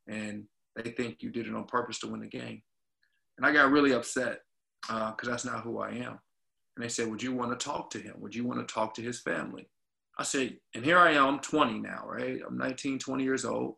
and 0.08 0.46
they 0.76 0.92
think 0.92 1.18
you 1.22 1.30
did 1.30 1.48
it 1.48 1.56
on 1.56 1.66
purpose 1.66 2.00
to 2.00 2.08
win 2.08 2.22
the 2.22 2.28
game. 2.28 2.62
And 3.38 3.46
I 3.46 3.52
got 3.52 3.72
really 3.72 3.94
upset 3.94 4.40
because 4.88 5.28
uh, 5.28 5.32
that's 5.32 5.46
not 5.46 5.64
who 5.64 5.80
I 5.80 5.90
am. 5.90 6.20
And 6.76 6.84
they 6.84 6.90
said, 6.90 7.10
Would 7.10 7.24
you 7.24 7.34
want 7.34 7.58
to 7.58 7.64
talk 7.64 7.90
to 7.92 8.00
him? 8.00 8.16
Would 8.20 8.36
you 8.36 8.46
want 8.46 8.66
to 8.66 8.74
talk 8.74 8.94
to 8.96 9.02
his 9.02 9.22
family? 9.22 9.68
I 10.18 10.24
said, 10.24 10.58
And 10.76 10.86
here 10.86 10.98
I 10.98 11.14
am, 11.14 11.26
I'm 11.26 11.40
20 11.40 11.80
now, 11.80 12.04
right? 12.06 12.40
I'm 12.48 12.58
19, 12.58 13.00
20 13.00 13.24
years 13.24 13.46
old. 13.46 13.76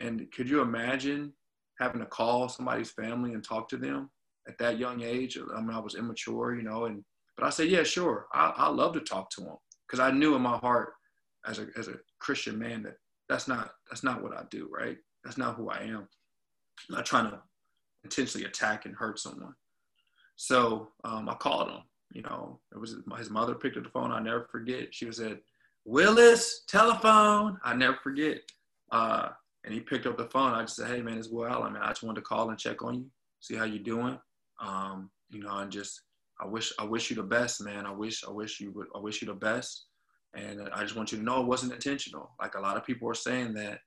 And 0.00 0.30
could 0.32 0.48
you 0.48 0.60
imagine 0.60 1.32
having 1.80 2.00
to 2.00 2.06
call 2.06 2.48
somebody's 2.48 2.90
family 2.90 3.34
and 3.34 3.42
talk 3.42 3.68
to 3.68 3.76
them 3.76 4.10
at 4.46 4.58
that 4.58 4.78
young 4.78 5.02
age? 5.02 5.38
I 5.38 5.60
mean, 5.60 5.70
I 5.70 5.80
was 5.80 5.94
immature, 5.94 6.54
you 6.54 6.62
know, 6.62 6.86
and 6.86 7.04
but 7.36 7.46
I 7.46 7.50
said, 7.50 7.68
yeah, 7.68 7.84
sure. 7.84 8.26
I, 8.32 8.52
I 8.56 8.68
love 8.68 8.94
to 8.94 9.00
talk 9.00 9.30
to 9.30 9.42
them 9.42 9.56
because 9.86 10.00
I 10.00 10.10
knew 10.10 10.34
in 10.34 10.42
my 10.42 10.56
heart 10.58 10.92
as 11.46 11.60
a, 11.60 11.68
as 11.76 11.86
a 11.86 11.94
Christian 12.20 12.58
man 12.58 12.82
that 12.82 12.94
that's 13.28 13.46
not, 13.46 13.70
that's 13.88 14.02
not 14.02 14.22
what 14.22 14.36
I 14.36 14.42
do, 14.50 14.68
right? 14.72 14.96
That's 15.28 15.36
not 15.36 15.56
who 15.56 15.68
I 15.68 15.80
am. 15.80 16.08
I'm 16.88 16.96
not 16.96 17.04
trying 17.04 17.30
to 17.30 17.38
intentionally 18.02 18.46
attack 18.46 18.86
and 18.86 18.94
hurt 18.94 19.18
someone. 19.18 19.52
So 20.36 20.88
um, 21.04 21.28
I 21.28 21.34
called 21.34 21.68
him. 21.68 21.82
You 22.14 22.22
know, 22.22 22.60
it 22.72 22.80
was 22.80 22.96
his 23.18 23.28
mother 23.28 23.54
picked 23.54 23.76
up 23.76 23.82
the 23.82 23.90
phone. 23.90 24.10
I 24.10 24.20
never 24.20 24.48
forget. 24.50 24.94
She 24.94 25.04
was 25.04 25.20
at 25.20 25.40
Willis 25.84 26.62
telephone. 26.66 27.58
I 27.62 27.74
never 27.74 27.98
forget. 28.02 28.38
Uh, 28.90 29.28
and 29.64 29.74
he 29.74 29.80
picked 29.80 30.06
up 30.06 30.16
the 30.16 30.24
phone. 30.24 30.54
I 30.54 30.62
just 30.62 30.76
said, 30.76 30.88
"Hey 30.88 31.02
man, 31.02 31.18
it's 31.18 31.28
Will 31.28 31.46
Allen. 31.46 31.74
Man, 31.74 31.82
I 31.82 31.88
just 31.88 32.02
wanted 32.02 32.20
to 32.20 32.26
call 32.26 32.48
and 32.48 32.58
check 32.58 32.82
on 32.82 32.94
you, 32.94 33.10
see 33.40 33.54
how 33.54 33.64
you're 33.64 33.80
doing. 33.80 34.18
Um, 34.62 35.10
you 35.28 35.40
know, 35.40 35.58
and 35.58 35.70
just 35.70 36.00
I 36.40 36.46
wish 36.46 36.72
I 36.78 36.84
wish 36.84 37.10
you 37.10 37.16
the 37.16 37.22
best, 37.22 37.60
man. 37.60 37.84
I 37.84 37.92
wish 37.92 38.24
I 38.26 38.30
wish 38.30 38.60
you 38.60 38.70
would 38.70 38.86
I 38.96 38.98
wish 38.98 39.20
you 39.20 39.26
the 39.28 39.34
best. 39.34 39.88
And 40.32 40.70
I 40.74 40.84
just 40.84 40.96
want 40.96 41.12
you 41.12 41.18
to 41.18 41.24
know 41.24 41.42
it 41.42 41.46
wasn't 41.46 41.74
intentional. 41.74 42.30
Like 42.40 42.54
a 42.54 42.60
lot 42.60 42.78
of 42.78 42.86
people 42.86 43.10
are 43.10 43.14
saying 43.14 43.52
that 43.54 43.80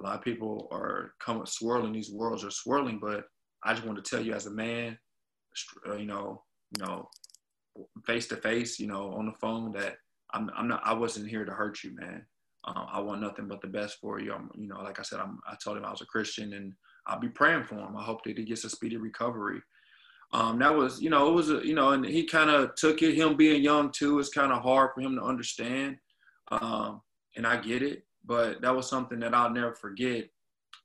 a 0.00 0.04
lot 0.04 0.16
of 0.16 0.22
people 0.22 0.68
are 0.70 1.12
coming 1.20 1.46
swirling 1.46 1.92
these 1.92 2.10
worlds 2.10 2.44
are 2.44 2.50
swirling 2.50 2.98
but 2.98 3.24
i 3.64 3.72
just 3.72 3.86
want 3.86 4.02
to 4.02 4.08
tell 4.08 4.24
you 4.24 4.32
as 4.32 4.46
a 4.46 4.50
man 4.50 4.98
uh, 5.88 5.96
you 5.96 6.06
know 6.06 6.42
you 6.76 6.84
know 6.84 7.08
face 8.06 8.26
to 8.26 8.36
face 8.36 8.78
you 8.78 8.86
know 8.86 9.12
on 9.12 9.26
the 9.26 9.32
phone 9.40 9.72
that 9.72 9.96
i'm, 10.32 10.50
I'm 10.56 10.68
not 10.68 10.82
i 10.84 10.92
wasn't 10.92 11.28
here 11.28 11.44
to 11.44 11.52
hurt 11.52 11.82
you 11.82 11.94
man. 11.94 12.24
Um, 12.64 12.86
i 12.92 13.00
want 13.00 13.20
nothing 13.20 13.48
but 13.48 13.60
the 13.62 13.68
best 13.68 13.98
for 14.00 14.20
you. 14.20 14.32
I'm 14.32 14.50
you 14.54 14.68
know 14.68 14.80
like 14.80 14.98
i 15.00 15.02
said 15.02 15.20
I'm, 15.20 15.38
i 15.48 15.54
told 15.62 15.76
him 15.76 15.84
i 15.84 15.90
was 15.90 16.02
a 16.02 16.06
christian 16.06 16.52
and 16.52 16.72
i'll 17.06 17.20
be 17.20 17.28
praying 17.28 17.64
for 17.64 17.76
him. 17.76 17.96
I 17.96 18.02
hope 18.02 18.22
that 18.24 18.38
he 18.38 18.44
gets 18.44 18.64
a 18.64 18.70
speedy 18.70 18.96
recovery. 18.96 19.60
Um, 20.32 20.60
that 20.60 20.72
was, 20.72 21.02
you 21.02 21.10
know, 21.10 21.28
it 21.28 21.32
was, 21.32 21.50
a, 21.50 21.66
you 21.66 21.74
know, 21.74 21.90
and 21.90 22.04
he 22.04 22.24
kind 22.24 22.50
of 22.50 22.76
took 22.76 23.02
it. 23.02 23.16
Him 23.16 23.36
being 23.36 23.62
young 23.62 23.90
too, 23.90 24.20
it's 24.20 24.28
kind 24.28 24.52
of 24.52 24.62
hard 24.62 24.90
for 24.94 25.00
him 25.00 25.16
to 25.16 25.22
understand, 25.22 25.96
um, 26.52 27.00
and 27.36 27.44
I 27.44 27.56
get 27.56 27.82
it 27.82 28.04
but 28.24 28.60
that 28.62 28.74
was 28.74 28.88
something 28.88 29.20
that 29.20 29.34
I'll 29.34 29.50
never 29.50 29.74
forget. 29.74 30.28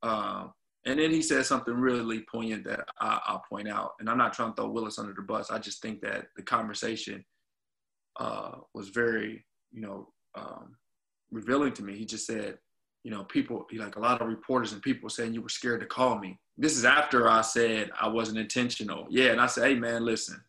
Uh, 0.02 0.48
and 0.86 1.00
then 1.00 1.12
he 1.12 1.22
said 1.22 1.46
something 1.46 1.74
really 1.74 2.24
poignant 2.32 2.64
that 2.66 2.88
I, 3.00 3.20
will 3.32 3.42
point 3.50 3.68
out. 3.68 3.94
And 4.00 4.10
I'm 4.10 4.18
not 4.18 4.34
trying 4.34 4.52
to 4.52 4.56
throw 4.56 4.70
Willis 4.70 5.00
under 5.00 5.14
the 5.14 5.22
bus. 5.24 5.50
I 5.50 5.58
just 5.58 5.82
think 5.82 6.02
that 6.02 6.28
the 6.36 6.44
conversation 6.44 7.26
uh, 8.20 8.52
was 8.74 8.90
very, 8.90 9.46
you 9.72 9.82
know, 9.82 10.10
um, 10.36 10.76
revealing 11.32 11.74
to 11.74 11.84
me. 11.84 11.98
He 11.98 12.06
just 12.06 12.28
said, 12.28 12.60
you 13.04 13.12
know, 13.12 13.24
people, 13.24 13.66
like 13.76 13.96
a 13.96 14.00
lot 14.00 14.22
of 14.22 14.28
reporters 14.28 14.74
and 14.74 14.82
people 14.82 15.10
saying 15.10 15.34
you 15.34 15.42
were 15.42 15.50
scared 15.50 15.82
to 15.82 15.88
call 15.88 16.20
me. 16.20 16.40
This 16.58 16.78
is 16.78 16.86
after 16.86 17.30
I 17.30 17.42
said 17.42 17.92
I 18.00 18.08
wasn't 18.08 18.38
intentional. 18.38 19.08
Yeah. 19.10 19.32
And 19.32 19.42
I 19.42 19.48
said, 19.48 19.68
hey, 19.68 19.76
man, 19.76 20.06
listen. 20.06 20.40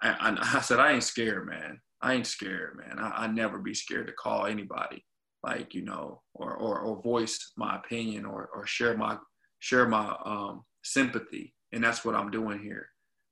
I, 0.00 0.10
I, 0.10 0.58
I 0.58 0.60
said, 0.60 0.78
I 0.78 0.92
ain't 0.92 1.04
scared, 1.04 1.46
man. 1.46 1.80
I 2.00 2.14
ain't 2.14 2.26
scared, 2.26 2.78
man. 2.78 2.98
I, 2.98 3.24
I 3.24 3.26
never 3.26 3.58
be 3.58 3.74
scared 3.74 4.06
to 4.06 4.12
call 4.12 4.46
anybody 4.46 5.04
like 5.42 5.74
you 5.74 5.82
know 5.82 6.22
or 6.34 6.54
or, 6.54 6.80
or 6.80 7.02
voice 7.02 7.52
my 7.56 7.76
opinion 7.76 8.24
or 8.24 8.50
or 8.54 8.66
share 8.66 8.96
my 8.96 9.16
share 9.58 9.86
my 9.86 10.16
um, 10.24 10.64
sympathy. 10.82 11.54
And 11.72 11.82
that's 11.84 12.04
what 12.04 12.14
i'm 12.14 12.30
doing 12.30 12.60
here. 12.60 12.88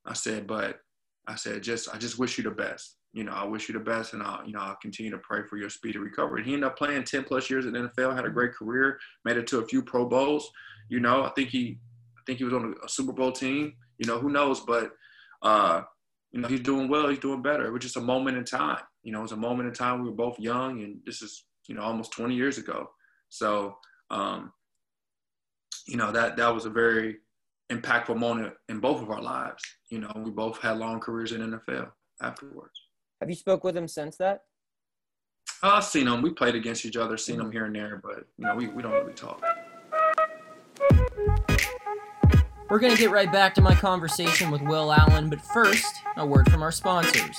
I 0.06 0.14
said 0.14 0.46
but 0.46 0.78
i 1.26 1.34
said 1.34 1.62
just 1.62 1.92
i 1.94 1.98
just 1.98 2.18
wish 2.18 2.38
you 2.38 2.44
the 2.44 2.50
best. 2.50 2.96
You 3.12 3.24
know 3.24 3.32
i 3.32 3.44
wish 3.44 3.68
you 3.68 3.72
the 3.74 3.80
best 3.80 4.12
and 4.12 4.22
i'll 4.22 4.46
you 4.46 4.52
know 4.52 4.60
i'll 4.60 4.78
continue 4.80 5.10
to 5.10 5.18
pray 5.18 5.40
for 5.48 5.56
your 5.56 5.70
speedy 5.70 5.98
recovery. 5.98 6.44
He 6.44 6.54
ended 6.54 6.68
up 6.68 6.78
playing 6.78 7.04
10 7.04 7.24
plus 7.24 7.50
years 7.50 7.66
in 7.66 7.72
nfl 7.72 8.14
had 8.14 8.24
a 8.24 8.30
great 8.30 8.52
career 8.54 8.98
made 9.24 9.36
it 9.36 9.46
to 9.48 9.58
a 9.58 9.66
few 9.66 9.82
pro 9.82 10.06
bowls. 10.06 10.50
You 10.88 11.00
know 11.00 11.24
i 11.24 11.30
think 11.30 11.50
he 11.50 11.78
i 12.16 12.20
think 12.26 12.38
he 12.38 12.44
was 12.44 12.54
on 12.54 12.74
a 12.84 12.88
super 12.88 13.12
bowl 13.12 13.32
team. 13.32 13.74
You 13.98 14.06
know 14.06 14.18
who 14.18 14.30
knows? 14.30 14.60
But 14.60 14.92
uh 15.42 15.82
you 16.32 16.40
know 16.40 16.48
he's 16.48 16.60
doing 16.60 16.88
well. 16.88 17.08
He's 17.08 17.18
doing 17.18 17.40
better. 17.42 17.66
It 17.66 17.72
was 17.72 17.82
just 17.82 17.96
a 17.96 18.02
moment 18.02 18.36
in 18.36 18.44
time. 18.44 18.82
You 19.02 19.12
know 19.12 19.20
it 19.20 19.22
was 19.22 19.32
a 19.32 19.36
moment 19.36 19.68
in 19.68 19.74
time. 19.74 20.02
We 20.02 20.10
were 20.10 20.14
both 20.14 20.38
young 20.38 20.82
and 20.82 21.00
this 21.04 21.22
is 21.22 21.44
you 21.68 21.74
know, 21.74 21.82
almost 21.82 22.12
20 22.12 22.34
years 22.34 22.58
ago. 22.58 22.90
So, 23.28 23.76
um, 24.10 24.52
you 25.86 25.96
know, 25.96 26.10
that, 26.10 26.36
that 26.36 26.54
was 26.54 26.64
a 26.64 26.70
very 26.70 27.18
impactful 27.70 28.16
moment 28.16 28.54
in 28.68 28.80
both 28.80 29.02
of 29.02 29.10
our 29.10 29.22
lives. 29.22 29.62
You 29.90 30.00
know, 30.00 30.10
we 30.16 30.30
both 30.30 30.58
had 30.60 30.78
long 30.78 31.00
careers 31.00 31.32
in 31.32 31.40
NFL. 31.42 31.90
afterwards. 32.20 32.80
Have 33.20 33.28
you 33.28 33.36
spoke 33.36 33.64
with 33.64 33.76
him 33.76 33.88
since 33.88 34.16
that? 34.16 34.42
Uh, 35.62 35.70
I've 35.74 35.84
seen 35.84 36.06
him. 36.06 36.22
We 36.22 36.30
played 36.30 36.54
against 36.54 36.84
each 36.84 36.96
other, 36.96 37.16
seen 37.16 37.40
him 37.40 37.50
here 37.50 37.64
and 37.64 37.74
there, 37.74 38.00
but 38.02 38.24
you 38.36 38.46
know, 38.46 38.54
we, 38.54 38.68
we 38.68 38.82
don't 38.82 38.92
really 38.92 39.12
talk. 39.12 39.42
We're 42.70 42.78
going 42.78 42.92
to 42.92 42.98
get 42.98 43.10
right 43.10 43.32
back 43.32 43.54
to 43.54 43.62
my 43.62 43.74
conversation 43.74 44.50
with 44.50 44.60
Will 44.62 44.92
Allen, 44.92 45.30
but 45.30 45.40
first, 45.40 45.92
a 46.16 46.26
word 46.26 46.50
from 46.50 46.62
our 46.62 46.70
sponsors. 46.70 47.38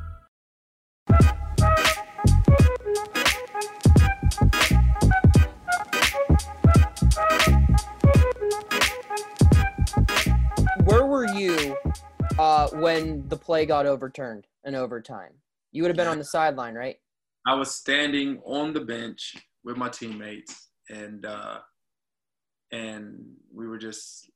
Uh, 12.51 12.69
when 12.71 13.27
the 13.29 13.37
play 13.37 13.65
got 13.65 13.85
overturned 13.85 14.45
in 14.65 14.75
overtime? 14.75 15.31
You 15.71 15.83
would 15.83 15.89
have 15.89 15.97
been 15.97 16.07
on 16.07 16.17
the 16.17 16.25
sideline, 16.25 16.75
right? 16.75 16.97
I 17.47 17.55
was 17.55 17.71
standing 17.71 18.39
on 18.45 18.73
the 18.73 18.81
bench 18.81 19.35
with 19.63 19.77
my 19.77 19.89
teammates, 19.89 20.69
and 20.89 21.25
uh, 21.25 21.59
and 22.71 23.19
we 23.53 23.67
were 23.67 23.77
just 23.77 24.29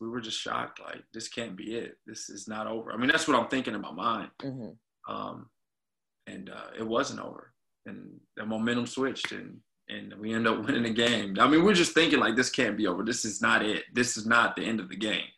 we 0.00 0.08
were 0.08 0.20
just 0.20 0.38
shocked. 0.38 0.80
Like 0.80 1.02
this 1.14 1.28
can't 1.28 1.56
be 1.56 1.76
it. 1.76 1.96
This 2.06 2.28
is 2.28 2.48
not 2.48 2.66
over. 2.66 2.92
I 2.92 2.96
mean, 2.96 3.08
that's 3.08 3.28
what 3.28 3.38
I'm 3.38 3.48
thinking 3.48 3.74
in 3.74 3.80
my 3.80 3.92
mind. 3.92 4.30
Mm-hmm. 4.42 5.14
Um, 5.14 5.48
and 6.26 6.50
uh, 6.50 6.70
it 6.78 6.86
wasn't 6.86 7.20
over, 7.20 7.52
and 7.86 8.10
the 8.36 8.44
momentum 8.44 8.86
switched, 8.86 9.32
and 9.32 9.58
and 9.88 10.14
we 10.18 10.34
end 10.34 10.48
up 10.48 10.58
winning 10.66 10.82
the 10.82 10.90
game. 10.90 11.36
I 11.40 11.46
mean, 11.46 11.64
we're 11.64 11.74
just 11.74 11.94
thinking 11.94 12.18
like 12.18 12.36
this 12.36 12.50
can't 12.50 12.76
be 12.76 12.88
over. 12.88 13.04
This 13.04 13.24
is 13.24 13.40
not 13.40 13.64
it. 13.64 13.84
This 13.92 14.16
is 14.16 14.26
not 14.26 14.56
the 14.56 14.64
end 14.64 14.80
of 14.80 14.88
the 14.88 14.96
game. 14.96 15.28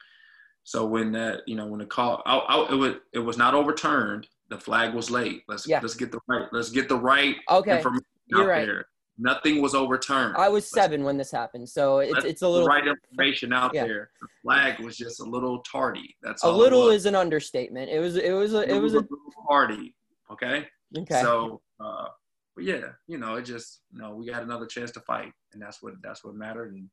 So 0.64 0.86
when 0.86 1.12
that, 1.12 1.42
you 1.46 1.56
know, 1.56 1.66
when 1.66 1.80
the 1.80 1.86
call, 1.86 2.22
I, 2.24 2.36
I, 2.38 2.72
it 2.72 2.76
was 2.76 2.94
it 3.12 3.18
was 3.18 3.36
not 3.36 3.54
overturned. 3.54 4.28
The 4.48 4.58
flag 4.58 4.94
was 4.94 5.10
late. 5.10 5.42
Let's 5.48 5.66
Yeah. 5.66 5.80
let's 5.80 5.94
get 5.94 6.12
the 6.12 6.20
right. 6.28 6.46
Let's 6.52 6.70
get 6.70 6.88
the 6.88 6.96
right 6.96 7.36
Okay, 7.50 7.76
information 7.78 8.04
you're 8.26 8.42
out 8.42 8.48
right. 8.48 8.66
there. 8.66 8.86
Nothing 9.18 9.60
was 9.60 9.74
overturned. 9.74 10.36
I 10.36 10.48
was 10.48 10.64
Let's- 10.64 10.70
seven 10.72 11.04
when 11.04 11.16
this 11.18 11.30
happened, 11.30 11.68
so 11.68 11.98
it's 11.98 12.24
it's 12.24 12.42
a 12.42 12.48
little 12.48 12.64
the 12.66 12.70
right 12.70 12.86
information 12.86 13.52
out 13.52 13.74
Yeah. 13.74 13.86
there. 13.86 14.10
The 14.20 14.28
flag 14.42 14.80
was 14.80 14.96
just 14.96 15.20
a 15.20 15.24
little 15.24 15.58
tardy. 15.62 16.16
That's 16.22 16.44
a 16.44 16.50
little 16.50 16.90
is 16.90 17.06
an 17.06 17.14
understatement. 17.14 17.90
It 17.90 17.98
was 17.98 18.16
it 18.16 18.32
was 18.32 18.54
a, 18.54 18.60
it 18.72 18.78
was 18.78 18.94
a 18.94 19.00
little 19.00 19.18
tardy. 19.48 19.94
Okay. 20.30 20.66
okay. 20.96 21.20
So, 21.20 21.60
uh, 21.78 22.06
but 22.54 22.64
yeah, 22.64 22.92
you 23.06 23.18
know, 23.18 23.34
it 23.34 23.42
just, 23.42 23.82
you 23.92 23.98
know, 24.00 24.14
we 24.14 24.26
got 24.26 24.42
another 24.42 24.64
chance 24.66 24.90
to 24.92 25.00
fight, 25.00 25.32
and 25.52 25.60
that's 25.60 25.82
what 25.82 25.94
that's 26.02 26.24
what 26.24 26.34
mattered, 26.34 26.72
and 26.72 26.88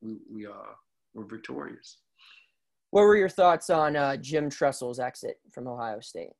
we 0.00 0.18
we 0.30 0.46
uh 0.46 0.72
were 1.14 1.24
victorious. 1.26 1.98
What 2.90 3.02
were 3.02 3.16
your 3.16 3.28
thoughts 3.28 3.70
on 3.70 3.96
uh, 3.96 4.16
Jim 4.16 4.48
Tressel's 4.48 4.98
exit 4.98 5.38
from 5.50 5.68
Ohio 5.68 6.00
State? 6.00 6.32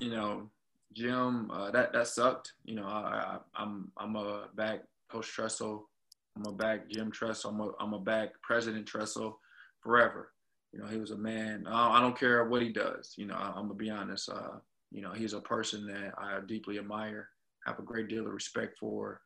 You 0.00 0.10
know, 0.10 0.50
Jim, 0.94 1.50
uh, 1.50 1.70
that 1.70 1.92
that 1.92 2.08
sucked. 2.08 2.54
You 2.64 2.76
know, 2.76 2.86
I, 2.86 3.36
I 3.36 3.38
I'm 3.54 3.92
I'm 3.98 4.16
a 4.16 4.46
back 4.54 4.80
Coach 5.10 5.28
Tressel, 5.28 5.88
I'm 6.36 6.46
a 6.46 6.56
back 6.56 6.88
Jim 6.88 7.10
Tressel, 7.10 7.50
I'm 7.50 7.60
a 7.60 7.70
I'm 7.80 7.92
a 7.92 8.00
back 8.00 8.30
President 8.42 8.86
Tressel 8.86 9.38
forever. 9.80 10.32
You 10.72 10.80
know, 10.80 10.86
he 10.86 10.98
was 10.98 11.10
a 11.10 11.16
man. 11.16 11.66
I 11.68 12.00
don't 12.00 12.18
care 12.18 12.44
what 12.44 12.62
he 12.62 12.70
does. 12.70 13.14
You 13.16 13.26
know, 13.26 13.34
I, 13.34 13.48
I'm 13.48 13.66
gonna 13.66 13.74
be 13.74 13.90
honest. 13.90 14.28
Uh, 14.30 14.58
you 14.90 15.02
know, 15.02 15.12
he's 15.12 15.32
a 15.32 15.40
person 15.40 15.86
that 15.86 16.12
I 16.18 16.38
deeply 16.46 16.78
admire, 16.78 17.28
have 17.66 17.78
a 17.78 17.82
great 17.82 18.08
deal 18.08 18.26
of 18.26 18.32
respect 18.32 18.78
for. 18.78 19.20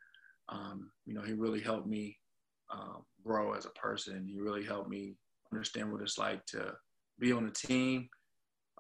Um, 0.49 0.91
you 1.07 1.15
know, 1.15 1.23
he 1.23 1.33
really 1.33 1.61
helped 1.61 1.87
me 1.87 2.19
um, 2.73 3.05
grow 3.25 3.53
as 3.53 3.67
a 3.67 3.71
person. 3.71 4.27
He 4.27 4.41
really 4.41 4.65
helped 4.65 4.91
me 4.91 5.15
understand 5.53 5.93
what 5.93 6.03
it's 6.03 6.19
like 6.19 6.45
to 6.47 6.73
be 7.19 7.33
on 7.33 7.47
a 7.47 7.51
team, 7.51 8.09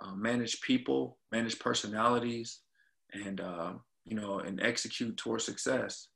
uh, 0.00 0.14
manage 0.14 0.60
people, 0.62 1.18
manage 1.32 1.58
personalities, 1.58 2.60
and 3.12 3.40
um, 3.40 3.80
you 4.04 4.16
know, 4.16 4.40
and 4.40 4.60
execute 4.62 5.16
towards 5.16 5.44
success. 5.44 6.08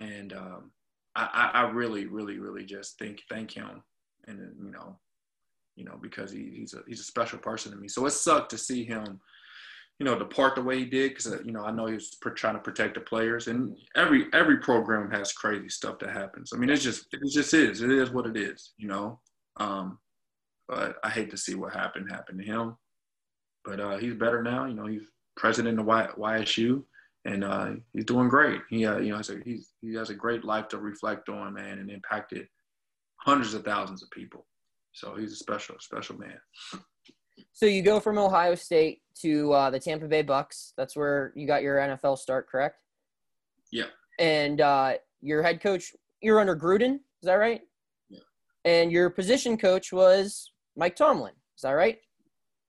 And 0.00 0.32
um, 0.32 0.70
I, 1.14 1.50
I 1.54 1.62
really, 1.70 2.06
really, 2.06 2.38
really 2.38 2.64
just 2.64 2.98
thank 2.98 3.22
thank 3.30 3.50
him, 3.52 3.82
and 4.26 4.38
you 4.62 4.70
know, 4.70 4.98
you 5.74 5.84
know, 5.84 5.98
because 6.00 6.30
he, 6.30 6.52
he's 6.54 6.74
a 6.74 6.80
he's 6.86 7.00
a 7.00 7.04
special 7.04 7.38
person 7.38 7.72
to 7.72 7.78
me. 7.78 7.88
So 7.88 8.04
it 8.06 8.10
sucked 8.10 8.50
to 8.50 8.58
see 8.58 8.84
him, 8.84 9.20
you 9.98 10.04
know, 10.04 10.18
depart 10.18 10.54
the 10.54 10.62
way 10.62 10.78
he 10.78 10.84
did 10.84 11.10
because 11.10 11.26
you 11.44 11.52
know 11.52 11.64
I 11.64 11.70
know 11.70 11.86
he 11.86 11.94
was 11.94 12.16
trying 12.36 12.54
to 12.54 12.60
protect 12.60 12.94
the 12.94 13.00
players, 13.00 13.48
and 13.48 13.76
every 13.96 14.26
every 14.34 14.58
program 14.58 15.10
has 15.10 15.32
crazy 15.32 15.70
stuff 15.70 15.98
that 16.00 16.10
happens. 16.10 16.52
I 16.54 16.58
mean, 16.58 16.70
it's 16.70 16.84
just 16.84 17.06
it 17.12 17.20
just 17.32 17.54
is. 17.54 17.80
It 17.80 17.90
is 17.90 18.10
what 18.10 18.26
it 18.26 18.36
is, 18.36 18.72
you 18.76 18.88
know. 18.88 19.18
Um, 19.58 19.98
but 20.68 20.96
I 21.04 21.10
hate 21.10 21.30
to 21.30 21.36
see 21.36 21.54
what 21.54 21.72
happened 21.72 22.10
happen 22.10 22.38
to 22.38 22.44
him. 22.44 22.76
But 23.64 23.80
uh, 23.80 23.98
he's 23.98 24.14
better 24.14 24.42
now. 24.42 24.66
You 24.66 24.74
know, 24.74 24.86
he's 24.86 25.02
president 25.36 25.78
of 25.78 25.86
y- 25.86 26.08
YSU, 26.18 26.82
and 27.24 27.44
uh, 27.44 27.70
he's 27.92 28.04
doing 28.04 28.28
great. 28.28 28.60
He, 28.70 28.86
uh, 28.86 28.98
you 28.98 29.10
know, 29.10 29.16
has 29.16 29.30
a, 29.30 29.38
he's, 29.44 29.72
he 29.80 29.94
has 29.94 30.10
a 30.10 30.14
great 30.14 30.44
life 30.44 30.68
to 30.68 30.78
reflect 30.78 31.28
on, 31.28 31.54
man, 31.54 31.78
and 31.78 31.90
impacted 31.90 32.48
hundreds 33.18 33.54
of 33.54 33.64
thousands 33.64 34.02
of 34.02 34.10
people. 34.10 34.46
So 34.92 35.14
he's 35.14 35.32
a 35.32 35.36
special, 35.36 35.76
special 35.80 36.16
man. 36.16 36.38
So 37.52 37.66
you 37.66 37.82
go 37.82 38.00
from 38.00 38.18
Ohio 38.18 38.54
State 38.54 39.02
to 39.22 39.52
uh, 39.52 39.70
the 39.70 39.78
Tampa 39.78 40.06
Bay 40.06 40.22
Bucks. 40.22 40.72
That's 40.76 40.96
where 40.96 41.32
you 41.34 41.46
got 41.46 41.62
your 41.62 41.76
NFL 41.76 42.18
start, 42.18 42.48
correct? 42.48 42.76
Yeah. 43.70 43.86
And 44.18 44.60
uh, 44.60 44.94
your 45.20 45.42
head 45.42 45.60
coach, 45.60 45.94
you're 46.22 46.40
under 46.40 46.56
Gruden, 46.56 46.94
is 46.94 47.24
that 47.24 47.34
right? 47.34 47.60
And 48.66 48.90
your 48.90 49.10
position 49.10 49.56
coach 49.56 49.92
was 49.92 50.50
Mike 50.76 50.96
Tomlin, 50.96 51.32
is 51.54 51.62
that 51.62 51.70
right? 51.70 51.98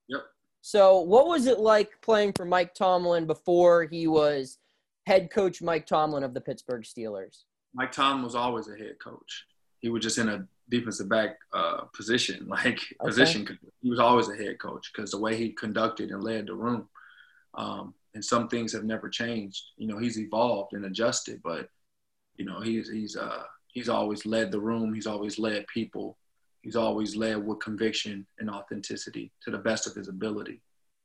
Yep. 0.07 0.21
So 0.61 0.99
what 0.99 1.27
was 1.27 1.47
it 1.47 1.59
like 1.59 1.89
playing 2.03 2.33
for 2.33 2.45
Mike 2.45 2.75
Tomlin 2.75 3.25
before 3.25 3.85
he 3.85 4.07
was 4.07 4.59
head 5.07 5.31
coach 5.31 5.59
Mike 5.59 5.87
Tomlin 5.87 6.23
of 6.23 6.35
the 6.35 6.41
Pittsburgh 6.41 6.83
Steelers? 6.83 7.45
Mike 7.73 7.91
Tomlin 7.91 8.23
was 8.23 8.35
always 8.35 8.67
a 8.67 8.77
head 8.77 8.97
coach. 9.03 9.45
He 9.79 9.89
was 9.89 10.03
just 10.03 10.19
in 10.19 10.29
a 10.29 10.47
defensive 10.69 11.09
back 11.09 11.37
uh, 11.51 11.85
position, 11.95 12.45
like 12.49 12.79
position. 13.03 13.57
He 13.81 13.89
was 13.89 13.99
always 13.99 14.29
a 14.29 14.35
head 14.35 14.59
coach 14.59 14.91
because 14.93 15.09
the 15.09 15.19
way 15.19 15.35
he 15.35 15.49
conducted 15.49 16.11
and 16.11 16.23
led 16.23 16.45
the 16.45 16.53
room. 16.53 16.87
Um, 17.55 17.95
and 18.13 18.23
some 18.23 18.47
things 18.49 18.71
have 18.73 18.83
never 18.83 19.09
changed. 19.09 19.63
You 19.77 19.87
know, 19.87 19.97
he's 19.97 20.19
evolved 20.19 20.73
and 20.73 20.85
adjusted, 20.85 21.41
but 21.43 21.69
you 22.35 22.45
know, 22.45 22.61
he's 22.61 22.87
he's 22.87 23.15
uh, 23.15 23.43
he's 23.77 23.89
always 23.89 24.25
led 24.25 24.51
the 24.51 24.59
room. 24.59 24.91
He's 24.91 25.05
always 25.05 25.37
led 25.37 25.67
people. 25.67 26.17
He's 26.63 26.75
always 26.75 27.15
led 27.15 27.45
with 27.45 27.59
conviction 27.59 28.25
and 28.39 28.49
authenticity 28.49 29.31
to 29.43 29.51
the 29.51 29.59
best 29.59 29.85
of 29.85 29.93
his 29.93 30.07
ability. 30.07 30.61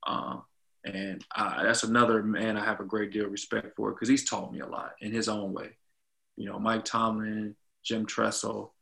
Um, 0.07 0.45
and 0.83 1.23
I, 1.37 1.65
that's 1.65 1.83
another 1.83 2.23
man 2.23 2.57
I 2.57 2.65
have 2.65 2.81
a 2.81 2.85
great 2.85 3.13
deal 3.13 3.27
of 3.27 3.31
respect 3.31 3.77
for 3.77 3.91
because 3.93 4.09
he's 4.09 4.29
taught 4.29 4.55
me 4.55 4.61
a 4.61 4.67
lot 4.67 4.93
in 5.03 5.13
his 5.13 5.29
own 5.29 5.53
way. 5.53 5.77
You 6.37 6.47
know, 6.47 6.59
Mike 6.59 6.87
Tomlin, 6.87 7.55
Jim 7.85 8.07
Tressel, 8.07 8.73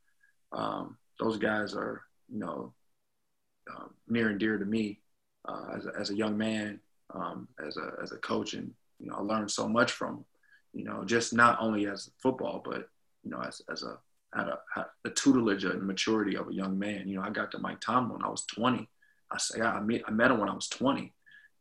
um, 0.52 0.96
those 1.18 1.36
guys 1.36 1.74
are, 1.74 2.02
you 2.28 2.38
know, 2.38 2.72
uh, 3.68 3.86
near 4.08 4.28
and 4.28 4.38
dear 4.38 4.56
to 4.56 4.64
me 4.64 5.00
uh, 5.48 5.72
as, 5.76 5.86
a, 5.86 5.92
as 5.98 6.10
a 6.10 6.16
young 6.16 6.38
man, 6.38 6.78
um, 7.12 7.48
as 7.66 7.76
a 7.76 7.94
as 8.00 8.12
a 8.12 8.18
coach, 8.18 8.54
and 8.54 8.70
you 9.00 9.10
know, 9.10 9.16
I 9.16 9.20
learned 9.20 9.50
so 9.50 9.68
much 9.68 9.90
from, 9.90 10.24
you 10.72 10.84
know, 10.84 11.02
just 11.04 11.32
not 11.32 11.58
only 11.60 11.88
as 11.88 12.08
football, 12.22 12.62
but 12.64 12.88
you 13.24 13.30
know, 13.30 13.40
as 13.40 13.60
as 13.70 13.82
a 13.82 13.98
had 14.34 14.48
a, 14.48 14.86
the 15.02 15.10
tutelage 15.10 15.64
and 15.64 15.82
maturity 15.82 16.36
of 16.36 16.48
a 16.48 16.54
young 16.54 16.78
man. 16.78 17.08
You 17.08 17.16
know, 17.16 17.22
I 17.22 17.30
got 17.30 17.50
to 17.52 17.58
Mike 17.58 17.80
Tomlin 17.80 18.18
when 18.18 18.24
I 18.24 18.28
was 18.28 18.44
20. 18.46 18.88
I 19.30 19.38
say 19.38 19.60
I 19.60 19.80
met 19.80 20.02
I 20.06 20.10
met 20.10 20.30
him 20.30 20.38
when 20.38 20.48
I 20.48 20.54
was 20.54 20.68
20. 20.68 21.12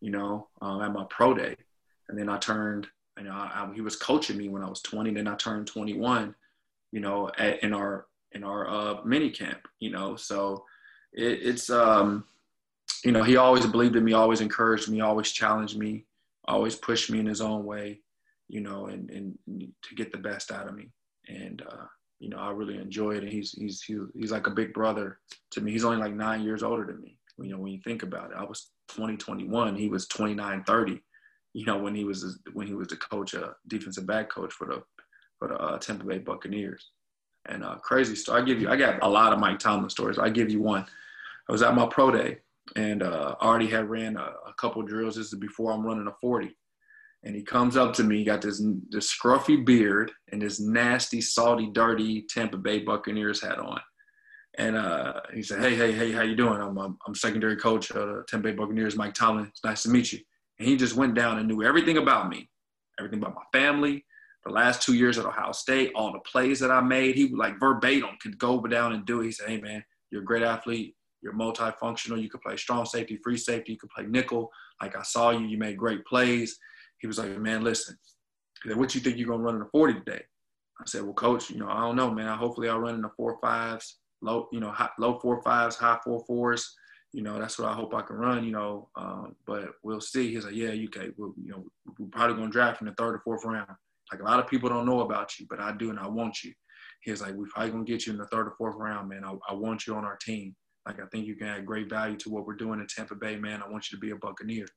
You 0.02 0.12
know, 0.12 0.48
um, 0.62 0.82
at 0.82 0.94
my 0.94 1.06
pro 1.10 1.34
day, 1.34 1.56
and 2.08 2.18
then 2.18 2.30
I 2.30 2.38
turned. 2.38 2.88
You 3.18 3.26
know, 3.26 3.32
I, 3.32 3.66
I, 3.70 3.74
he 3.74 3.82
was 3.82 3.98
coaching 3.98 4.38
me 4.38 4.48
when 4.48 4.64
I 4.64 4.70
was 4.70 4.82
20. 4.82 5.14
Then 5.14 5.28
I 5.28 5.36
turned 5.36 5.68
21. 5.68 6.34
You 6.92 7.00
know, 7.00 7.30
at, 7.38 7.62
in 7.64 7.74
our 7.74 8.06
in 8.32 8.44
our 8.44 8.68
uh, 8.68 9.04
mini 9.04 9.30
camp. 9.30 9.68
You 9.80 9.92
know, 9.92 10.16
so 10.16 10.64
it, 11.14 11.40
it's 11.42 11.70
um, 11.70 12.26
you 13.04 13.12
know, 13.12 13.24
he 13.24 13.36
always 13.36 13.66
believed 13.66 13.96
in 13.96 14.04
me, 14.04 14.14
always 14.14 14.42
encouraged 14.42 14.90
me, 14.90 15.02
always 15.02 15.32
challenged 15.32 15.78
me, 15.78 16.06
always 16.46 16.76
pushed 16.76 17.10
me 17.10 17.20
in 17.20 17.26
his 17.26 17.42
own 17.42 17.66
way. 17.66 18.00
You 18.48 18.62
know, 18.62 18.88
and 18.88 19.10
and 19.10 19.38
to 19.84 19.96
get 19.96 20.12
the 20.12 20.18
best 20.18 20.52
out 20.52 20.68
of 20.68 20.76
me. 20.76 20.92
And 21.30 21.62
uh, 21.62 21.86
you 22.20 22.30
know, 22.30 22.38
I 22.38 22.52
really 22.52 22.78
enjoy 22.78 23.16
it. 23.16 23.24
And 23.24 23.32
he's 23.32 23.52
he's 23.52 23.82
he's 23.82 24.32
like 24.32 24.48
a 24.48 24.52
big 24.52 24.74
brother 24.74 25.20
to 25.52 25.62
me. 25.62 25.72
He's 25.72 25.86
only 25.86 25.98
like 25.98 26.14
nine 26.14 26.44
years 26.44 26.64
older 26.64 26.86
than 26.86 27.02
me. 27.02 27.18
You 27.38 27.52
know, 27.52 27.60
when 27.60 27.72
you 27.72 27.80
think 27.82 28.04
about 28.04 28.32
it, 28.32 28.38
I 28.38 28.44
was 28.44 28.72
2021. 28.90 29.76
he 29.76 29.88
was 29.88 30.08
29, 30.08 30.64
30. 30.64 31.02
You 31.54 31.66
know, 31.66 31.78
when 31.78 31.96
he 31.96 32.04
was 32.04 32.40
when 32.54 32.68
he 32.68 32.74
was 32.74 32.90
the 32.90 32.98
coach, 32.98 33.34
uh, 33.34 33.52
defensive 33.68 34.06
back 34.06 34.30
coach 34.30 34.54
for 34.54 34.68
the 34.68 34.84
for 35.38 35.48
the 35.48 35.56
uh, 35.56 35.78
Tampa 35.80 36.06
Bay 36.06 36.18
Buccaneers. 36.18 36.90
And 37.46 37.64
uh, 37.64 37.76
crazy 37.76 38.16
story. 38.16 38.42
I 38.42 38.46
give 38.46 38.62
you, 38.62 38.70
I 38.70 38.76
got 38.76 39.02
a 39.02 39.08
lot 39.08 39.32
of 39.32 39.40
Mike 39.40 39.60
Tomlin 39.60 39.90
stories. 39.90 40.20
I 40.20 40.30
give 40.30 40.50
you 40.52 40.62
one. 40.62 40.86
I 41.48 41.52
was 41.52 41.62
at 41.62 41.74
my 41.74 41.88
pro 41.88 42.12
day, 42.12 42.40
and 42.76 43.02
uh, 43.02 43.36
I 43.40 43.46
already 43.46 43.68
had 43.68 43.90
ran 43.90 44.18
a, 44.18 44.34
a 44.48 44.54
couple 44.58 44.82
drills. 44.84 45.16
This 45.16 45.32
is 45.34 45.40
before 45.40 45.72
I'm 45.72 45.86
running 45.86 46.06
a 46.08 46.14
40 46.22 46.56
and 47.24 47.36
he 47.36 47.44
comes 47.44 47.76
up 47.76 47.94
to 47.94 48.04
me, 48.04 48.20
He 48.20 48.24
got 48.24 48.42
this 48.42 48.64
this 48.90 49.14
scruffy 49.14 49.64
beard 49.66 50.12
and 50.32 50.42
this 50.42 50.60
nasty, 50.60 51.22
salty, 51.22 51.70
dirty 51.74 52.26
Tampa 52.30 52.58
Bay 52.58 52.80
Buccaneers 52.80 53.42
hat 53.42 53.60
on. 53.60 53.80
And 54.58 54.76
uh, 54.76 55.22
he 55.34 55.44
said, 55.44 55.62
"Hey, 55.62 55.76
hey, 55.76 55.92
hey, 55.92 56.12
how 56.12 56.22
you 56.22 56.36
doing? 56.36 56.62
I'm 56.62 56.78
I'm, 56.78 56.98
I'm 57.06 57.16
secondary 57.16 57.58
coach 57.58 57.92
of 57.92 58.08
the 58.08 58.24
Tampa 58.28 58.50
Bay 58.50 58.56
Buccaneers, 58.56 58.96
Mike 58.96 59.14
Tomlin. 59.14 59.48
It's 59.48 59.64
nice 59.64 59.84
to 59.84 59.90
meet 59.90 60.12
you." 60.12 60.20
And 60.60 60.68
he 60.68 60.76
just 60.76 60.96
went 60.96 61.16
down 61.16 61.40
and 61.40 61.48
knew 61.48 61.64
everything 61.64 61.98
about 61.98 62.30
me, 62.30 62.50
everything 63.00 63.20
about 63.20 63.36
my 63.36 63.60
family, 63.60 64.06
the 64.46 64.52
last 64.52 64.82
two 64.82 64.94
years 64.94 65.18
at 65.18 65.26
Ohio 65.26 65.52
State, 65.52 65.92
all 65.96 66.12
the 66.12 66.20
plays 66.20 66.60
that 66.60 66.72
I 66.72 66.82
made. 66.82 67.16
He 67.16 67.34
like 67.34 67.60
verbatim 67.60 68.18
could 68.22 68.38
go 68.38 68.62
down 68.62 68.94
and 68.94 69.06
do 69.06 69.22
it. 69.22 69.26
He 69.26 69.32
said, 69.32 69.50
"Hey, 69.50 69.62
man, 69.62 69.84
you're 70.10 70.22
a 70.22 70.26
great 70.26 70.44
athlete. 70.44 70.96
You're 71.22 71.34
multifunctional. 71.34 72.22
You 72.22 72.30
could 72.30 72.42
play 72.42 72.56
strong 72.56 72.86
safety, 72.86 73.20
free 73.22 73.38
safety. 73.38 73.74
You 73.74 73.78
could 73.78 73.90
play 73.90 74.06
nickel. 74.06 74.50
Like 74.82 74.96
I 74.96 75.04
saw 75.04 75.32
you. 75.32 75.46
You 75.46 75.58
made 75.58 75.78
great 75.78 76.06
plays." 76.06 76.58
He 77.00 77.08
was 77.08 77.18
like, 77.18 77.38
man, 77.38 77.64
listen, 77.64 77.98
what 78.76 78.94
you 78.94 79.02
think 79.02 79.18
you're 79.18 79.28
gonna 79.28 79.44
run 79.44 79.56
in 79.56 79.62
a 79.62 79.70
40 79.72 79.96
today? 79.96 80.22
I 80.82 80.86
said, 80.86 81.04
well, 81.04 81.14
coach, 81.14 81.50
you 81.50 81.58
know, 81.58 81.68
I 81.70 81.82
don't 81.82 81.96
know, 81.96 82.12
man. 82.12 82.38
Hopefully 82.38 82.70
I'll 82.70 82.80
run 82.80 82.96
in 82.96 83.02
the 83.02 83.10
four 83.18 83.38
fives, 83.42 83.98
low, 84.22 84.48
you 84.52 84.60
know, 84.60 84.72
high, 84.72 84.90
low 84.98 85.20
four 85.20 85.42
fives, 85.42 85.76
high 85.76 86.00
four 86.04 86.24
fours. 86.26 86.74
You 87.12 87.24
know, 87.24 87.40
that's 87.40 87.58
what 87.58 87.68
I 87.68 87.74
hope 87.74 87.94
I 87.96 88.02
can 88.02 88.18
run, 88.18 88.44
you 88.44 88.52
know, 88.52 88.90
um, 88.96 89.36
but 89.48 89.72
we'll 89.84 90.00
see. 90.00 90.32
He's 90.32 90.46
like, 90.46 90.54
yeah, 90.54 90.72
you 90.72 90.88
can. 90.90 91.14
We'll, 91.18 91.34
you 91.44 91.52
know, 91.52 91.66
we're 91.98 92.08
probably 92.08 92.36
going 92.36 92.50
to 92.50 92.52
draft 92.52 92.82
in 92.82 92.88
the 92.88 92.94
third 92.94 93.16
or 93.16 93.22
fourth 93.26 93.44
round. 93.46 93.68
Like 94.12 94.22
a 94.22 94.26
lot 94.26 94.40
of 94.40 94.48
people 94.48 94.70
don't 94.70 94.86
know 94.86 95.02
about 95.02 95.40
you, 95.40 95.48
but 95.50 95.60
I 95.60 95.72
do 95.72 95.90
and 95.90 96.00
I 96.00 96.08
want 96.08 96.44
you. 96.44 96.54
He's 97.02 97.22
like, 97.22 97.34
we're 97.34 97.48
probably 97.48 97.72
going 97.72 97.86
to 97.86 97.92
get 97.92 98.06
you 98.06 98.14
in 98.14 98.20
the 98.20 98.28
third 98.28 98.48
or 98.48 98.54
fourth 98.58 98.76
round, 98.78 99.10
man. 99.10 99.24
I, 99.26 99.34
I 99.50 99.54
want 99.54 99.88
you 99.88 99.96
on 99.96 100.06
our 100.06 100.18
team. 100.18 100.56
Like, 100.86 101.02
I 101.02 101.06
think 101.12 101.26
you 101.26 101.36
can 101.36 101.48
add 101.48 101.66
great 101.66 101.90
value 101.90 102.18
to 102.18 102.30
what 102.30 102.46
we're 102.46 102.56
doing 102.56 102.80
in 102.80 102.88
Tampa 102.88 103.16
Bay, 103.16 103.38
man. 103.38 103.64
I 103.64 103.70
want 103.70 103.92
you 103.92 103.98
to 103.98 104.02
be 104.02 104.12
a 104.12 104.16
Buccaneer. 104.16 104.68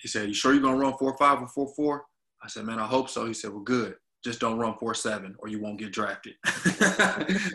He 0.00 0.08
said, 0.08 0.28
You 0.28 0.34
sure 0.34 0.52
you're 0.52 0.62
gonna 0.62 0.76
run 0.76 0.96
four 0.98 1.16
five 1.16 1.40
or 1.40 1.48
four 1.48 1.72
four? 1.74 2.04
I 2.42 2.48
said, 2.48 2.64
Man, 2.64 2.78
I 2.78 2.86
hope 2.86 3.08
so. 3.08 3.26
He 3.26 3.34
said, 3.34 3.50
Well, 3.50 3.60
good. 3.60 3.96
Just 4.24 4.40
don't 4.40 4.58
run 4.58 4.76
four 4.78 4.94
seven 4.94 5.36
or 5.38 5.48
you 5.48 5.60
won't 5.60 5.78
get 5.78 5.92
drafted. 5.92 6.34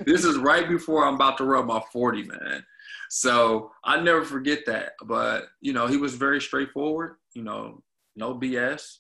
this 0.06 0.24
is 0.24 0.38
right 0.38 0.70
before 0.70 1.06
I'm 1.06 1.16
about 1.16 1.38
to 1.40 1.44
run 1.44 1.68
my 1.68 1.82
40, 1.92 2.24
man. 2.24 2.64
So 3.10 3.72
I 3.84 4.00
never 4.00 4.24
forget 4.24 4.66
that. 4.68 4.94
But 5.04 5.48
you 5.60 5.74
know, 5.74 5.88
he 5.88 5.98
was 5.98 6.16
very 6.16 6.40
straightforward, 6.40 7.16
you 7.34 7.44
know, 7.44 7.84
no 8.16 8.36
BS, 8.36 9.00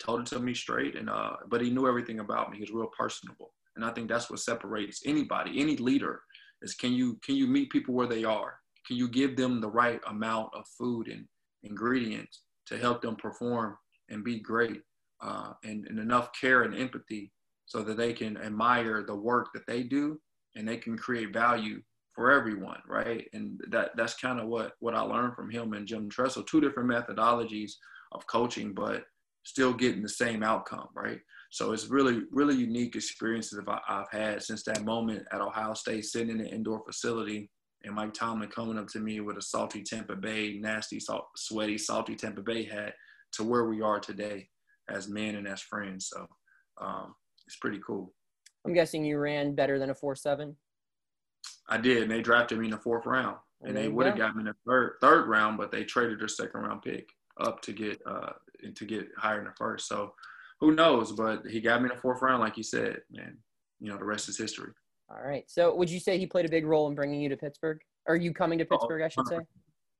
told 0.00 0.20
it 0.20 0.26
to 0.26 0.40
me 0.40 0.54
straight. 0.54 0.96
And 0.96 1.08
uh, 1.08 1.36
but 1.48 1.60
he 1.60 1.70
knew 1.70 1.86
everything 1.86 2.18
about 2.18 2.50
me. 2.50 2.56
He 2.56 2.62
was 2.62 2.72
real 2.72 2.90
personable. 2.96 3.52
And 3.76 3.84
I 3.84 3.90
think 3.90 4.08
that's 4.08 4.28
what 4.28 4.40
separates 4.40 5.02
anybody, 5.06 5.60
any 5.60 5.76
leader, 5.76 6.22
is 6.60 6.74
can 6.74 6.92
you 6.92 7.18
can 7.24 7.36
you 7.36 7.46
meet 7.46 7.70
people 7.70 7.94
where 7.94 8.06
they 8.06 8.24
are? 8.24 8.54
Can 8.86 8.96
you 8.96 9.08
give 9.08 9.36
them 9.36 9.60
the 9.60 9.70
right 9.70 10.00
amount 10.08 10.50
of 10.54 10.66
food 10.78 11.08
and 11.08 11.26
ingredients 11.62 12.42
to 12.66 12.78
help 12.78 13.02
them 13.02 13.16
perform 13.16 13.76
and 14.08 14.24
be 14.24 14.38
great 14.38 14.82
uh, 15.22 15.52
and, 15.64 15.86
and 15.88 15.98
enough 15.98 16.30
care 16.38 16.62
and 16.62 16.74
empathy 16.74 17.32
so 17.66 17.82
that 17.82 17.96
they 17.96 18.12
can 18.12 18.36
admire 18.38 19.02
the 19.02 19.14
work 19.14 19.48
that 19.54 19.66
they 19.66 19.82
do 19.82 20.20
and 20.56 20.68
they 20.68 20.76
can 20.76 20.96
create 20.96 21.32
value 21.32 21.80
for 22.14 22.30
everyone 22.30 22.80
right? 22.86 23.26
And 23.32 23.60
that 23.70 23.92
that's 23.96 24.14
kind 24.14 24.38
of 24.40 24.48
what 24.48 24.72
what 24.80 24.94
i 24.94 25.00
learned 25.00 25.34
from 25.34 25.50
him 25.50 25.72
and 25.72 25.86
jim 25.86 26.10
tressel 26.10 26.42
two 26.42 26.60
different 26.60 26.90
methodologies 26.90 27.72
of 28.12 28.26
coaching 28.26 28.74
but 28.74 29.04
still 29.44 29.72
getting 29.72 30.02
the 30.02 30.08
same 30.08 30.42
outcome 30.42 30.88
right? 30.94 31.20
So 31.50 31.72
it's 31.72 31.88
really 31.88 32.22
really 32.30 32.54
unique 32.54 32.96
experiences 32.96 33.60
i've 33.88 34.10
had 34.10 34.42
since 34.42 34.62
that 34.64 34.84
moment 34.84 35.26
at 35.32 35.40
ohio 35.40 35.74
state 35.74 36.04
sitting 36.04 36.30
in 36.30 36.40
an 36.40 36.46
indoor 36.46 36.82
facility 36.84 37.50
and 37.84 37.94
Mike 37.94 38.14
Tomlin 38.14 38.48
coming 38.48 38.78
up 38.78 38.88
to 38.88 39.00
me 39.00 39.20
with 39.20 39.36
a 39.36 39.42
salty 39.42 39.82
Tampa 39.82 40.16
Bay, 40.16 40.58
nasty, 40.60 41.00
salt, 41.00 41.28
sweaty, 41.36 41.78
salty 41.78 42.14
Tampa 42.14 42.42
Bay 42.42 42.64
hat 42.64 42.94
to 43.32 43.44
where 43.44 43.64
we 43.64 43.80
are 43.80 43.98
today 43.98 44.48
as 44.88 45.08
men 45.08 45.36
and 45.36 45.48
as 45.48 45.60
friends. 45.60 46.08
So 46.12 46.26
um, 46.80 47.14
it's 47.46 47.56
pretty 47.56 47.80
cool. 47.84 48.12
I'm 48.64 48.72
guessing 48.72 49.04
you 49.04 49.18
ran 49.18 49.54
better 49.54 49.78
than 49.78 49.90
a 49.90 49.94
four 49.94 50.14
seven. 50.14 50.56
I 51.68 51.78
did, 51.78 52.02
and 52.02 52.10
they 52.10 52.22
drafted 52.22 52.58
me 52.58 52.66
in 52.66 52.70
the 52.70 52.78
fourth 52.78 53.06
round, 53.06 53.36
and 53.62 53.76
they 53.76 53.88
would 53.88 54.06
have 54.06 54.16
got 54.16 54.36
me 54.36 54.42
in 54.42 54.46
the 54.46 54.54
third 54.66 54.96
third 55.00 55.28
round, 55.28 55.58
but 55.58 55.72
they 55.72 55.84
traded 55.84 56.20
their 56.20 56.28
second 56.28 56.60
round 56.60 56.82
pick 56.82 57.08
up 57.40 57.60
to 57.62 57.72
get 57.72 58.00
uh 58.06 58.32
to 58.74 58.84
get 58.84 59.08
higher 59.16 59.40
in 59.40 59.46
the 59.46 59.52
first. 59.56 59.88
So 59.88 60.14
who 60.60 60.74
knows? 60.74 61.12
But 61.12 61.46
he 61.46 61.60
got 61.60 61.82
me 61.82 61.88
in 61.88 61.96
the 61.96 62.00
fourth 62.00 62.22
round, 62.22 62.40
like 62.40 62.56
you 62.56 62.62
said, 62.62 63.00
and 63.14 63.36
you 63.80 63.90
know 63.90 63.98
the 63.98 64.04
rest 64.04 64.28
is 64.28 64.38
history. 64.38 64.70
All 65.12 65.26
right. 65.26 65.44
So 65.48 65.74
would 65.74 65.90
you 65.90 66.00
say 66.00 66.18
he 66.18 66.26
played 66.26 66.46
a 66.46 66.50
big 66.50 66.64
role 66.64 66.88
in 66.88 66.94
bringing 66.94 67.20
you 67.20 67.28
to 67.28 67.36
Pittsburgh? 67.36 67.80
Are 68.08 68.16
you 68.16 68.32
coming 68.32 68.58
to 68.58 68.64
Pittsburgh, 68.64 69.02
I 69.02 69.08
should 69.08 69.28
say? 69.28 69.38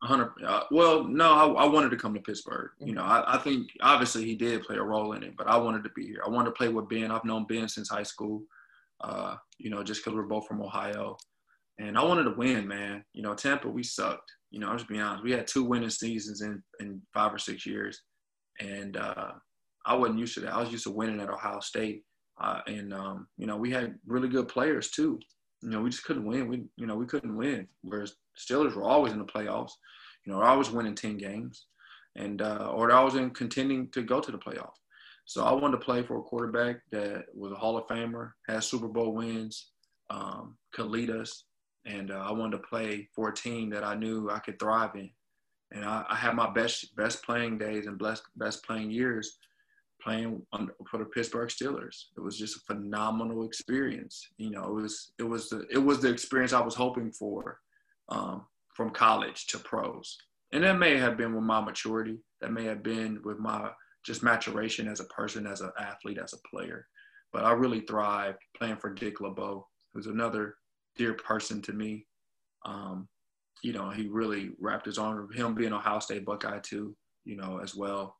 100. 0.00 0.32
Uh, 0.44 0.64
well, 0.72 1.04
no, 1.04 1.32
I, 1.32 1.62
I, 1.62 1.66
wanted 1.66 1.90
to 1.90 1.96
come 1.96 2.12
to 2.14 2.20
Pittsburgh. 2.20 2.70
Mm-hmm. 2.74 2.88
You 2.88 2.94
know, 2.94 3.04
I, 3.04 3.36
I, 3.36 3.38
think 3.38 3.68
obviously 3.82 4.24
he 4.24 4.34
did 4.34 4.64
play 4.64 4.76
a 4.76 4.82
role 4.82 5.12
in 5.12 5.22
it, 5.22 5.36
but 5.36 5.46
I 5.46 5.56
wanted 5.56 5.84
to 5.84 5.90
be 5.94 6.04
here. 6.04 6.22
I 6.26 6.28
wanted 6.28 6.46
to 6.46 6.56
play 6.56 6.68
with 6.68 6.88
Ben. 6.88 7.12
I've 7.12 7.24
known 7.24 7.46
Ben 7.46 7.68
since 7.68 7.88
high 7.88 8.02
school, 8.02 8.42
uh, 9.02 9.36
you 9.58 9.70
know, 9.70 9.84
just 9.84 10.04
because 10.04 10.16
we're 10.16 10.24
both 10.24 10.48
from 10.48 10.60
Ohio. 10.60 11.16
And 11.78 11.96
I 11.96 12.02
wanted 12.02 12.24
to 12.24 12.34
win, 12.36 12.66
man. 12.66 13.04
You 13.12 13.22
know, 13.22 13.34
Tampa, 13.34 13.68
we 13.68 13.84
sucked. 13.84 14.32
You 14.50 14.58
know, 14.58 14.70
I'll 14.70 14.76
just 14.76 14.88
be 14.88 14.98
honest. 14.98 15.22
We 15.22 15.30
had 15.30 15.46
two 15.46 15.62
winning 15.62 15.90
seasons 15.90 16.42
in, 16.42 16.60
in 16.80 17.00
five 17.14 17.32
or 17.32 17.38
six 17.38 17.64
years. 17.64 18.02
And 18.60 18.96
uh, 18.96 19.30
I 19.86 19.94
wasn't 19.94 20.18
used 20.18 20.34
to 20.34 20.40
that. 20.40 20.52
I 20.52 20.60
was 20.60 20.72
used 20.72 20.84
to 20.84 20.90
winning 20.90 21.20
at 21.20 21.30
Ohio 21.30 21.60
State. 21.60 22.02
Uh, 22.42 22.60
and 22.66 22.92
um, 22.92 23.28
you 23.38 23.46
know, 23.46 23.56
we 23.56 23.70
had 23.70 23.94
really 24.06 24.28
good 24.28 24.48
players 24.48 24.90
too. 24.90 25.20
You 25.62 25.70
know, 25.70 25.80
we 25.80 25.90
just 25.90 26.04
couldn't 26.04 26.26
win. 26.26 26.48
We 26.48 26.64
you 26.76 26.86
know 26.86 26.96
we 26.96 27.06
couldn't 27.06 27.36
win. 27.36 27.68
Whereas 27.82 28.16
Steelers 28.36 28.74
were 28.74 28.82
always 28.82 29.12
in 29.12 29.18
the 29.18 29.24
playoffs. 29.24 29.72
You 30.26 30.32
know, 30.32 30.40
I 30.40 30.54
was 30.54 30.70
winning 30.70 30.96
ten 30.96 31.16
games, 31.16 31.66
and 32.16 32.42
uh, 32.42 32.72
or 32.74 32.90
I 32.90 33.02
was 33.02 33.14
in 33.14 33.30
contending 33.30 33.88
to 33.90 34.02
go 34.02 34.20
to 34.20 34.32
the 34.32 34.38
playoffs. 34.38 34.80
So 35.24 35.44
I 35.44 35.52
wanted 35.52 35.78
to 35.78 35.84
play 35.84 36.02
for 36.02 36.18
a 36.18 36.22
quarterback 36.22 36.80
that 36.90 37.26
was 37.32 37.52
a 37.52 37.56
Hall 37.56 37.78
of 37.78 37.86
Famer, 37.86 38.32
had 38.48 38.64
Super 38.64 38.88
Bowl 38.88 39.14
wins, 39.14 39.68
um, 40.10 40.56
could 40.72 40.86
lead 40.86 41.10
us, 41.10 41.44
and 41.86 42.10
uh, 42.10 42.24
I 42.26 42.32
wanted 42.32 42.56
to 42.56 42.64
play 42.64 43.08
for 43.14 43.28
a 43.28 43.34
team 43.34 43.70
that 43.70 43.84
I 43.84 43.94
knew 43.94 44.30
I 44.30 44.40
could 44.40 44.58
thrive 44.58 44.96
in. 44.96 45.10
And 45.70 45.84
I, 45.84 46.04
I 46.10 46.16
had 46.16 46.34
my 46.34 46.50
best 46.50 46.96
best 46.96 47.24
playing 47.24 47.58
days 47.58 47.86
and 47.86 47.98
best 47.98 48.24
best 48.36 48.66
playing 48.66 48.90
years 48.90 49.38
playing 50.02 50.42
for 50.90 50.98
the 50.98 51.04
Pittsburgh 51.04 51.48
Steelers. 51.48 52.06
It 52.16 52.20
was 52.20 52.38
just 52.38 52.56
a 52.56 52.60
phenomenal 52.60 53.44
experience. 53.44 54.28
You 54.36 54.50
know, 54.50 54.64
it 54.64 54.82
was 54.82 55.12
it 55.18 55.24
was 55.24 55.48
the 55.48 55.66
it 55.70 55.78
was 55.78 56.00
the 56.00 56.10
experience 56.10 56.52
I 56.52 56.60
was 56.60 56.74
hoping 56.74 57.12
for 57.12 57.60
um, 58.08 58.46
from 58.74 58.90
college 58.90 59.46
to 59.48 59.58
pros. 59.58 60.16
And 60.52 60.64
that 60.64 60.78
may 60.78 60.98
have 60.98 61.16
been 61.16 61.34
with 61.34 61.44
my 61.44 61.60
maturity. 61.60 62.18
That 62.40 62.52
may 62.52 62.64
have 62.64 62.82
been 62.82 63.20
with 63.24 63.38
my 63.38 63.70
just 64.04 64.22
maturation 64.22 64.88
as 64.88 65.00
a 65.00 65.04
person, 65.04 65.46
as 65.46 65.60
an 65.60 65.70
athlete, 65.78 66.18
as 66.22 66.34
a 66.34 66.48
player. 66.48 66.86
But 67.32 67.44
I 67.44 67.52
really 67.52 67.80
thrived 67.80 68.38
playing 68.56 68.76
for 68.76 68.92
Dick 68.92 69.20
LeBeau, 69.20 69.66
who's 69.94 70.06
another 70.06 70.56
dear 70.96 71.14
person 71.14 71.62
to 71.62 71.72
me. 71.72 72.06
Um, 72.66 73.08
you 73.62 73.72
know, 73.72 73.90
he 73.90 74.08
really 74.08 74.50
wrapped 74.60 74.86
his 74.86 74.98
arm. 74.98 75.32
Him 75.32 75.54
being 75.54 75.72
Ohio 75.72 76.00
State 76.00 76.26
Buckeye 76.26 76.58
too, 76.58 76.94
you 77.24 77.36
know, 77.36 77.60
as 77.62 77.74
well 77.74 78.16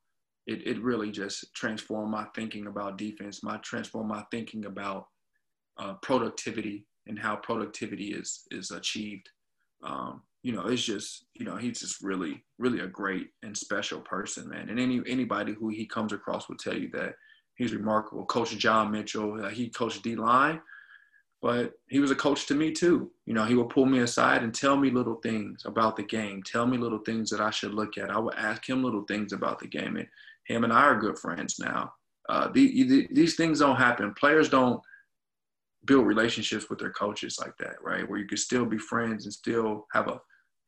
it, 0.46 0.66
it 0.66 0.82
really 0.82 1.10
just 1.10 1.54
transformed 1.54 2.10
my 2.10 2.26
thinking 2.34 2.66
about 2.66 2.98
defense, 2.98 3.42
my 3.42 3.58
transformed 3.58 4.08
my 4.08 4.24
thinking 4.30 4.64
about 4.66 5.06
uh, 5.78 5.94
productivity 6.02 6.86
and 7.06 7.18
how 7.18 7.36
productivity 7.36 8.12
is 8.12 8.42
is 8.50 8.70
achieved. 8.70 9.28
Um, 9.84 10.22
you 10.42 10.52
know, 10.52 10.66
it's 10.66 10.82
just 10.82 11.26
you 11.34 11.44
know 11.44 11.56
he's 11.56 11.80
just 11.80 12.02
really 12.02 12.44
really 12.58 12.80
a 12.80 12.86
great 12.86 13.28
and 13.42 13.56
special 13.56 14.00
person, 14.00 14.48
man. 14.48 14.68
And 14.68 14.80
any 14.80 15.00
anybody 15.06 15.54
who 15.54 15.68
he 15.68 15.86
comes 15.86 16.12
across 16.12 16.48
will 16.48 16.56
tell 16.56 16.76
you 16.76 16.90
that 16.94 17.14
he's 17.54 17.74
remarkable. 17.74 18.24
Coach 18.26 18.56
John 18.58 18.90
Mitchell, 18.90 19.44
uh, 19.44 19.48
he 19.48 19.70
coached 19.70 20.02
D 20.02 20.16
line, 20.16 20.60
but 21.42 21.72
he 21.88 21.98
was 21.98 22.12
a 22.12 22.16
coach 22.16 22.46
to 22.46 22.54
me 22.54 22.70
too. 22.70 23.10
You 23.26 23.34
know, 23.34 23.44
he 23.44 23.56
would 23.56 23.68
pull 23.68 23.84
me 23.84 23.98
aside 23.98 24.44
and 24.44 24.54
tell 24.54 24.76
me 24.76 24.90
little 24.90 25.16
things 25.16 25.64
about 25.66 25.96
the 25.96 26.04
game, 26.04 26.40
tell 26.46 26.66
me 26.66 26.78
little 26.78 27.00
things 27.00 27.28
that 27.30 27.40
I 27.40 27.50
should 27.50 27.74
look 27.74 27.98
at. 27.98 28.10
I 28.10 28.18
would 28.18 28.36
ask 28.36 28.66
him 28.66 28.84
little 28.84 29.04
things 29.08 29.32
about 29.32 29.58
the 29.58 29.66
game, 29.66 29.96
and 29.96 30.06
him 30.46 30.62
and 30.62 30.72
I 30.72 30.82
are 30.82 31.00
good 31.00 31.18
friends 31.18 31.58
now. 31.58 31.92
Uh, 32.28 32.48
the, 32.54 32.84
the, 32.84 33.08
these 33.10 33.34
things 33.34 33.58
don't 33.58 33.76
happen. 33.76 34.14
Players 34.14 34.48
don't 34.48 34.80
build 35.84 36.06
relationships 36.06 36.70
with 36.70 36.78
their 36.78 36.92
coaches 36.92 37.36
like 37.40 37.56
that, 37.58 37.74
right? 37.82 38.08
Where 38.08 38.20
you 38.20 38.26
can 38.26 38.38
still 38.38 38.64
be 38.64 38.78
friends 38.78 39.24
and 39.24 39.32
still 39.34 39.86
have 39.92 40.06
a 40.06 40.20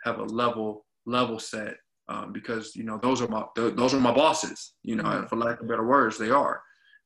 have 0.04 0.18
a 0.18 0.24
level 0.24 0.84
level 1.06 1.38
set 1.38 1.76
um, 2.08 2.32
because 2.32 2.74
you 2.74 2.82
know 2.82 2.98
those 2.98 3.22
are 3.22 3.28
my 3.28 3.44
those 3.54 3.94
are 3.94 4.00
my 4.00 4.12
bosses. 4.12 4.72
You 4.82 4.96
know, 4.96 5.04
mm-hmm. 5.04 5.26
for 5.26 5.36
lack 5.36 5.60
of 5.60 5.68
better 5.68 5.86
words, 5.86 6.18
they 6.18 6.30
are. 6.30 6.60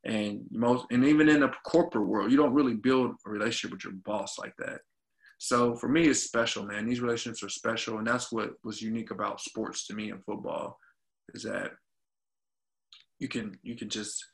And 0.05 0.42
most, 0.51 0.86
and 0.90 1.05
even 1.05 1.28
in 1.28 1.40
the 1.40 1.51
corporate 1.64 2.07
world, 2.07 2.30
you 2.30 2.36
don't 2.36 2.55
really 2.55 2.74
build 2.74 3.12
a 3.26 3.30
relationship 3.30 3.72
with 3.72 3.84
your 3.84 3.94
boss 4.05 4.38
like 4.38 4.55
that. 4.59 4.80
So 5.38 5.76
for 5.76 5.88
me, 5.88 6.09
it's 6.09 6.22
special, 6.22 6.64
man. 6.64 6.86
These 6.86 7.01
relationships 7.01 7.42
are 7.42 7.49
special, 7.49 7.99
and 7.99 8.07
that's 8.07 8.32
what 8.32 8.51
was 8.64 8.82
unique 8.82 9.11
about 9.11 9.40
sports 9.40 9.86
to 9.86 9.94
me 9.94 10.11
in 10.11 10.20
football, 10.22 10.78
is 11.34 11.42
that 11.44 11.72
you 13.18 13.28
can 13.28 13.57
you 13.62 13.76
can 13.76 13.88
just 13.88 14.24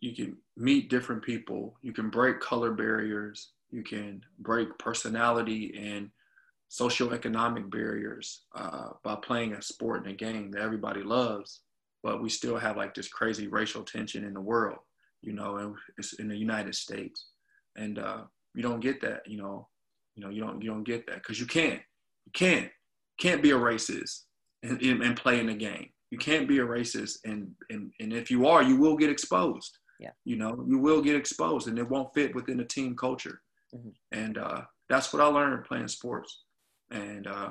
you 0.00 0.14
can 0.14 0.36
meet 0.56 0.90
different 0.90 1.22
people, 1.22 1.76
you 1.82 1.92
can 1.92 2.10
break 2.10 2.40
color 2.40 2.72
barriers, 2.72 3.52
you 3.70 3.82
can 3.82 4.22
break 4.38 4.76
personality 4.78 5.74
and 5.76 6.10
socioeconomic 6.70 7.70
barriers 7.70 8.44
uh, 8.54 8.90
by 9.02 9.16
playing 9.16 9.52
a 9.52 9.62
sport 9.62 10.04
and 10.04 10.12
a 10.12 10.16
game 10.16 10.50
that 10.50 10.62
everybody 10.62 11.02
loves, 11.02 11.60
but 12.04 12.22
we 12.22 12.28
still 12.28 12.56
have 12.56 12.76
like 12.76 12.94
this 12.94 13.08
crazy 13.08 13.48
racial 13.48 13.82
tension 13.82 14.24
in 14.24 14.34
the 14.34 14.40
world, 14.40 14.78
you 15.22 15.32
know, 15.32 15.56
and 15.56 15.74
it's 15.98 16.12
in 16.14 16.28
the 16.28 16.36
United 16.36 16.74
States, 16.74 17.26
and 17.76 17.98
uh, 17.98 18.22
you 18.54 18.62
don't 18.62 18.80
get 18.80 19.00
that, 19.00 19.22
you 19.26 19.38
know, 19.38 19.66
you 20.14 20.22
know, 20.22 20.30
you 20.30 20.40
don't 20.40 20.62
you 20.62 20.70
don't 20.70 20.84
get 20.84 21.06
that 21.06 21.16
because 21.16 21.40
you 21.40 21.46
can't, 21.46 21.80
you 22.26 22.32
can't, 22.32 22.70
can't 23.18 23.42
be 23.42 23.50
a 23.50 23.58
racist 23.58 24.20
and, 24.62 24.80
and 24.80 25.16
play 25.16 25.40
in 25.40 25.46
the 25.46 25.54
game. 25.54 25.88
You 26.12 26.18
can't 26.18 26.46
be 26.46 26.58
a 26.58 26.64
racist, 26.64 27.18
and 27.24 27.50
and 27.70 27.90
and 27.98 28.12
if 28.12 28.30
you 28.30 28.46
are, 28.46 28.62
you 28.62 28.76
will 28.76 28.96
get 28.96 29.10
exposed. 29.10 29.78
Yeah. 29.98 30.10
You 30.24 30.36
know, 30.36 30.64
you 30.68 30.78
will 30.78 31.02
get 31.02 31.16
exposed, 31.16 31.66
and 31.66 31.78
it 31.78 31.88
won't 31.88 32.14
fit 32.14 32.34
within 32.34 32.58
the 32.58 32.64
team 32.64 32.94
culture. 32.94 33.40
Mm-hmm. 33.74 33.88
And 34.12 34.38
uh, 34.38 34.62
that's 34.88 35.12
what 35.12 35.22
I 35.22 35.26
learned 35.26 35.64
playing 35.64 35.88
sports 35.88 36.44
and 36.90 37.26
uh, 37.26 37.50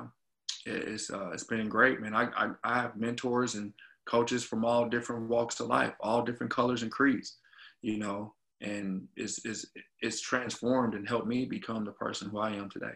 it's 0.66 1.10
uh, 1.10 1.30
it's 1.30 1.44
been 1.44 1.68
great, 1.68 2.00
man. 2.00 2.14
I, 2.14 2.28
I, 2.36 2.50
I 2.64 2.80
have 2.80 2.96
mentors 2.96 3.54
and 3.54 3.72
coaches 4.06 4.44
from 4.44 4.64
all 4.64 4.88
different 4.88 5.28
walks 5.28 5.60
of 5.60 5.68
life, 5.68 5.92
all 6.00 6.22
different 6.22 6.52
colors 6.52 6.82
and 6.82 6.90
creeds, 6.90 7.38
you 7.82 7.98
know, 7.98 8.34
and 8.60 9.06
it's 9.16 9.44
it's 9.44 9.66
it's 10.00 10.20
transformed 10.20 10.94
and 10.94 11.08
helped 11.08 11.26
me 11.26 11.44
become 11.44 11.84
the 11.84 11.92
person 11.92 12.28
who 12.28 12.38
I 12.38 12.50
am 12.50 12.68
today. 12.70 12.92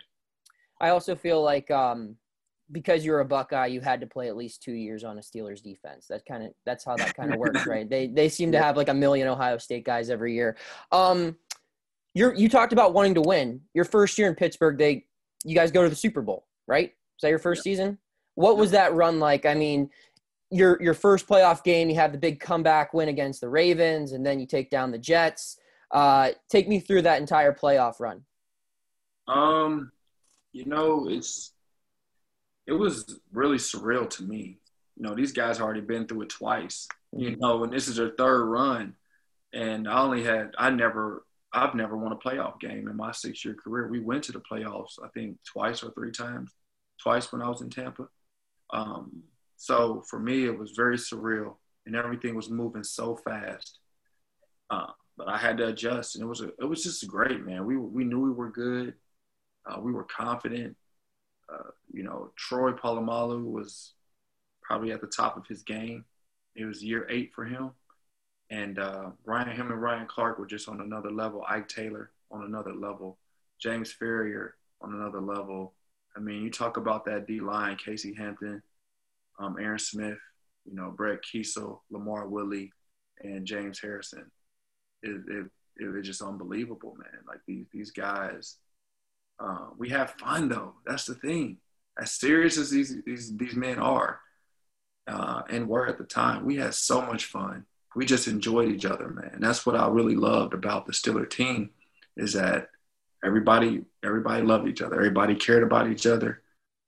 I 0.81 0.91
also 0.91 1.17
feel 1.17 1.43
like 1.43 1.71
um, 1.71 2.17
because 2.73 3.05
you're 3.05 3.21
a 3.21 3.25
Buckeye, 3.25 3.67
you 3.67 3.81
had 3.81 4.01
to 4.01 4.07
play 4.07 4.29
at 4.29 4.37
least 4.37 4.63
two 4.63 4.73
years 4.73 5.05
on 5.05 5.19
a 5.19 5.21
Steelers 5.21 5.63
defense. 5.63 6.07
That 6.09 6.25
kind 6.27 6.45
of 6.45 6.51
that's 6.67 6.85
how 6.85 6.97
that 6.97 7.15
kind 7.15 7.33
of 7.33 7.39
works, 7.39 7.67
right? 7.67 7.89
They 7.89 8.09
they 8.09 8.29
seem 8.29 8.53
to 8.53 8.63
have 8.63 8.77
like 8.77 8.89
a 8.89 8.95
million 8.95 9.29
Ohio 9.29 9.59
State 9.59 9.85
guys 9.85 10.11
every 10.11 10.35
year. 10.35 10.57
Um, 10.93 11.37
you 12.15 12.33
you 12.35 12.49
talked 12.49 12.73
about 12.73 12.95
wanting 12.95 13.15
to 13.15 13.23
win. 13.23 13.61
Your 13.75 13.85
first 13.85 14.19
year 14.19 14.29
in 14.29 14.35
Pittsburgh, 14.35 14.79
they 14.79 15.07
you 15.45 15.55
guys 15.55 15.71
go 15.71 15.83
to 15.83 15.89
the 15.89 15.97
Super 15.97 16.23
Bowl, 16.23 16.47
right? 16.67 16.89
Is 16.89 17.23
that 17.23 17.31
your 17.31 17.39
first 17.39 17.61
yeah. 17.61 17.73
season? 17.73 17.99
What 18.35 18.57
was 18.57 18.71
that 18.71 18.95
run 18.95 19.19
like? 19.19 19.47
I 19.47 19.55
mean, 19.55 19.91
your 20.51 20.81
your 20.83 20.95
first 20.95 21.29
playoff 21.29 21.63
game, 21.63 21.89
you 21.89 21.97
have 21.97 22.13
the 22.13 22.19
big 22.19 22.41
comeback 22.41 22.95
win 22.95 23.09
against 23.09 23.41
the 23.41 23.49
Ravens, 23.49 24.13
and 24.13 24.25
then 24.25 24.41
you 24.41 24.47
take 24.47 24.71
down 24.71 24.91
the 24.91 24.99
Jets. 24.99 25.59
Uh, 25.91 26.31
take 26.51 26.69
me 26.69 26.81
through 26.81 27.03
that 27.03 27.21
entire 27.21 27.53
playoff 27.53 28.01
run. 28.01 28.25
Um, 29.27 29.91
you 30.53 30.65
know, 30.65 31.09
it's 31.09 31.53
it 32.67 32.73
was 32.73 33.21
really 33.33 33.59
surreal 33.59 34.09
to 34.11 34.23
me. 34.23 34.59
You 34.97 35.09
know, 35.09 35.15
these 35.15 35.33
guys 35.33 35.61
already 35.61 35.81
been 35.81 36.07
through 36.07 36.23
it 36.23 36.31
twice. 36.31 36.89
You 37.13 37.37
know, 37.39 37.65
and 37.65 37.73
this 37.73 37.89
is 37.89 37.97
their 37.97 38.13
third 38.19 38.45
run, 38.45 38.95
and 39.53 39.89
I 39.89 40.01
only 40.01 40.23
had 40.23 40.55
I 40.59 40.71
never 40.71 41.25
I've 41.53 41.75
never 41.75 41.97
won 41.97 42.13
a 42.13 42.17
playoff 42.17 42.61
game 42.61 42.89
in 42.89 42.97
my 42.97 43.13
six 43.13 43.45
year 43.45 43.55
career. 43.55 43.89
We 43.89 44.01
went 44.01 44.25
to 44.25 44.33
the 44.33 44.41
playoffs, 44.41 44.99
I 45.03 45.09
think, 45.09 45.39
twice 45.45 45.83
or 45.83 45.91
three 45.93 46.11
times, 46.11 46.53
twice 47.03 47.33
when 47.33 47.43
I 47.43 47.49
was 47.49 47.63
in 47.63 47.71
Tampa. 47.71 48.09
Um, 48.71 49.23
so 49.59 50.03
for 50.09 50.19
me, 50.19 50.47
it 50.47 50.59
was 50.59 50.71
very 50.71 50.97
surreal, 50.97 51.57
and 51.85 51.95
everything 51.95 52.35
was 52.35 52.49
moving 52.49 52.85
so 52.85 53.17
fast. 53.17 53.81
Uh, 54.71 54.93
but 55.19 55.29
I 55.29 55.37
had 55.37 55.59
to 55.59 55.67
adjust, 55.67 56.15
and 56.15 56.25
it 56.25 56.29
was 56.29 56.41
a, 56.41 56.49
it 56.59 56.65
was 56.65 56.83
just 56.83 57.07
great, 57.07 57.45
man. 57.45 57.67
We 57.67 57.77
we 57.77 58.05
knew 58.05 58.21
we 58.21 58.31
were 58.31 58.51
good, 58.51 58.95
uh, 59.67 59.81
we 59.81 59.93
were 59.93 60.05
confident. 60.05 60.77
Uh, 61.53 61.71
you 61.93 62.03
know, 62.03 62.31
Troy 62.37 62.73
Polamalu 62.73 63.45
was 63.51 63.95
probably 64.63 64.93
at 64.93 65.01
the 65.01 65.07
top 65.07 65.37
of 65.37 65.47
his 65.47 65.63
game. 65.63 66.05
It 66.55 66.65
was 66.65 66.83
year 66.85 67.07
eight 67.11 67.33
for 67.35 67.45
him. 67.45 67.73
And 68.51 68.79
uh, 68.79 69.11
Ryan, 69.25 69.57
him 69.57 69.71
and 69.71 69.81
Ryan 69.81 70.07
Clark 70.07 70.39
were 70.39 70.47
just 70.47 70.69
on 70.69 70.81
another 70.81 71.11
level. 71.11 71.45
Ike 71.49 71.69
Taylor 71.69 72.11
on 72.31 72.45
another 72.45 72.75
level. 72.75 73.19
James 73.61 73.95
Farrior 74.01 74.51
on 74.81 74.95
another 74.95 75.21
level. 75.21 75.75
I 76.17 76.21
mean, 76.21 76.43
you 76.43 76.51
talk 76.51 76.77
about 76.77 77.05
that 77.07 77.27
D 77.27 77.41
line, 77.41 77.77
Casey 77.77 78.15
Hampton, 78.15 78.63
um, 79.39 79.57
Aaron 79.61 79.79
Smith, 79.79 80.19
you 80.65 80.75
know, 80.75 80.91
Brett 80.91 81.21
Keisel, 81.23 81.81
LaMarr 81.93 82.29
Woodley, 82.29 82.73
and 83.23 83.47
James 83.47 83.81
Harrison. 83.81 84.31
It, 85.03 85.21
it, 85.29 85.47
it 85.81 85.89
was 85.89 86.07
just 86.07 86.23
unbelievable, 86.23 86.97
man. 86.99 87.23
Like 87.27 87.41
these 87.47 87.67
these 87.73 87.91
guys, 87.91 88.57
uh, 89.39 89.69
we 89.77 89.91
have 89.91 90.13
fun 90.13 90.49
though. 90.49 90.75
That's 90.87 91.05
the 91.05 91.15
thing. 91.15 91.59
As 92.01 92.13
serious 92.13 92.59
as 92.59 92.71
these 92.71 92.97
these 93.05 93.37
these 93.37 93.55
men 93.55 93.79
are, 93.79 94.21
uh, 95.07 95.43
and 95.49 95.69
were 95.69 95.87
at 95.87 95.99
the 95.99 96.05
time, 96.05 96.45
we 96.45 96.57
had 96.57 96.75
so 96.75 97.01
much 97.01 97.27
fun 97.27 97.65
we 97.99 98.07
just 98.07 98.29
enjoyed 98.29 98.71
each 98.71 98.85
other, 98.85 99.09
man. 99.09 99.39
That's 99.41 99.67
what 99.67 99.75
I 99.75 99.89
really 99.89 100.15
loved 100.15 100.55
about 100.55 100.87
the 100.87 100.93
Steeler 100.93 101.29
team 101.29 101.71
is 102.17 102.35
that 102.35 102.69
everybody 103.25 103.83
everybody 104.05 104.43
loved 104.45 104.69
each 104.69 104.83
other. 104.83 104.95
Everybody 104.95 105.35
cared 105.35 105.65
about 105.65 105.91
each 105.91 106.07
other. 106.07 106.43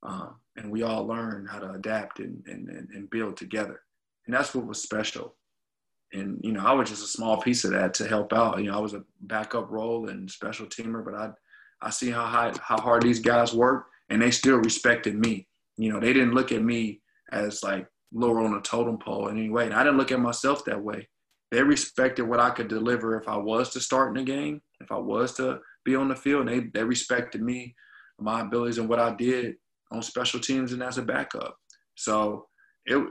Uh, 0.05 0.29
and 0.61 0.71
we 0.71 0.83
all 0.83 1.07
learned 1.07 1.49
how 1.49 1.59
to 1.59 1.71
adapt 1.71 2.21
and, 2.21 2.43
and, 2.47 2.69
and 2.69 3.11
build 3.11 3.37
together. 3.37 3.81
And 4.27 4.35
that's 4.35 4.55
what 4.55 4.67
was 4.67 4.83
special. 4.83 5.35
And, 6.13 6.39
you 6.43 6.53
know, 6.53 6.65
I 6.65 6.73
was 6.73 6.91
just 6.91 7.03
a 7.03 7.09
small 7.09 7.41
piece 7.41 7.65
of 7.65 7.71
that 7.71 7.95
to 7.95 8.07
help 8.07 8.33
out. 8.33 8.59
You 8.59 8.71
know, 8.71 8.77
I 8.77 8.81
was 8.81 8.95
a 8.95 9.05
backup 9.23 9.71
role 9.71 10.09
and 10.11 10.31
special 10.31 10.67
teamer, 10.67 11.05
but 11.05 11.15
I, 11.15 11.31
I 11.81 11.91
see 11.91 12.11
how 12.11 12.27
high, 12.27 12.53
how 12.61 12.79
hard 12.79 13.03
these 13.03 13.21
guys 13.21 13.55
work 13.55 13.87
and 14.11 14.21
they 14.21 14.31
still 14.31 14.57
respected 14.57 15.19
me. 15.19 15.47
You 15.79 15.93
know, 15.93 16.01
they 16.01 16.13
didn't 16.13 16.35
look 16.35 16.53
at 16.53 16.63
me 16.63 17.01
as 17.33 17.63
like 17.63 17.87
lower 18.13 18.41
on 18.41 18.53
the 18.53 18.61
totem 18.61 18.99
pole 18.99 19.29
in 19.29 19.39
any 19.39 19.49
way. 19.49 19.65
And 19.65 19.75
I 19.75 19.83
didn't 19.83 19.99
look 19.99 20.13
at 20.13 20.21
myself 20.21 20.65
that 20.67 20.83
way. 20.83 21.09
They 21.51 21.63
respected 21.63 22.25
what 22.25 22.41
I 22.41 22.51
could 22.51 22.69
deliver 22.69 23.19
if 23.19 23.29
I 23.29 23.37
was 23.37 23.71
to 23.71 23.81
start 23.81 24.09
in 24.09 24.23
the 24.23 24.31
game, 24.31 24.61
if 24.81 24.93
I 24.93 24.99
was 24.99 25.33
to 25.35 25.61
be 25.85 25.97
on 25.97 26.09
the 26.09 26.17
field. 26.17 26.49
And 26.49 26.51
they, 26.51 26.67
they 26.75 26.85
respected 26.85 27.41
me, 27.41 27.75
my 28.19 28.43
abilities, 28.43 28.79
and 28.79 28.89
what 28.89 29.01
I 29.01 29.15
did 29.15 29.55
on 29.91 30.03
special 30.03 30.41
teams 30.41 30.73
and 30.73 30.83
as 30.83 30.99
a 30.99 31.03
backup. 31.03 31.57
So 31.97 32.47
it 32.87 33.03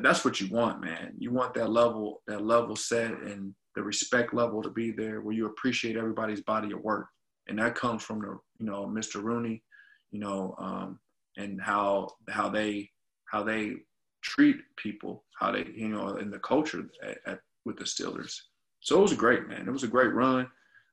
that's 0.00 0.24
what 0.24 0.40
you 0.40 0.48
want, 0.48 0.80
man. 0.80 1.14
You 1.18 1.30
want 1.32 1.54
that 1.54 1.70
level, 1.70 2.22
that 2.26 2.44
level 2.44 2.74
set 2.74 3.12
and 3.12 3.54
the 3.74 3.82
respect 3.82 4.34
level 4.34 4.62
to 4.62 4.70
be 4.70 4.90
there 4.90 5.20
where 5.20 5.34
you 5.34 5.46
appreciate 5.46 5.96
everybody's 5.96 6.40
body 6.40 6.72
of 6.72 6.80
work. 6.80 7.06
And 7.46 7.58
that 7.58 7.76
comes 7.76 8.02
from 8.02 8.20
the, 8.20 8.38
you 8.58 8.66
know, 8.66 8.86
Mr. 8.86 9.22
Rooney, 9.22 9.62
you 10.10 10.18
know, 10.18 10.54
um, 10.58 10.98
and 11.36 11.60
how 11.60 12.08
how 12.28 12.48
they 12.48 12.90
how 13.26 13.42
they 13.44 13.76
treat 14.22 14.56
people, 14.76 15.24
how 15.38 15.52
they, 15.52 15.66
you 15.74 15.88
know, 15.88 16.16
in 16.16 16.30
the 16.30 16.40
culture 16.40 16.84
at, 17.02 17.18
at, 17.26 17.40
with 17.64 17.78
the 17.78 17.84
Steelers. 17.84 18.34
So 18.80 18.98
it 18.98 19.02
was 19.02 19.12
great, 19.14 19.48
man. 19.48 19.68
It 19.68 19.72
was 19.72 19.84
a 19.84 19.88
great 19.88 20.12
run. 20.12 20.48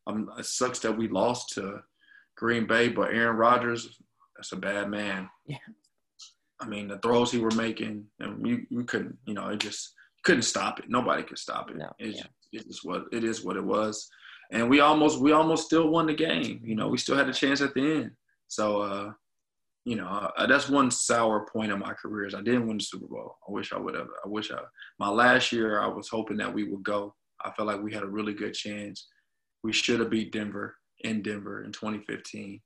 Um, 0.07 0.29
it 0.37 0.45
sucks 0.45 0.79
that 0.79 0.95
we 0.95 1.07
lost 1.07 1.53
to 1.55 1.79
Green 2.37 2.67
Bay, 2.67 2.89
but 2.89 3.13
Aaron 3.13 3.37
Rodgers, 3.37 3.99
that's 4.35 4.51
a 4.51 4.57
bad 4.57 4.89
man. 4.89 5.29
Yeah. 5.45 5.57
I 6.59 6.67
mean, 6.67 6.87
the 6.87 6.97
throws 6.99 7.31
he 7.31 7.39
were 7.39 7.51
making, 7.51 8.05
and 8.19 8.45
you, 8.45 8.65
you 8.69 8.83
couldn't, 8.83 9.17
you 9.25 9.33
know, 9.33 9.47
it 9.49 9.59
just 9.59 9.93
couldn't 10.23 10.43
stop 10.43 10.79
it. 10.79 10.85
Nobody 10.87 11.23
could 11.23 11.37
stop 11.37 11.69
it. 11.69 11.77
No, 11.77 11.91
it's, 11.99 12.17
yeah. 12.17 12.23
it's 12.51 12.83
what 12.83 13.05
it 13.11 13.23
is. 13.23 13.43
What 13.43 13.57
it 13.57 13.63
was, 13.63 14.09
and 14.51 14.69
we 14.69 14.79
almost, 14.79 15.19
we 15.19 15.33
almost 15.33 15.65
still 15.65 15.89
won 15.89 16.07
the 16.07 16.13
game. 16.13 16.61
You 16.63 16.75
know, 16.75 16.87
we 16.87 16.97
still 16.97 17.17
had 17.17 17.29
a 17.29 17.33
chance 17.33 17.61
at 17.61 17.73
the 17.73 17.81
end. 17.81 18.11
So, 18.47 18.81
uh, 18.81 19.11
you 19.83 19.95
know, 19.95 20.07
uh, 20.07 20.47
that's 20.47 20.69
one 20.69 20.89
sour 20.89 21.45
point 21.51 21.71
in 21.71 21.79
my 21.79 21.93
career 21.93 22.25
is 22.25 22.33
I 22.33 22.41
didn't 22.41 22.67
win 22.67 22.77
the 22.77 22.83
Super 22.83 23.07
Bowl. 23.07 23.37
I 23.47 23.51
wish 23.51 23.73
I 23.73 23.77
would 23.77 23.95
have. 23.95 24.07
I 24.23 24.27
wish 24.27 24.51
I. 24.51 24.57
My 24.97 25.09
last 25.09 25.51
year, 25.51 25.79
I 25.79 25.87
was 25.87 26.09
hoping 26.09 26.37
that 26.37 26.53
we 26.53 26.63
would 26.63 26.83
go. 26.83 27.13
I 27.43 27.51
felt 27.51 27.67
like 27.67 27.81
we 27.81 27.93
had 27.93 28.03
a 28.03 28.07
really 28.07 28.33
good 28.33 28.53
chance. 28.53 29.07
We 29.63 29.73
should 29.73 29.99
have 29.99 30.09
beat 30.09 30.31
Denver 30.31 30.75
in 31.01 31.21
Denver 31.21 31.63
in 31.63 31.71
2015. 31.71 32.61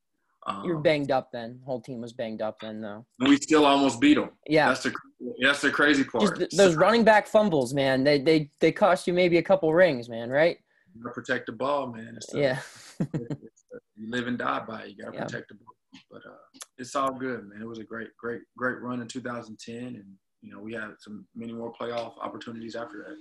Um, 0.50 0.64
You're 0.66 0.80
banged 0.80 1.12
up 1.12 1.32
then. 1.32 1.60
Whole 1.64 1.80
team 1.80 2.02
was 2.02 2.12
banged 2.12 2.42
up 2.42 2.60
then, 2.60 2.82
though. 2.82 3.06
We 3.20 3.36
still 3.38 3.66
almost 3.66 4.02
beat 4.02 4.16
them. 4.16 4.32
Yeah, 4.48 4.70
that's 4.70 4.84
the 4.84 4.94
that's 5.42 5.62
the 5.62 5.70
crazy 5.70 6.04
part. 6.04 6.40
Just 6.40 6.58
those 6.58 6.76
running 6.76 7.04
back 7.04 7.28
fumbles, 7.28 7.74
man. 7.74 8.04
They 8.04 8.20
they 8.20 8.50
they 8.60 8.72
cost 8.72 9.06
you 9.06 9.14
maybe 9.14 9.38
a 9.38 9.44
couple 9.44 9.72
rings, 9.74 10.10
man. 10.10 10.30
Right? 10.30 10.58
You 10.96 11.04
gotta 11.04 11.14
protect 11.14 11.46
the 11.46 11.52
ball, 11.52 11.92
man. 11.92 12.16
It's 12.18 12.34
a, 12.34 12.40
yeah. 12.40 12.60
it's 13.00 13.66
a, 13.74 13.78
you 13.96 14.10
live 14.10 14.28
and 14.28 14.40
die 14.40 14.64
by 14.68 14.84
it. 14.84 14.90
You 14.90 15.04
gotta 15.04 15.18
yeah. 15.18 15.26
protect 15.26 15.50
the 15.50 15.56
ball. 15.56 15.76
But 16.10 16.26
uh, 16.26 16.36
it's 16.78 16.96
all 16.96 17.12
good, 17.12 17.48
man. 17.48 17.62
It 17.62 17.68
was 17.68 17.80
a 17.80 17.84
great, 17.84 18.10
great, 18.18 18.42
great 18.58 18.82
run 18.82 19.02
in 19.02 19.08
2010, 19.08 19.78
and 19.78 20.06
you 20.42 20.52
know 20.52 20.60
we 20.60 20.74
had 20.74 20.94
some 21.00 21.28
many 21.36 21.54
more 21.54 21.72
playoff 21.80 22.14
opportunities 22.22 22.76
after 22.76 22.98
that. 23.08 23.16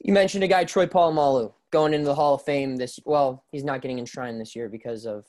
You 0.00 0.12
mentioned 0.12 0.42
a 0.42 0.48
guy, 0.48 0.64
Troy 0.64 0.86
Polamalu, 0.86 1.52
going 1.70 1.94
into 1.94 2.06
the 2.06 2.14
Hall 2.14 2.34
of 2.34 2.42
Fame 2.42 2.76
this. 2.76 2.98
Well, 3.04 3.44
he's 3.52 3.64
not 3.64 3.80
getting 3.80 4.00
enshrined 4.00 4.40
this 4.40 4.56
year 4.56 4.68
because 4.68 5.06
of 5.06 5.24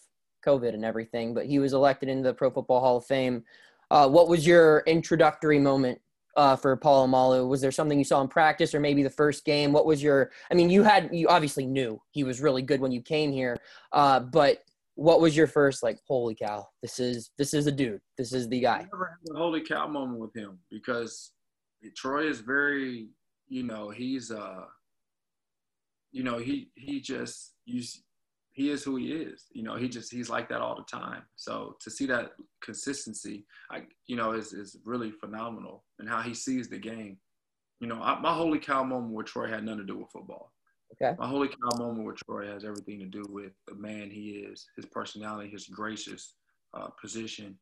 COVID 0.47 0.73
and 0.73 0.85
everything, 0.85 1.33
but 1.33 1.45
he 1.45 1.59
was 1.59 1.73
elected 1.73 2.09
into 2.09 2.23
the 2.23 2.33
Pro 2.33 2.49
Football 2.49 2.79
Hall 2.79 2.97
of 2.97 3.05
Fame. 3.05 3.43
Uh, 3.91 4.07
what 4.07 4.27
was 4.27 4.45
your 4.45 4.83
introductory 4.85 5.59
moment 5.59 5.99
uh, 6.35 6.55
for 6.55 6.77
Polamalu? 6.77 7.47
Was 7.47 7.61
there 7.61 7.71
something 7.71 7.97
you 7.97 8.05
saw 8.05 8.21
in 8.21 8.27
practice 8.27 8.73
or 8.75 8.79
maybe 8.79 9.03
the 9.03 9.09
first 9.09 9.43
game? 9.45 9.71
What 9.73 9.85
was 9.85 10.01
your, 10.01 10.31
I 10.51 10.53
mean, 10.53 10.69
you 10.69 10.83
had, 10.83 11.09
you 11.11 11.27
obviously 11.27 11.65
knew 11.65 12.01
he 12.11 12.23
was 12.23 12.41
really 12.41 12.61
good 12.61 12.79
when 12.79 12.91
you 12.91 13.01
came 13.01 13.31
here, 13.31 13.57
uh, 13.91 14.19
but 14.19 14.63
what 14.95 15.21
was 15.21 15.37
your 15.37 15.47
first 15.47 15.83
like, 15.83 15.99
holy 16.07 16.35
cow, 16.35 16.67
this 16.81 16.99
is, 16.99 17.31
this 17.37 17.53
is 17.53 17.67
a 17.67 17.71
dude. 17.71 18.01
This 18.17 18.33
is 18.33 18.49
the 18.49 18.59
guy. 18.59 18.79
I 18.79 18.87
never 18.91 19.17
had 19.25 19.35
a 19.35 19.37
holy 19.37 19.61
cow 19.61 19.87
moment 19.87 20.19
with 20.19 20.35
him 20.35 20.59
because 20.71 21.31
Troy 21.95 22.27
is 22.27 22.39
very, 22.39 23.07
you 23.47 23.63
know, 23.63 23.89
he's, 23.89 24.31
uh, 24.31 24.65
you 26.11 26.23
know, 26.23 26.39
he, 26.39 26.71
he 26.75 26.99
just, 26.99 27.53
you, 27.65 27.83
he 28.57 28.71
is 28.71 28.83
who 28.83 28.95
he 28.95 29.11
is. 29.11 29.45
You 29.51 29.61
know, 29.61 29.75
he 29.75 29.87
just 29.87 30.11
he's 30.11 30.31
like 30.31 30.49
that 30.49 30.61
all 30.61 30.75
the 30.75 30.97
time. 30.97 31.21
So 31.35 31.77
to 31.79 31.91
see 31.91 32.07
that 32.07 32.31
consistency, 32.59 33.45
I 33.69 33.83
you 34.07 34.15
know, 34.15 34.31
is 34.31 34.51
is 34.51 34.79
really 34.83 35.11
phenomenal 35.11 35.83
and 35.99 36.09
how 36.09 36.21
he 36.21 36.33
sees 36.33 36.67
the 36.67 36.79
game. 36.79 37.19
You 37.79 37.87
know, 37.87 38.01
I, 38.01 38.19
my 38.19 38.33
holy 38.33 38.57
cow 38.57 38.83
moment 38.83 39.13
with 39.13 39.27
Troy 39.27 39.47
had 39.47 39.63
nothing 39.63 39.81
to 39.81 39.85
do 39.85 39.99
with 39.99 40.09
football. 40.11 40.51
Okay. 40.93 41.15
My 41.19 41.27
holy 41.27 41.49
cow 41.49 41.77
moment 41.77 42.07
with 42.07 42.17
Troy 42.25 42.47
has 42.47 42.65
everything 42.65 42.99
to 42.99 43.05
do 43.05 43.23
with 43.29 43.51
the 43.67 43.75
man 43.75 44.09
he 44.09 44.29
is, 44.51 44.65
his 44.75 44.85
personality, 44.85 45.51
his 45.51 45.67
gracious 45.67 46.33
uh, 46.73 46.87
position, 46.99 47.59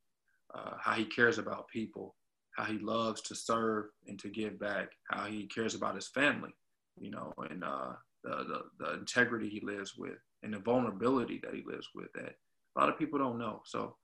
uh, 0.53 0.75
how 0.79 0.93
he 0.93 1.03
cares 1.03 1.39
about 1.39 1.67
people, 1.67 2.15
how 2.55 2.63
he 2.63 2.77
loves 2.79 3.21
to 3.23 3.35
serve 3.35 3.87
and 4.07 4.17
to 4.19 4.29
give 4.29 4.57
back, 4.57 4.87
how 5.11 5.25
he 5.25 5.45
cares 5.47 5.75
about 5.75 5.95
his 5.95 6.07
family, 6.07 6.55
you 6.97 7.11
know, 7.11 7.33
and 7.49 7.65
uh, 7.65 7.93
the, 8.23 8.29
the, 8.29 8.61
the 8.79 8.93
integrity 8.93 9.49
he 9.49 9.59
lives 9.59 9.95
with 9.97 10.17
and 10.45 10.53
the 10.53 10.59
vulnerability 10.59 11.41
that 11.43 11.53
he 11.53 11.63
lives 11.65 11.89
with 11.95 12.13
that 12.13 12.35
a 12.75 12.79
lot 12.79 12.89
of 12.89 12.99
people 12.99 13.17
don't 13.19 13.39
know. 13.39 13.61
So 13.65 13.95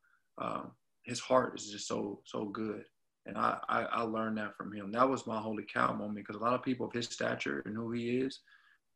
um, 0.42 0.72
his 1.04 1.20
heart 1.20 1.58
is 1.58 1.70
just 1.70 1.88
so 1.88 2.22
so 2.26 2.46
good, 2.46 2.84
and 3.26 3.38
I, 3.38 3.58
I, 3.70 3.82
I 3.84 4.02
learned 4.02 4.38
that 4.40 4.58
from 4.58 4.74
him. 4.74 4.92
That 4.92 5.08
was 5.08 5.28
my 5.28 5.40
holy 5.40 5.66
cow 5.72 5.94
moment 5.94 6.16
because 6.16 6.36
a 6.36 6.44
lot 6.44 6.54
of 6.54 6.64
people 6.64 6.88
of 6.88 6.94
his 6.94 7.06
stature 7.06 7.62
and 7.66 7.76
who 7.76 7.92
he 7.92 8.18
is 8.18 8.40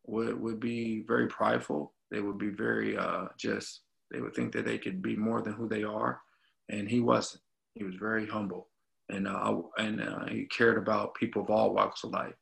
would 0.06 0.38
would 0.40 0.60
be 0.60 1.04
very 1.06 1.28
prideful. 1.28 1.94
They 2.10 2.20
would 2.20 2.38
be 2.38 2.50
very 2.50 2.96
uh, 2.96 3.26
just 3.38 3.82
they 4.10 4.20
would 4.20 4.34
think 4.34 4.52
that 4.52 4.64
they 4.64 4.78
could 4.78 5.00
be 5.00 5.16
more 5.16 5.40
than 5.40 5.54
who 5.54 5.68
they 5.68 5.84
are, 5.84 6.20
and 6.68 6.88
he 6.88 7.00
wasn't. 7.00 7.42
He 7.74 7.84
was 7.84 7.94
very 7.94 8.26
humble, 8.26 8.68
and 9.08 9.28
uh, 9.28 9.60
and 9.78 10.00
uh, 10.00 10.26
he 10.26 10.46
cared 10.46 10.78
about 10.78 11.14
people 11.14 11.42
of 11.42 11.50
all 11.50 11.74
walks 11.74 12.02
of 12.02 12.10
life, 12.10 12.34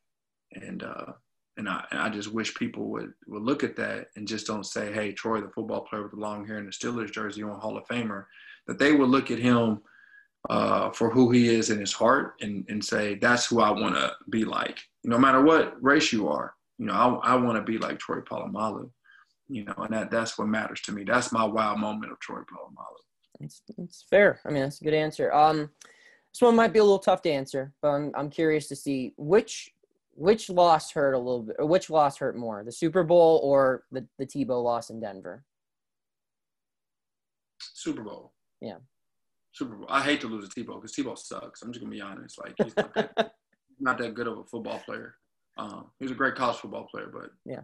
and 0.53 0.83
uh, 0.83 1.11
and 1.57 1.69
I, 1.69 1.85
and 1.91 1.99
I 1.99 2.09
just 2.09 2.31
wish 2.31 2.53
people 2.55 2.89
would, 2.89 3.13
would 3.27 3.43
look 3.43 3.63
at 3.63 3.75
that 3.77 4.07
and 4.15 4.27
just 4.27 4.47
don't 4.47 4.65
say, 4.65 4.91
hey, 4.91 5.11
Troy, 5.11 5.41
the 5.41 5.49
football 5.49 5.81
player 5.81 6.03
with 6.03 6.11
the 6.11 6.19
long 6.19 6.45
hair 6.45 6.57
and 6.57 6.67
the 6.67 6.71
Steelers 6.71 7.11
jersey 7.11 7.43
on 7.43 7.59
Hall 7.59 7.77
of 7.77 7.87
Famer, 7.87 8.25
that 8.67 8.79
they 8.79 8.91
would 8.91 9.09
look 9.09 9.31
at 9.31 9.39
him 9.39 9.81
uh, 10.49 10.89
for 10.91 11.09
who 11.09 11.31
he 11.31 11.47
is 11.47 11.69
in 11.69 11.79
his 11.79 11.93
heart 11.93 12.33
and, 12.41 12.65
and 12.69 12.83
say, 12.83 13.15
that's 13.15 13.47
who 13.47 13.61
I 13.61 13.71
want 13.71 13.95
to 13.95 14.13
be 14.29 14.45
like. 14.45 14.79
No 15.03 15.17
matter 15.17 15.41
what 15.41 15.81
race 15.81 16.11
you 16.11 16.27
are, 16.27 16.53
you 16.77 16.85
know, 16.85 16.93
I, 16.93 17.33
I 17.33 17.35
want 17.35 17.57
to 17.57 17.63
be 17.63 17.77
like 17.77 17.99
Troy 17.99 18.19
Polamalu, 18.19 18.89
you 19.47 19.63
know, 19.63 19.73
and 19.77 19.93
that, 19.93 20.11
that's 20.11 20.37
what 20.37 20.47
matters 20.47 20.81
to 20.81 20.91
me. 20.91 21.03
That's 21.03 21.31
my 21.31 21.45
wow 21.45 21.75
moment 21.75 22.11
of 22.11 22.19
Troy 22.19 22.39
Polamalu. 22.41 22.99
It's, 23.39 23.61
it's 23.77 24.05
fair. 24.09 24.39
I 24.45 24.49
mean, 24.49 24.63
that's 24.63 24.81
a 24.81 24.83
good 24.83 24.93
answer. 24.93 25.33
Um, 25.33 25.69
this 26.33 26.41
one 26.41 26.55
might 26.55 26.73
be 26.73 26.79
a 26.79 26.83
little 26.83 26.99
tough 26.99 27.21
to 27.21 27.31
answer, 27.31 27.71
but 27.81 27.89
I'm, 27.89 28.11
I'm 28.13 28.29
curious 28.29 28.67
to 28.67 28.75
see 28.75 29.13
which 29.15 29.71
which 30.15 30.49
loss 30.49 30.91
hurt 30.91 31.13
a 31.13 31.19
little 31.19 31.43
bit, 31.43 31.57
or 31.59 31.65
which 31.65 31.89
loss 31.89 32.17
hurt 32.17 32.35
more, 32.35 32.63
the 32.63 32.71
Super 32.71 33.03
Bowl 33.03 33.39
or 33.43 33.83
the 33.91 34.07
the 34.17 34.25
Tebow 34.25 34.63
loss 34.63 34.89
in 34.89 34.99
Denver? 34.99 35.43
Super 37.59 38.01
Bowl. 38.01 38.33
Yeah. 38.61 38.77
Super 39.51 39.75
Bowl. 39.75 39.87
I 39.89 40.01
hate 40.01 40.21
to 40.21 40.27
lose 40.27 40.49
to 40.49 40.63
Tebow 40.63 40.81
because 40.81 40.95
Tebow 40.95 41.17
sucks. 41.17 41.61
I'm 41.61 41.71
just 41.71 41.83
gonna 41.83 41.93
be 41.93 42.01
honest. 42.01 42.39
Like 42.39 42.55
he's 42.61 42.75
not 42.75 42.93
that, 42.95 43.31
not 43.79 43.97
that 43.97 44.13
good 44.13 44.27
of 44.27 44.39
a 44.39 44.43
football 44.45 44.79
player. 44.79 45.15
Um, 45.57 45.91
he 45.99 46.05
was 46.05 46.11
a 46.11 46.15
great 46.15 46.35
college 46.35 46.57
football 46.57 46.87
player, 46.89 47.09
but 47.11 47.29
yeah, 47.45 47.61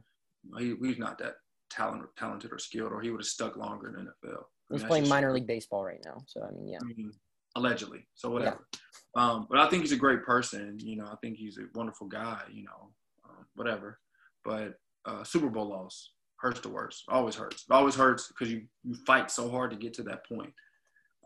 he, 0.57 0.75
he's 0.81 0.97
not 0.97 1.17
that 1.19 1.35
talented, 1.69 2.09
talented 2.17 2.51
or 2.53 2.59
skilled, 2.59 2.91
or 2.91 3.01
he 3.01 3.09
would 3.09 3.21
have 3.21 3.27
stuck 3.27 3.57
longer 3.57 3.87
in 3.89 4.05
the 4.05 4.11
NFL. 4.29 4.43
I 4.71 4.73
he's 4.73 4.83
playing 4.83 5.09
minor 5.09 5.33
league 5.33 5.47
baseball 5.47 5.83
right 5.83 6.01
now, 6.05 6.23
so 6.27 6.41
I 6.43 6.51
mean, 6.51 6.67
yeah. 6.67 6.79
I 6.81 6.85
mean, 6.85 7.11
allegedly. 7.55 8.07
So 8.15 8.29
whatever. 8.29 8.67
Yeah. 8.73 8.79
Um, 9.23 9.47
but 9.49 9.59
I 9.59 9.69
think 9.69 9.83
he's 9.83 9.91
a 9.91 9.97
great 9.97 10.23
person. 10.23 10.77
You 10.79 10.97
know, 10.97 11.05
I 11.05 11.15
think 11.21 11.37
he's 11.37 11.57
a 11.57 11.63
wonderful 11.75 12.07
guy. 12.07 12.41
You 12.51 12.63
know, 12.63 12.91
um, 13.29 13.45
whatever. 13.55 13.99
But 14.43 14.75
uh, 15.05 15.23
Super 15.23 15.49
Bowl 15.49 15.69
loss 15.69 16.11
hurts 16.37 16.61
the 16.61 16.69
worst. 16.69 17.03
Always 17.09 17.35
hurts. 17.35 17.65
It 17.69 17.73
always 17.73 17.95
hurts 17.95 18.27
because 18.27 18.51
you 18.51 18.63
you 18.83 18.95
fight 19.05 19.29
so 19.29 19.49
hard 19.49 19.71
to 19.71 19.77
get 19.77 19.93
to 19.95 20.03
that 20.03 20.25
point. 20.27 20.53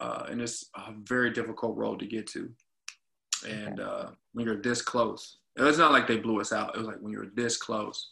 Uh, 0.01 0.25
and 0.29 0.41
it's 0.41 0.65
a 0.75 0.93
very 1.03 1.31
difficult 1.31 1.77
road 1.77 1.99
to 1.99 2.05
get 2.05 2.27
to. 2.27 2.49
And 3.47 3.79
uh, 3.79 4.09
when 4.33 4.45
you're 4.45 4.61
this 4.61 4.81
close, 4.81 5.37
it's 5.55 5.77
not 5.77 5.91
like 5.91 6.07
they 6.07 6.17
blew 6.17 6.41
us 6.41 6.51
out. 6.51 6.75
It 6.75 6.79
was 6.79 6.87
like 6.87 6.99
when 6.99 7.13
you're 7.13 7.31
this 7.35 7.57
close, 7.57 8.11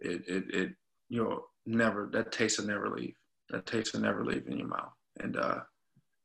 it 0.00 0.22
it, 0.26 0.44
it 0.54 0.72
you 1.08 1.22
know 1.22 1.44
never 1.66 2.08
that 2.12 2.32
taste 2.32 2.58
will 2.58 2.66
never 2.66 2.88
leave. 2.88 3.16
That 3.50 3.66
taste 3.66 3.92
will 3.92 4.00
never 4.00 4.24
leave 4.24 4.46
in 4.46 4.58
your 4.58 4.68
mouth. 4.68 4.92
And 5.20 5.36
uh, 5.36 5.60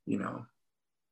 you 0.05 0.19
know, 0.19 0.45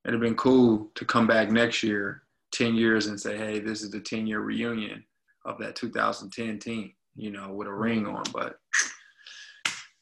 it'd 0.05 0.13
have 0.13 0.21
been 0.21 0.35
cool 0.35 0.91
to 0.93 1.03
come 1.03 1.25
back 1.25 1.49
next 1.49 1.81
year, 1.81 2.21
10 2.51 2.75
years, 2.75 3.07
and 3.07 3.19
say, 3.19 3.37
hey, 3.37 3.59
this 3.59 3.81
is 3.81 3.89
the 3.89 3.99
10 3.99 4.27
year 4.27 4.39
reunion 4.39 5.03
of 5.45 5.57
that 5.57 5.75
2010 5.75 6.59
team, 6.59 6.93
you 7.15 7.31
know, 7.31 7.51
with 7.51 7.67
a 7.67 7.73
ring 7.73 8.05
on, 8.05 8.23
but 8.31 8.57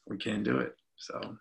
we 0.08 0.18
can't 0.18 0.44
do 0.44 0.58
it. 0.58 0.76
So, 0.98 1.38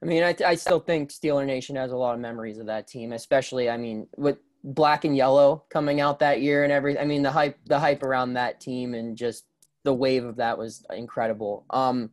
I 0.00 0.06
mean, 0.06 0.22
I, 0.22 0.36
I 0.46 0.54
still 0.54 0.78
think 0.78 1.10
Steeler 1.10 1.44
Nation 1.44 1.74
has 1.74 1.90
a 1.90 1.96
lot 1.96 2.14
of 2.14 2.20
memories 2.20 2.58
of 2.58 2.66
that 2.66 2.86
team, 2.86 3.12
especially, 3.12 3.68
I 3.68 3.76
mean, 3.76 4.06
with 4.16 4.38
black 4.62 5.04
and 5.04 5.16
yellow 5.16 5.64
coming 5.68 6.00
out 6.00 6.20
that 6.20 6.40
year 6.40 6.62
and 6.62 6.72
everything. 6.72 7.02
I 7.02 7.04
mean, 7.04 7.22
the 7.22 7.32
hype, 7.32 7.58
the 7.66 7.78
hype 7.78 8.02
around 8.02 8.34
that 8.34 8.60
team 8.60 8.94
and 8.94 9.16
just 9.16 9.44
the 9.82 9.92
wave 9.92 10.24
of 10.24 10.36
that 10.36 10.56
was 10.56 10.86
incredible. 10.94 11.66
Um, 11.70 12.10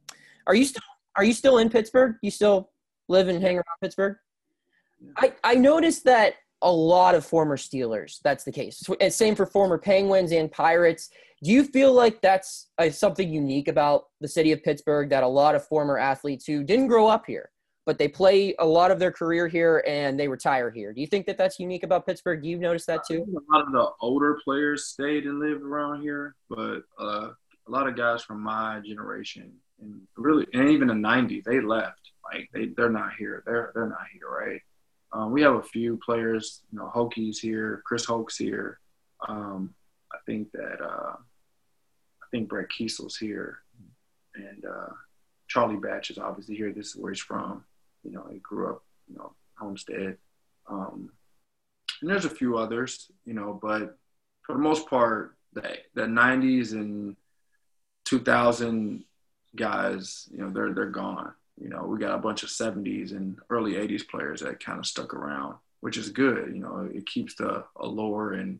are 0.47 0.55
you 0.55 0.65
still, 0.65 0.81
are 1.15 1.23
you 1.23 1.33
still 1.33 1.59
in 1.59 1.69
Pittsburgh? 1.69 2.15
You 2.21 2.31
still 2.31 2.71
live 3.07 3.27
and 3.27 3.41
hang 3.41 3.55
around 3.55 3.77
Pittsburgh? 3.81 4.17
I, 5.17 5.33
I 5.43 5.55
noticed 5.55 6.03
that 6.05 6.35
a 6.61 6.71
lot 6.71 7.15
of 7.15 7.25
former 7.25 7.57
Steelers, 7.57 8.19
that's 8.23 8.43
the 8.43 8.51
case. 8.51 8.83
Same 9.09 9.35
for 9.35 9.45
former 9.45 9.77
Penguins 9.77 10.31
and 10.31 10.51
Pirates. 10.51 11.09
Do 11.43 11.51
you 11.51 11.63
feel 11.63 11.93
like 11.93 12.21
that's 12.21 12.69
something 12.91 13.27
unique 13.27 13.67
about 13.67 14.05
the 14.19 14.27
city 14.27 14.51
of 14.51 14.63
Pittsburgh 14.63 15.09
that 15.09 15.23
a 15.23 15.27
lot 15.27 15.55
of 15.55 15.67
former 15.67 15.97
athletes 15.97 16.45
who 16.45 16.63
didn't 16.63 16.87
grow 16.87 17.07
up 17.07 17.25
here, 17.25 17.49
but 17.87 17.97
they 17.97 18.07
play 18.07 18.53
a 18.59 18.65
lot 18.65 18.91
of 18.91 18.99
their 18.99 19.11
career 19.11 19.47
here 19.47 19.83
and 19.87 20.19
they 20.19 20.27
retire 20.27 20.69
here? 20.69 20.93
Do 20.93 21.01
you 21.01 21.07
think 21.07 21.25
that 21.25 21.37
that's 21.39 21.59
unique 21.59 21.83
about 21.83 22.05
Pittsburgh? 22.05 22.43
Do 22.43 22.49
you 22.49 22.59
notice 22.59 22.85
that 22.85 23.01
too? 23.07 23.25
A 23.25 23.53
lot 23.55 23.65
of 23.65 23.71
the 23.71 23.89
older 24.01 24.39
players 24.43 24.85
stayed 24.85 25.25
and 25.25 25.39
lived 25.39 25.63
around 25.63 26.01
here, 26.01 26.35
but 26.47 26.83
uh, 26.99 27.29
a 27.67 27.71
lot 27.71 27.87
of 27.87 27.95
guys 27.95 28.21
from 28.21 28.41
my 28.41 28.79
generation 28.85 29.51
and 29.81 30.01
really, 30.15 30.45
and 30.53 30.69
even 30.69 30.87
the 30.87 30.93
'90s, 30.93 31.43
they 31.43 31.59
left. 31.59 32.11
Like 32.23 32.49
they, 32.53 32.67
they're 32.77 32.89
not 32.89 33.13
here. 33.17 33.43
They're 33.45 33.71
they're 33.73 33.89
not 33.89 34.05
here, 34.13 34.29
right? 34.29 34.61
Um, 35.13 35.31
we 35.31 35.41
have 35.41 35.55
a 35.55 35.63
few 35.63 35.97
players, 35.97 36.61
you 36.71 36.79
know, 36.79 36.91
Hokies 36.93 37.37
here, 37.37 37.81
Chris 37.85 38.05
Hoke's 38.05 38.37
here. 38.37 38.79
Um, 39.27 39.73
I 40.11 40.17
think 40.25 40.51
that 40.53 40.81
uh, 40.81 41.15
I 41.15 42.25
think 42.31 42.49
Brett 42.49 42.67
Keisel's 42.69 43.17
here, 43.17 43.59
and 44.35 44.65
uh, 44.65 44.93
Charlie 45.47 45.75
Batch 45.75 46.11
is 46.11 46.17
obviously 46.17 46.55
here. 46.55 46.71
This 46.71 46.87
is 46.87 46.95
where 46.95 47.11
he's 47.11 47.21
from. 47.21 47.65
You 48.03 48.11
know, 48.11 48.25
he 48.31 48.39
grew 48.39 48.69
up, 48.69 48.83
you 49.07 49.17
know, 49.17 49.33
Homestead. 49.57 50.17
Um, 50.67 51.11
and 52.01 52.09
there's 52.09 52.25
a 52.25 52.29
few 52.29 52.57
others, 52.57 53.11
you 53.25 53.33
know, 53.33 53.59
but 53.61 53.97
for 54.43 54.53
the 54.53 54.61
most 54.61 54.89
part, 54.89 55.35
the 55.53 55.77
the 55.93 56.03
90s 56.03 56.71
and 56.71 57.17
2000 58.05 59.03
guys, 59.55 60.29
you 60.31 60.39
know, 60.39 60.49
they're 60.49 60.73
they're 60.73 60.85
gone 60.85 61.33
you 61.61 61.69
know, 61.69 61.83
we 61.83 61.99
got 61.99 62.15
a 62.15 62.21
bunch 62.21 62.43
of 62.43 62.49
70s 62.49 63.11
and 63.11 63.37
early 63.49 63.73
80s 63.73 64.07
players 64.07 64.41
that 64.41 64.63
kind 64.63 64.79
of 64.79 64.85
stuck 64.85 65.13
around, 65.13 65.55
which 65.81 65.97
is 65.97 66.09
good. 66.09 66.51
You 66.53 66.61
know, 66.61 66.89
it 66.91 67.05
keeps 67.05 67.35
the 67.35 67.63
allure 67.79 68.33
and 68.33 68.59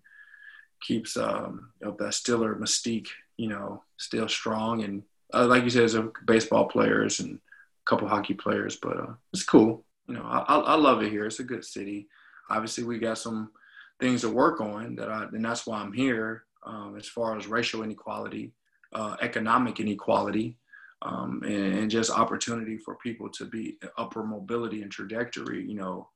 keeps 0.81 1.17
um, 1.17 1.71
you 1.81 1.87
know, 1.87 1.95
that 1.97 2.13
Steeler 2.13 2.57
mystique, 2.57 3.07
you 3.37 3.49
know, 3.49 3.83
still 3.97 4.29
strong. 4.29 4.83
And 4.83 5.03
uh, 5.33 5.47
like 5.47 5.63
you 5.63 5.69
said, 5.69 5.81
there's 5.81 5.95
a 5.95 6.11
baseball 6.25 6.65
players 6.65 7.19
and 7.19 7.35
a 7.35 7.89
couple 7.89 8.07
hockey 8.07 8.35
players, 8.35 8.75
but 8.75 8.97
uh, 8.97 9.13
it's 9.33 9.43
cool. 9.43 9.83
You 10.07 10.15
know, 10.15 10.23
I, 10.23 10.57
I 10.57 10.75
love 10.75 11.01
it 11.01 11.11
here. 11.11 11.25
It's 11.25 11.39
a 11.39 11.43
good 11.43 11.65
city. 11.65 12.07
Obviously, 12.49 12.83
we 12.83 12.99
got 12.99 13.17
some 13.17 13.51
things 13.99 14.21
to 14.21 14.29
work 14.29 14.61
on 14.61 14.95
that 14.95 15.09
I, 15.09 15.23
and 15.23 15.43
that's 15.43 15.65
why 15.65 15.79
I'm 15.79 15.93
here. 15.93 16.43
Um, 16.63 16.95
as 16.97 17.07
far 17.07 17.35
as 17.37 17.47
racial 17.47 17.81
inequality, 17.81 18.51
uh, 18.93 19.15
economic 19.21 19.79
inequality, 19.79 20.57
um, 21.01 21.41
and, 21.43 21.79
and, 21.79 21.91
just 21.91 22.11
opportunity 22.11 22.77
for 22.77 22.95
people 22.95 23.29
to 23.29 23.45
be 23.45 23.77
upper 23.97 24.23
mobility 24.23 24.81
and 24.83 24.91
trajectory. 24.91 25.65
You 25.65 25.75
know, 25.75 26.09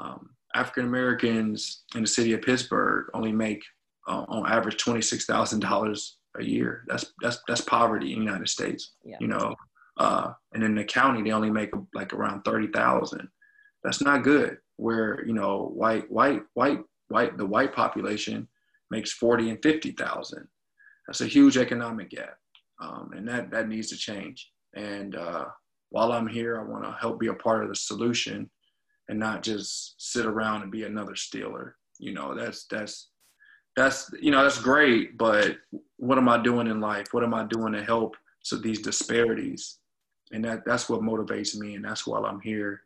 um, 0.00 0.30
African 0.54 0.86
Americans 0.86 1.84
in 1.94 2.02
the 2.02 2.06
city 2.08 2.32
of 2.32 2.42
Pittsburgh 2.42 3.06
only 3.14 3.32
make 3.32 3.62
uh, 4.08 4.24
on 4.28 4.50
average 4.50 4.78
twenty 4.78 5.02
six 5.02 5.26
thousand 5.26 5.60
dollars 5.60 6.18
a 6.38 6.44
year. 6.44 6.84
That's 6.88 7.12
that's 7.22 7.38
that's 7.46 7.60
poverty 7.60 8.12
in 8.12 8.20
the 8.20 8.24
United 8.24 8.48
States. 8.48 8.94
Yeah. 9.04 9.16
You 9.20 9.28
know, 9.28 9.54
uh, 9.98 10.32
and 10.52 10.62
in 10.62 10.74
the 10.74 10.84
county 10.84 11.22
they 11.22 11.32
only 11.32 11.50
make 11.50 11.70
like 11.94 12.12
around 12.12 12.42
thirty 12.42 12.68
thousand. 12.68 13.28
That's 13.84 14.00
not 14.00 14.24
good. 14.24 14.58
Where 14.76 15.24
you 15.26 15.34
know 15.34 15.70
white 15.74 16.10
white 16.10 16.42
white 16.54 16.80
white 17.08 17.36
the 17.38 17.46
white 17.46 17.72
population 17.72 18.48
makes 18.90 19.12
40 19.12 19.50
and 19.50 19.62
50,000. 19.62 20.46
That's 21.06 21.20
a 21.20 21.26
huge 21.26 21.56
economic 21.56 22.10
gap. 22.10 22.36
Um, 22.80 23.12
and 23.16 23.26
that, 23.28 23.50
that 23.50 23.68
needs 23.68 23.88
to 23.90 23.96
change. 23.96 24.50
And 24.74 25.14
uh, 25.14 25.46
while 25.90 26.12
I'm 26.12 26.26
here, 26.26 26.58
I 26.58 26.64
want 26.64 26.84
to 26.84 26.96
help 27.00 27.20
be 27.20 27.28
a 27.28 27.34
part 27.34 27.62
of 27.62 27.68
the 27.68 27.76
solution 27.76 28.50
and 29.08 29.18
not 29.18 29.42
just 29.42 29.94
sit 29.98 30.26
around 30.26 30.62
and 30.62 30.72
be 30.72 30.84
another 30.84 31.12
Steeler. 31.12 31.72
You 31.98 32.14
know, 32.14 32.34
that's, 32.34 32.66
that's, 32.66 33.10
that's, 33.76 34.10
you 34.20 34.30
know, 34.30 34.42
that's 34.42 34.60
great, 34.60 35.16
but 35.16 35.58
what 35.96 36.18
am 36.18 36.28
I 36.28 36.42
doing 36.42 36.66
in 36.66 36.80
life? 36.80 37.08
What 37.12 37.22
am 37.22 37.34
I 37.34 37.44
doing 37.44 37.72
to 37.74 37.84
help 37.84 38.16
so 38.42 38.56
these 38.56 38.80
disparities? 38.80 39.78
And 40.32 40.44
that, 40.44 40.64
that's 40.64 40.88
what 40.88 41.00
motivates 41.00 41.56
me. 41.56 41.74
And 41.76 41.84
that's 41.84 42.06
why 42.06 42.18
I'm 42.20 42.40
here, 42.40 42.82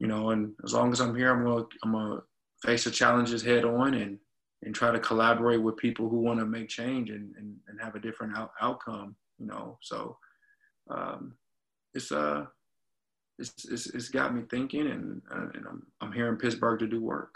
you 0.00 0.08
know, 0.08 0.30
and 0.30 0.52
as 0.64 0.72
long 0.72 0.90
as 0.90 1.00
I'm 1.00 1.14
here, 1.14 1.30
I'm 1.30 1.44
going 1.44 1.64
to, 1.64 1.68
I'm 1.84 1.92
going 1.92 2.16
to 2.16 2.22
face 2.66 2.84
the 2.84 2.90
challenges 2.90 3.42
head 3.42 3.64
on 3.64 3.94
and, 3.94 4.18
and 4.62 4.74
try 4.74 4.90
to 4.90 5.00
collaborate 5.00 5.62
with 5.62 5.76
people 5.76 6.08
who 6.08 6.18
want 6.18 6.38
to 6.38 6.46
make 6.46 6.68
change 6.68 7.10
and, 7.10 7.34
and, 7.36 7.56
and 7.68 7.80
have 7.80 7.94
a 7.94 8.00
different 8.00 8.36
out, 8.36 8.52
outcome, 8.60 9.16
you 9.38 9.46
know. 9.46 9.78
So 9.80 10.16
um, 10.90 11.34
it's 11.94 12.12
uh 12.12 12.46
it's, 13.38 13.64
it's, 13.64 13.86
it's 13.88 14.08
got 14.08 14.34
me 14.34 14.42
thinking 14.50 14.86
and, 14.86 15.22
uh, 15.30 15.46
and 15.54 15.66
I'm, 15.68 15.86
I'm 16.00 16.12
here 16.12 16.28
in 16.28 16.36
Pittsburgh 16.36 16.78
to 16.80 16.86
do 16.86 17.00
work. 17.00 17.34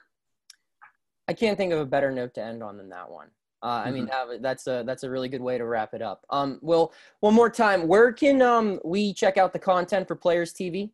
I 1.26 1.32
can't 1.32 1.56
think 1.56 1.72
of 1.72 1.80
a 1.80 1.86
better 1.86 2.12
note 2.12 2.34
to 2.34 2.42
end 2.42 2.62
on 2.62 2.76
than 2.76 2.90
that 2.90 3.10
one. 3.10 3.28
Uh, 3.62 3.82
I 3.84 3.90
mean, 3.90 4.06
mm-hmm. 4.06 4.32
that, 4.32 4.42
that's 4.42 4.66
a 4.66 4.84
that's 4.86 5.02
a 5.02 5.10
really 5.10 5.28
good 5.28 5.40
way 5.40 5.58
to 5.58 5.64
wrap 5.64 5.94
it 5.94 6.02
up. 6.02 6.24
Um, 6.30 6.58
well, 6.62 6.92
one 7.20 7.34
more 7.34 7.50
time, 7.50 7.88
where 7.88 8.12
can 8.12 8.42
um, 8.42 8.78
we 8.84 9.12
check 9.12 9.38
out 9.38 9.52
the 9.52 9.58
content 9.58 10.06
for 10.06 10.14
Players 10.14 10.52
TV? 10.52 10.90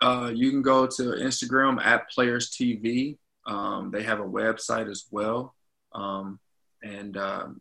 Uh, 0.00 0.30
you 0.34 0.50
can 0.50 0.62
go 0.62 0.86
to 0.86 1.02
Instagram 1.02 1.84
at 1.84 2.08
Players 2.08 2.50
TV. 2.50 3.18
Um, 3.46 3.90
they 3.90 4.02
have 4.02 4.20
a 4.20 4.24
website 4.24 4.90
as 4.90 5.04
well, 5.10 5.54
um, 5.92 6.38
and 6.82 7.16
um, 7.16 7.60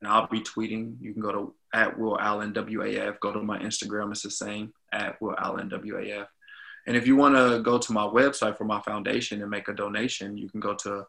and 0.00 0.10
I'll 0.10 0.26
be 0.26 0.40
tweeting. 0.40 0.96
You 1.00 1.12
can 1.12 1.22
go 1.22 1.32
to 1.32 1.54
at 1.72 1.98
Will 1.98 2.18
Allen 2.18 2.52
WAF. 2.52 3.20
Go 3.20 3.32
to 3.32 3.42
my 3.42 3.58
Instagram; 3.58 4.10
it's 4.10 4.22
the 4.22 4.30
same 4.30 4.72
at 4.92 5.20
Will 5.20 5.36
Allen 5.38 5.70
WAF. 5.70 6.26
And 6.86 6.96
if 6.96 7.06
you 7.06 7.14
want 7.14 7.36
to 7.36 7.60
go 7.62 7.78
to 7.78 7.92
my 7.92 8.04
website 8.04 8.56
for 8.56 8.64
my 8.64 8.80
foundation 8.80 9.42
and 9.42 9.50
make 9.50 9.68
a 9.68 9.74
donation, 9.74 10.36
you 10.36 10.48
can 10.48 10.60
go 10.60 10.74
to 10.74 11.06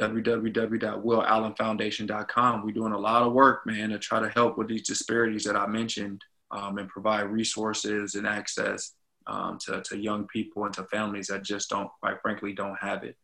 www.willallenfoundation.com. 0.00 2.64
We're 2.64 2.72
doing 2.72 2.92
a 2.92 2.98
lot 2.98 3.22
of 3.22 3.32
work, 3.32 3.66
man, 3.66 3.90
to 3.90 3.98
try 3.98 4.20
to 4.20 4.28
help 4.28 4.56
with 4.58 4.68
these 4.68 4.86
disparities 4.86 5.44
that 5.44 5.56
I 5.56 5.66
mentioned 5.66 6.22
um, 6.50 6.78
and 6.78 6.88
provide 6.88 7.30
resources 7.30 8.14
and 8.14 8.26
access 8.26 8.92
um, 9.26 9.58
to, 9.66 9.82
to 9.82 9.98
young 9.98 10.26
people 10.28 10.64
and 10.64 10.72
to 10.74 10.84
families 10.84 11.26
that 11.28 11.42
just 11.42 11.70
don't, 11.70 11.88
quite 12.00 12.20
frankly, 12.22 12.52
don't 12.52 12.78
have 12.78 13.02
it. 13.04 13.16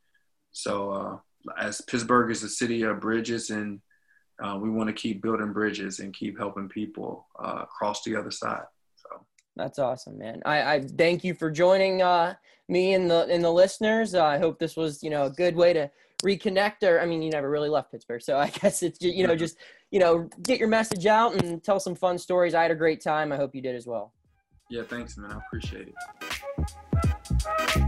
So, 0.53 0.91
uh, 0.91 1.17
as 1.59 1.81
Pittsburgh 1.81 2.31
is 2.31 2.43
a 2.43 2.49
city 2.49 2.83
of 2.83 3.01
bridges, 3.01 3.51
and 3.51 3.81
uh, 4.43 4.59
we 4.61 4.71
want 4.71 4.89
to 4.89 4.93
keep 4.93 5.23
building 5.23 5.53
bridges 5.53 6.01
and 6.01 6.15
keep 6.15 6.39
helping 6.39 6.69
people 6.69 7.27
uh, 7.39 7.65
cross 7.65 8.03
the 8.05 8.17
other 8.17 8.31
side. 8.31 8.65
So 8.97 9.25
that's 9.57 9.79
awesome, 9.79 10.19
man. 10.19 10.43
I, 10.45 10.75
I 10.75 10.81
thank 10.81 11.25
you 11.25 11.35
for 11.35 11.51
joining 11.51 12.03
uh, 12.03 12.35
me 12.69 12.95
and 12.95 13.11
the 13.11 13.27
and 13.27 13.43
the 13.45 13.51
listeners. 13.51 14.15
I 14.15 14.39
hope 14.39 14.59
this 14.59 14.77
was 14.77 15.03
you 15.03 15.11
know 15.11 15.25
a 15.25 15.31
good 15.31 15.57
way 15.57 15.73
to 15.73 15.91
reconnect. 16.25 16.83
Or 16.83 17.01
I 17.01 17.07
mean, 17.07 17.23
you 17.23 17.31
never 17.31 17.51
really 17.51 17.69
left 17.69 17.91
Pittsburgh, 17.91 18.23
so 18.23 18.39
I 18.47 18.51
guess 18.51 18.83
it's 18.83 19.01
you 19.01 19.27
know 19.27 19.37
just 19.37 19.57
you 19.91 19.99
know 20.01 20.29
get 20.43 20.59
your 20.59 20.69
message 20.69 21.07
out 21.07 21.43
and 21.43 21.63
tell 21.63 21.81
some 21.81 21.95
fun 21.95 22.19
stories. 22.19 22.55
I 22.55 22.63
had 22.63 22.71
a 22.71 22.77
great 22.77 23.03
time. 23.03 23.33
I 23.33 23.37
hope 23.37 23.55
you 23.55 23.63
did 23.63 23.75
as 23.75 23.87
well. 23.87 24.13
Yeah, 24.71 24.83
thanks, 24.85 25.17
man. 25.19 25.33
I 25.33 25.39
appreciate 25.39 25.89
it. 25.89 27.83